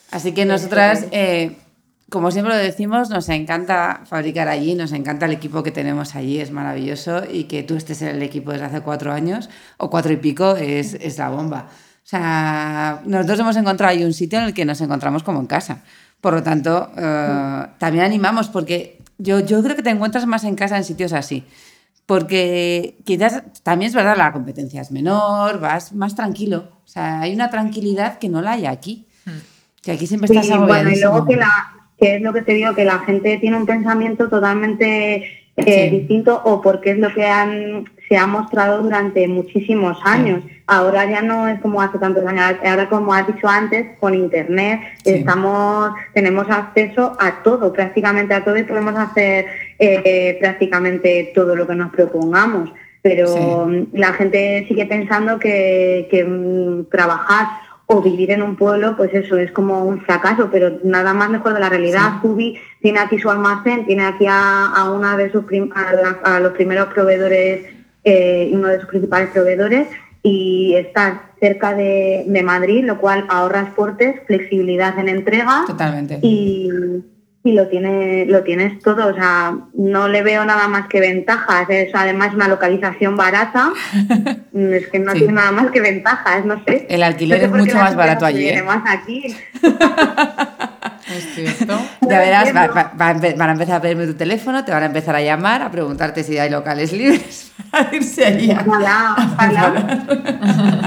Así 0.09 0.31
que 0.31 0.45
nosotras, 0.45 1.05
eh, 1.11 1.57
como 2.09 2.31
siempre 2.31 2.55
lo 2.55 2.59
decimos, 2.59 3.09
nos 3.09 3.27
encanta 3.27 4.01
fabricar 4.05 4.47
allí, 4.47 4.73
nos 4.73 4.93
encanta 4.93 5.25
el 5.25 5.33
equipo 5.33 5.63
que 5.63 5.71
tenemos 5.71 6.15
allí, 6.15 6.39
es 6.39 6.51
maravilloso 6.51 7.23
y 7.29 7.45
que 7.45 7.63
tú 7.63 7.75
estés 7.75 8.01
en 8.03 8.09
el 8.09 8.21
equipo 8.21 8.51
desde 8.51 8.65
hace 8.65 8.81
cuatro 8.81 9.11
años 9.11 9.49
o 9.77 9.89
cuatro 9.89 10.13
y 10.13 10.17
pico 10.17 10.55
es, 10.55 10.93
es 10.93 11.17
la 11.17 11.29
bomba. 11.29 11.67
O 12.03 12.05
sea, 12.05 13.01
nosotros 13.05 13.39
hemos 13.39 13.55
encontrado 13.55 13.91
ahí 13.91 14.03
un 14.03 14.13
sitio 14.13 14.39
en 14.39 14.45
el 14.45 14.53
que 14.53 14.65
nos 14.65 14.81
encontramos 14.81 15.23
como 15.23 15.39
en 15.39 15.47
casa. 15.47 15.83
Por 16.19 16.33
lo 16.33 16.43
tanto, 16.43 16.91
eh, 16.97 17.65
también 17.77 18.03
animamos 18.03 18.49
porque 18.49 18.99
yo, 19.17 19.39
yo 19.39 19.63
creo 19.63 19.75
que 19.75 19.83
te 19.83 19.89
encuentras 19.89 20.25
más 20.25 20.43
en 20.43 20.55
casa 20.55 20.77
en 20.77 20.83
sitios 20.83 21.13
así. 21.13 21.45
Porque 22.05 22.97
quizás 23.05 23.43
también 23.63 23.89
es 23.89 23.95
verdad, 23.95 24.17
la 24.17 24.33
competencia 24.33 24.81
es 24.81 24.91
menor, 24.91 25.61
vas 25.61 25.93
más 25.93 26.15
tranquilo. 26.15 26.69
O 26.83 26.87
sea, 26.87 27.21
hay 27.21 27.33
una 27.33 27.49
tranquilidad 27.49 28.19
que 28.19 28.27
no 28.27 28.41
la 28.41 28.53
hay 28.53 28.65
aquí. 28.65 29.07
Que 29.81 29.93
aquí 29.93 30.07
siempre 30.07 30.27
estás 30.27 30.45
sí, 30.45 30.53
bueno, 30.57 30.91
y 30.91 30.99
luego 30.99 31.25
que, 31.25 31.35
la, 31.35 31.73
que 31.97 32.15
es 32.15 32.21
lo 32.21 32.33
que 32.33 32.41
te 32.41 32.53
digo, 32.53 32.73
que 32.73 32.85
la 32.85 32.99
gente 32.99 33.37
tiene 33.37 33.57
un 33.57 33.65
pensamiento 33.65 34.29
totalmente 34.29 35.42
eh, 35.55 35.89
distinto 35.91 36.41
o 36.45 36.61
porque 36.61 36.91
es 36.91 36.97
lo 36.97 37.13
que 37.13 37.25
han, 37.25 37.85
se 38.09 38.17
ha 38.17 38.25
mostrado 38.25 38.81
durante 38.81 39.27
muchísimos 39.27 39.99
años. 40.03 40.43
Ahora 40.65 41.05
ya 41.05 41.21
no 41.21 41.47
es 41.47 41.59
como 41.59 41.81
hace 41.81 41.99
tantos 41.99 42.25
años, 42.25 42.55
ahora 42.65 42.89
como 42.89 43.13
has 43.13 43.27
dicho 43.27 43.47
antes, 43.47 43.97
con 43.99 44.15
internet 44.15 44.79
estamos, 45.03 45.91
tenemos 46.13 46.49
acceso 46.49 47.15
a 47.19 47.43
todo, 47.43 47.71
prácticamente 47.71 48.33
a 48.33 48.43
todo 48.43 48.57
y 48.57 48.63
podemos 48.63 48.95
hacer 48.95 49.45
eh, 49.77 50.37
prácticamente 50.39 51.31
todo 51.35 51.55
lo 51.55 51.67
que 51.67 51.75
nos 51.75 51.91
propongamos. 51.91 52.71
Pero 53.01 53.69
la 53.91 54.13
gente 54.13 54.65
sigue 54.67 54.85
pensando 54.85 55.37
que, 55.37 56.07
que 56.09 56.23
mm, 56.23 56.85
trabajar 56.89 57.47
o 57.93 58.01
vivir 58.01 58.31
en 58.31 58.41
un 58.41 58.55
pueblo, 58.55 58.95
pues 58.97 59.13
eso 59.13 59.37
es 59.37 59.51
como 59.51 59.85
un 59.85 60.01
fracaso, 60.01 60.49
pero 60.51 60.79
nada 60.83 61.13
más 61.13 61.29
mejor 61.29 61.53
de 61.53 61.59
la 61.59 61.69
realidad. 61.69 62.21
Zubi 62.21 62.57
tiene 62.81 62.99
aquí 62.99 63.19
su 63.19 63.29
almacén, 63.29 63.85
tiene 63.85 64.05
aquí 64.05 64.25
a, 64.27 64.91
una 64.95 65.15
de 65.15 65.31
sus 65.31 65.45
a, 66.23 66.39
los 66.39 66.53
primeros 66.53 66.87
proveedores, 66.87 67.65
eh, 68.03 68.49
uno 68.51 68.67
de 68.67 68.79
sus 68.79 68.89
principales 68.89 69.29
proveedores, 69.29 69.87
y 70.23 70.73
está 70.75 71.29
cerca 71.39 71.75
de, 71.75 72.23
de, 72.25 72.43
Madrid, 72.43 72.83
lo 72.83 72.97
cual 72.97 73.25
ahorra 73.29 73.73
portes, 73.75 74.21
flexibilidad 74.25 74.97
en 74.97 75.09
entrega. 75.09 75.65
Totalmente. 75.67 76.17
Y, 76.21 76.69
y 77.45 77.51
lo 77.51 77.67
tiene 77.67 78.25
lo 78.25 78.41
tienes 78.43 78.79
todo 78.79 79.07
o 79.07 79.13
sea 79.13 79.53
no 79.73 80.07
le 80.07 80.23
veo 80.23 80.45
nada 80.45 80.69
más 80.69 80.87
que 80.87 81.01
ventajas 81.01 81.69
es 81.69 81.93
además 81.93 82.33
una 82.33 82.47
localización 82.47 83.17
barata. 83.17 83.71
Es 84.53 84.87
que 84.89 84.99
no 84.99 85.13
tiene 85.13 85.33
nada 85.33 85.51
más 85.51 85.71
que 85.71 85.81
ventajas 85.81 86.45
no 86.45 86.63
sé. 86.63 86.85
El 86.87 87.01
alquiler 87.01 87.43
es 87.43 87.49
mucho 87.49 87.75
más 87.75 87.95
barato 87.95 88.25
allí 88.25 88.49
¿eh? 88.49 88.63
más 88.63 88.83
aquí. 88.87 89.35
Es 91.05 91.35
cierto. 91.35 91.79
Ya 92.01 92.19
verás 92.19 92.53
van 92.53 93.41
a 93.41 93.51
empezar 93.51 93.75
a 93.75 93.81
pedirme 93.81 94.07
tu 94.07 94.13
teléfono 94.13 94.63
te 94.63 94.71
van 94.71 94.83
a 94.83 94.85
empezar 94.85 95.15
a 95.15 95.21
llamar 95.21 95.61
a 95.61 95.69
preguntarte 95.69 96.23
si 96.23 96.37
hay 96.37 96.49
locales 96.49 96.93
libres 96.93 97.51
para 97.71 97.93
irse 97.93 98.25
allí 98.25 98.51
ojalá, 98.51 99.15
ojalá. 99.17 100.05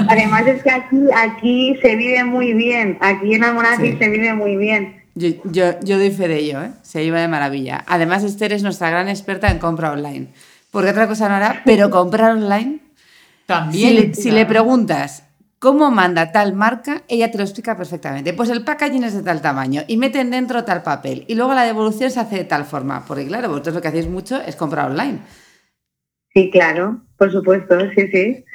además 0.09 0.47
es 0.47 0.63
que 0.63 0.71
aquí 0.71 0.97
aquí 1.15 1.79
se 1.81 1.95
vive 1.95 2.23
muy 2.23 2.53
bien 2.53 2.97
aquí 2.99 3.35
en 3.35 3.43
Almonacid 3.43 3.99
se 3.99 4.09
vive 4.09 4.33
muy 4.33 4.57
bien 4.57 5.06
yo, 5.17 5.29
yo, 5.45 5.79
yo, 5.81 5.97
doy 5.97 6.11
fe 6.11 6.27
de 6.27 6.37
ello, 6.37 6.61
¿eh? 6.61 6.71
se 6.83 7.03
iba 7.03 7.19
de 7.19 7.27
maravilla. 7.27 7.83
Además, 7.87 8.23
Esther 8.23 8.53
es 8.53 8.63
nuestra 8.63 8.89
gran 8.89 9.09
experta 9.09 9.49
en 9.49 9.59
compra 9.59 9.91
online. 9.91 10.27
Porque 10.71 10.91
otra 10.91 11.07
cosa 11.07 11.27
no 11.27 11.35
hará, 11.35 11.61
pero 11.65 11.89
comprar 11.89 12.31
online. 12.31 12.79
También. 13.45 14.13
Si 14.13 14.29
le, 14.29 14.45
preguntas 14.45 15.23
cómo 15.59 15.89
manda 15.89 16.31
tal 16.31 16.53
marca, 16.53 17.01
ella 17.07 17.31
te 17.31 17.37
lo 17.37 17.43
explica 17.43 17.75
perfectamente. 17.75 18.33
Pues 18.33 18.49
el 18.49 18.63
packaging 18.63 19.05
es 19.05 19.13
de 19.13 19.23
tal 19.23 19.41
tamaño 19.41 19.83
y 19.87 19.97
meten 19.97 20.29
dentro 20.29 20.63
tal 20.63 20.83
papel. 20.83 21.25
Y 21.27 21.35
luego 21.35 21.53
la 21.53 21.63
devolución 21.63 22.11
se 22.11 22.19
hace 22.19 22.35
de 22.35 22.43
tal 22.43 22.65
forma. 22.65 23.05
Porque, 23.05 23.25
claro, 23.25 23.49
vosotros 23.49 23.75
lo 23.75 23.81
que 23.81 23.87
hacéis 23.87 24.07
mucho 24.07 24.39
es 24.41 24.55
comprar 24.55 24.91
online. 24.91 25.19
Sí, 26.33 26.51
claro, 26.51 27.01
por 27.17 27.31
supuesto, 27.31 27.75
sí, 27.95 28.07
sí. 28.11 28.45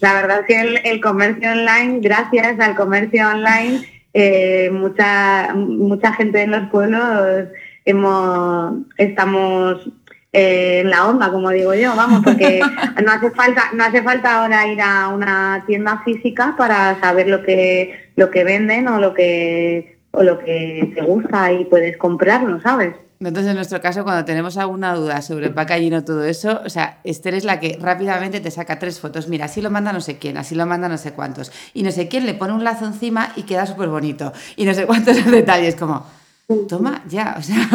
La 0.00 0.14
verdad 0.14 0.40
es 0.40 0.46
que 0.46 0.60
el, 0.60 0.80
el 0.84 1.00
comercio 1.00 1.50
online, 1.50 1.98
gracias 2.00 2.60
al 2.60 2.76
comercio 2.76 3.28
online, 3.28 3.84
eh, 4.12 4.70
mucha, 4.72 5.54
mucha 5.54 6.12
gente 6.12 6.42
en 6.42 6.50
los 6.50 6.68
pueblos 6.70 7.48
hemos, 7.84 8.74
estamos 8.96 9.88
eh, 10.32 10.80
en 10.80 10.90
la 10.90 11.08
onda, 11.08 11.30
como 11.30 11.50
digo 11.50 11.74
yo, 11.74 11.94
vamos, 11.96 12.22
porque 12.24 12.60
no 13.04 13.12
hace 13.12 13.30
falta, 13.30 13.70
no 13.74 13.84
hace 13.84 14.02
falta 14.02 14.42
ahora 14.42 14.66
ir 14.66 14.80
a 14.80 15.08
una 15.08 15.64
tienda 15.66 16.02
física 16.04 16.54
para 16.56 17.00
saber 17.00 17.28
lo 17.28 17.42
que, 17.42 18.10
lo 18.16 18.30
que 18.30 18.44
venden 18.44 18.88
o 18.88 19.00
lo 19.00 19.14
que, 19.14 19.98
o 20.12 20.22
lo 20.22 20.38
que 20.38 20.92
te 20.94 21.02
gusta 21.02 21.52
y 21.52 21.64
puedes 21.64 21.96
comprarlo, 21.96 22.60
¿sabes? 22.60 22.94
Entonces, 23.22 23.50
en 23.50 23.56
nuestro 23.56 23.82
caso, 23.82 24.02
cuando 24.02 24.24
tenemos 24.24 24.56
alguna 24.56 24.94
duda 24.94 25.20
sobre 25.20 25.50
packaging 25.50 25.92
o 25.92 26.02
todo 26.02 26.24
eso, 26.24 26.62
o 26.64 26.70
sea, 26.70 27.00
Esther 27.04 27.34
es 27.34 27.44
la 27.44 27.60
que 27.60 27.76
rápidamente 27.78 28.40
te 28.40 28.50
saca 28.50 28.78
tres 28.78 28.98
fotos. 28.98 29.28
Mira, 29.28 29.44
así 29.44 29.60
lo 29.60 29.70
manda 29.70 29.92
no 29.92 30.00
sé 30.00 30.16
quién, 30.16 30.38
así 30.38 30.54
lo 30.54 30.64
manda 30.64 30.88
no 30.88 30.96
sé 30.96 31.12
cuántos. 31.12 31.52
Y 31.74 31.82
no 31.82 31.90
sé 31.90 32.08
quién 32.08 32.24
le 32.24 32.32
pone 32.32 32.54
un 32.54 32.64
lazo 32.64 32.86
encima 32.86 33.32
y 33.36 33.42
queda 33.42 33.66
súper 33.66 33.90
bonito. 33.90 34.32
Y 34.56 34.64
no 34.64 34.72
sé 34.72 34.86
cuántos 34.86 35.22
detalles, 35.30 35.76
como, 35.76 36.06
toma, 36.66 37.02
ya, 37.08 37.36
o 37.38 37.42
sea, 37.42 37.68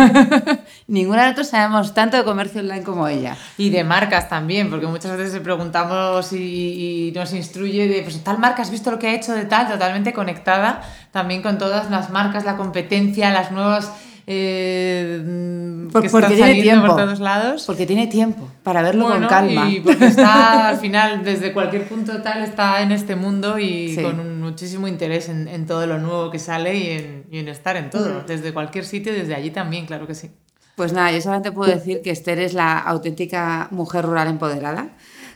ninguna 0.88 1.22
de 1.22 1.28
nosotros 1.28 1.50
sabemos 1.50 1.94
tanto 1.94 2.18
de 2.18 2.24
comercio 2.24 2.62
online 2.62 2.82
como 2.82 3.08
ella. 3.08 3.38
Y 3.60 3.70
de 3.70 3.84
marcas 3.84 4.28
también, 4.28 4.72
porque 4.72 4.88
muchas 4.88 5.16
veces 5.16 5.36
le 5.36 5.42
preguntamos 5.42 6.34
y, 6.34 7.14
nos 7.16 7.34
instruye 7.34 7.88
de, 7.88 8.02
pues 8.02 8.24
tal 8.24 8.40
marca, 8.40 8.64
¿has 8.64 8.72
visto 8.72 8.90
lo 8.90 8.98
que 8.98 9.10
ha 9.10 9.14
hecho 9.14 9.34
de 9.34 9.46
tal? 9.46 9.68
Totalmente 9.68 10.12
conectada 10.12 10.82
también 11.12 11.44
con 11.44 11.60
todas 11.60 11.92
las 11.92 12.10
marcas, 12.10 12.46
la 12.46 12.58
competencia, 12.58 13.30
las 13.30 13.52
nuevas 13.52 13.92
eh, 14.28 15.88
porque 15.92 16.10
tiene 16.10 16.62
tiempo. 16.62 16.88
por 16.88 16.96
todos 16.96 17.20
lados. 17.20 17.64
Porque 17.68 17.86
tiene 17.86 18.08
tiempo 18.08 18.50
para 18.64 18.82
verlo 18.82 19.08
con 19.08 19.28
calma. 19.28 19.70
Y 19.70 19.82
porque 19.82 20.08
está 20.08 20.70
al 20.70 20.78
final, 20.78 21.24
desde 21.24 21.54
cualquier 21.54 21.88
punto 21.88 22.22
tal, 22.22 22.44
está 22.44 22.82
en 22.82 22.92
este 22.92 23.16
mundo 23.16 23.60
y 23.60 23.96
con 23.96 24.42
muchísimo 24.42 24.88
interés 24.88 25.30
en, 25.30 25.66
todo 25.66 25.86
lo 25.86 26.00
nuevo 26.00 26.32
que 26.32 26.40
sale 26.40 26.76
y 27.30 27.38
en, 27.38 27.48
estar 27.48 27.78
en 27.78 27.90
todo. 27.90 28.22
Mm. 28.22 28.26
Desde 28.26 28.54
cualquier 28.54 28.86
sitio, 28.86 29.14
desde 29.14 29.36
allí 29.36 29.52
también, 29.52 29.86
claro 29.86 30.08
que 30.08 30.16
sí. 30.16 30.32
Pues 30.76 30.92
nada, 30.92 31.12
yo 31.12 31.22
solamente 31.22 31.52
puedo 31.52 31.72
decir 31.72 32.02
que 32.02 32.10
Esther 32.10 32.40
es 32.40 32.54
la 32.54 32.80
auténtica 32.80 33.70
mujer 33.72 34.04
rural 34.04 34.28
empoderada, 34.28 34.90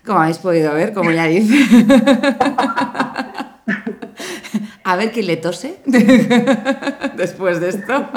como 0.05 0.19
habéis 0.19 0.37
podido 0.39 0.73
ver, 0.73 0.93
como 0.93 1.11
ya 1.11 1.25
dice. 1.25 1.55
A 4.83 4.95
ver 4.95 5.11
quién 5.11 5.27
le 5.27 5.37
tose 5.37 5.79
después 7.15 7.61
de 7.61 7.69
esto. 7.69 8.09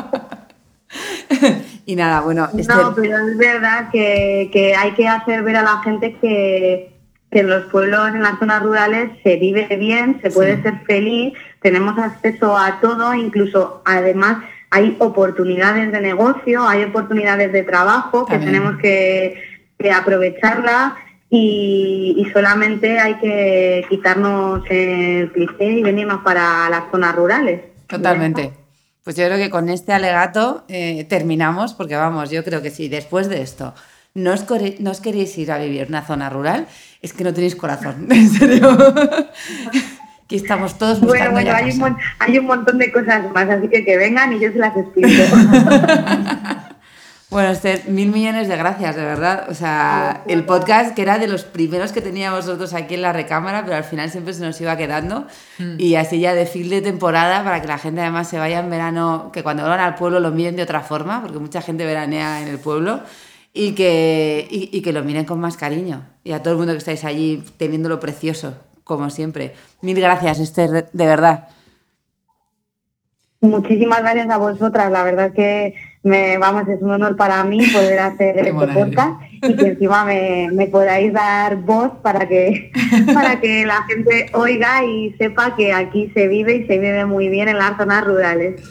y 1.86 1.96
nada, 1.96 2.20
bueno. 2.20 2.48
No, 2.52 2.94
pero 2.94 3.18
es 3.18 3.38
verdad 3.38 3.90
que, 3.90 4.74
hay 4.76 4.92
que 4.92 5.08
hacer 5.08 5.42
ver 5.42 5.56
a 5.56 5.62
la 5.62 5.82
gente 5.82 6.16
que, 6.20 6.92
en 7.30 7.48
los 7.48 7.64
pueblos, 7.66 8.08
en 8.08 8.22
las 8.22 8.38
zonas 8.38 8.62
rurales, 8.62 9.10
se 9.22 9.36
vive 9.36 9.66
bien, 9.76 10.20
se 10.22 10.30
puede 10.30 10.60
ser 10.62 10.80
feliz, 10.86 11.34
tenemos 11.60 11.98
acceso 11.98 12.56
a 12.56 12.80
todo, 12.80 13.14
incluso 13.14 13.82
además 13.84 14.44
hay 14.70 14.96
oportunidades 15.00 15.92
de 15.92 16.00
negocio, 16.00 16.66
hay 16.66 16.84
oportunidades 16.84 17.52
de 17.52 17.62
trabajo 17.62 18.26
que 18.26 18.38
tenemos 18.38 18.76
que, 18.78 19.50
aprovecharlas 19.92 20.92
y, 21.28 22.26
solamente 22.32 23.00
hay 23.00 23.14
que 23.16 23.84
quitarnos 23.88 24.62
el 24.70 25.32
cliché 25.32 25.72
y 25.72 25.82
venirnos 25.82 26.22
para 26.22 26.70
las 26.70 26.84
zonas 26.90 27.16
rurales. 27.16 27.60
Totalmente. 27.88 28.61
Pues 29.04 29.16
yo 29.16 29.26
creo 29.26 29.38
que 29.38 29.50
con 29.50 29.68
este 29.68 29.92
alegato 29.92 30.64
eh, 30.68 31.04
terminamos, 31.08 31.74
porque 31.74 31.96
vamos, 31.96 32.30
yo 32.30 32.44
creo 32.44 32.62
que 32.62 32.70
sí, 32.70 32.88
después 32.88 33.28
de 33.28 33.42
esto 33.42 33.74
no 34.14 34.32
os, 34.32 34.44
no 34.80 34.92
queréis 35.02 35.36
ir 35.38 35.50
a 35.50 35.58
vivir 35.58 35.82
en 35.82 35.88
una 35.88 36.02
zona 36.02 36.28
rural, 36.30 36.66
es 37.00 37.12
que 37.12 37.24
no 37.24 37.32
tenéis 37.32 37.56
corazón, 37.56 38.06
en 38.10 38.28
serio. 38.28 38.68
Aquí 40.24 40.36
estamos 40.36 40.78
todos 40.78 41.00
Bueno, 41.00 41.32
bueno, 41.32 41.52
hay 41.52 41.72
un, 41.72 41.96
hay 42.18 42.38
un, 42.38 42.46
montón 42.46 42.78
de 42.78 42.90
cosas 42.90 43.30
más, 43.32 43.50
así 43.50 43.68
que 43.68 43.84
que 43.84 43.96
vengan 43.98 44.32
y 44.32 44.40
yo 44.40 44.50
se 44.50 44.58
las 44.58 44.74
explico. 44.76 45.08
Bueno, 47.32 47.48
Esther, 47.48 47.88
mil 47.88 48.10
millones 48.10 48.46
de 48.46 48.58
gracias, 48.58 48.94
de 48.94 49.02
verdad. 49.02 49.46
O 49.48 49.54
sea, 49.54 50.22
el 50.26 50.44
podcast 50.44 50.94
que 50.94 51.00
era 51.00 51.18
de 51.18 51.26
los 51.26 51.44
primeros 51.44 51.90
que 51.90 52.02
teníamos 52.02 52.44
nosotros 52.44 52.74
aquí 52.74 52.92
en 52.92 53.00
la 53.00 53.14
recámara, 53.14 53.64
pero 53.64 53.74
al 53.74 53.84
final 53.84 54.10
siempre 54.10 54.34
se 54.34 54.44
nos 54.44 54.60
iba 54.60 54.76
quedando. 54.76 55.26
Mm. 55.58 55.76
Y 55.78 55.94
así 55.94 56.20
ya 56.20 56.34
de 56.34 56.44
fin 56.44 56.68
de 56.68 56.82
temporada, 56.82 57.42
para 57.42 57.62
que 57.62 57.68
la 57.68 57.78
gente 57.78 58.02
además 58.02 58.28
se 58.28 58.38
vaya 58.38 58.58
en 58.58 58.68
verano, 58.68 59.30
que 59.32 59.42
cuando 59.42 59.62
van 59.62 59.80
al 59.80 59.94
pueblo 59.94 60.20
lo 60.20 60.30
miren 60.30 60.56
de 60.56 60.62
otra 60.62 60.82
forma, 60.82 61.22
porque 61.22 61.38
mucha 61.38 61.62
gente 61.62 61.86
veranea 61.86 62.42
en 62.42 62.48
el 62.48 62.58
pueblo, 62.58 63.00
y 63.54 63.72
que, 63.72 64.46
y, 64.50 64.82
que 64.82 64.92
lo 64.92 65.02
miren 65.02 65.24
con 65.24 65.40
más 65.40 65.56
cariño. 65.56 66.02
Y 66.24 66.32
a 66.32 66.42
todo 66.42 66.52
el 66.52 66.58
mundo 66.58 66.74
que 66.74 66.78
estáis 66.80 67.02
allí 67.02 67.42
teniéndolo 67.56 67.98
precioso, 67.98 68.58
como 68.84 69.08
siempre. 69.08 69.54
Mil 69.80 69.98
gracias, 69.98 70.38
Esther, 70.38 70.90
de 70.92 71.06
verdad. 71.06 71.48
Muchísimas 73.40 74.00
gracias 74.00 74.28
a 74.28 74.36
vosotras. 74.36 74.92
La 74.92 75.02
verdad 75.02 75.32
que 75.32 75.91
me, 76.02 76.38
vamos, 76.38 76.68
es 76.68 76.82
un 76.82 76.90
honor 76.90 77.16
para 77.16 77.42
mí 77.44 77.64
poder 77.72 77.98
hacer 77.98 78.38
este 78.46 78.52
podcast 78.52 79.20
y 79.42 79.56
que 79.56 79.66
encima 79.68 80.04
me, 80.04 80.48
me, 80.52 80.66
podáis 80.66 81.12
dar 81.12 81.56
voz 81.56 81.92
para 82.02 82.26
que, 82.28 82.72
para 83.14 83.40
que 83.40 83.64
la 83.66 83.82
gente 83.84 84.30
oiga 84.34 84.84
y 84.84 85.12
sepa 85.18 85.54
que 85.56 85.72
aquí 85.72 86.10
se 86.14 86.28
vive 86.28 86.56
y 86.56 86.66
se 86.66 86.78
vive 86.78 87.04
muy 87.06 87.28
bien 87.28 87.48
en 87.48 87.58
las 87.58 87.76
zonas 87.76 88.04
rurales. 88.04 88.62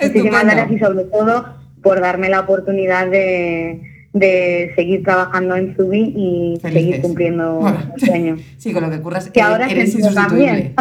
Muchísimas 0.00 0.44
gracias 0.44 0.70
y 0.72 0.78
sobre 0.78 1.04
todo 1.04 1.46
por 1.82 2.00
darme 2.00 2.28
la 2.28 2.40
oportunidad 2.40 3.08
de, 3.08 3.80
de 4.12 4.72
seguir 4.74 5.02
trabajando 5.02 5.56
en 5.56 5.76
Zubi 5.76 6.12
y 6.16 6.58
seguir 6.60 7.00
cumpliendo 7.00 7.64
el 7.94 8.00
sueño. 8.00 8.36
Sí, 8.58 8.72
con 8.72 8.82
lo 8.82 8.90
que 8.90 9.00
curras, 9.00 9.30
que 9.30 9.40
ahora 9.40 9.68
eres 9.68 9.96
También. 10.14 10.74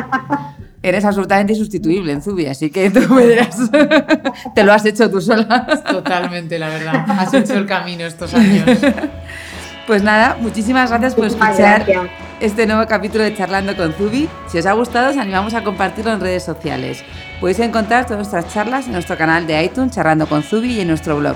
Eres 0.88 1.04
absolutamente 1.04 1.52
insustituible 1.54 2.14
en 2.14 2.22
Zubi, 2.22 2.46
así 2.46 2.70
que 2.70 2.90
tú 2.90 3.14
me 3.14 3.26
dirás, 3.26 3.58
te 4.56 4.64
lo 4.64 4.72
has 4.72 4.86
hecho 4.86 5.10
tú 5.10 5.20
sola. 5.20 5.68
Totalmente, 5.90 6.58
la 6.58 6.70
verdad. 6.70 7.06
Has 7.10 7.34
hecho 7.34 7.56
el 7.56 7.66
camino 7.66 8.06
estos 8.06 8.34
años. 8.34 8.80
Pues 9.86 10.04
nada, 10.04 10.38
muchísimas 10.42 10.90
gracias 10.90 11.16
por 11.16 11.26
escuchar 11.26 11.86
este 12.42 12.68
nuevo 12.68 12.86
capítulo 12.88 13.24
de 13.24 13.34
Charlando 13.34 13.76
con 13.76 13.94
Zubi. 13.94 14.28
Si 14.48 14.58
os 14.58 14.66
ha 14.66 14.74
gustado, 14.74 15.12
os 15.12 15.18
animamos 15.18 15.54
a 15.54 15.64
compartirlo 15.64 16.12
en 16.12 16.20
redes 16.20 16.44
sociales. 16.44 17.04
Podéis 17.40 17.60
encontrar 17.60 18.06
todas 18.06 18.18
nuestras 18.18 18.54
charlas 18.54 18.88
en 18.88 18.94
nuestro 18.94 19.18
canal 19.18 19.48
de 19.48 19.64
iTunes, 19.64 19.94
Charlando 19.94 20.28
con 20.28 20.44
Zubi, 20.44 20.74
y 20.74 20.82
en 20.82 20.90
nuestro 20.90 21.18
blog. 21.18 21.36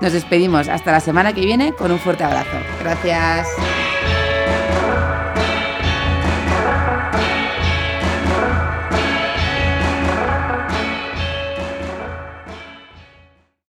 Nos 0.00 0.12
despedimos 0.12 0.68
hasta 0.68 0.90
la 0.90 1.00
semana 1.00 1.32
que 1.32 1.42
viene 1.42 1.72
con 1.72 1.92
un 1.92 1.98
fuerte 1.98 2.24
abrazo. 2.24 2.56
Gracias. 2.82 3.46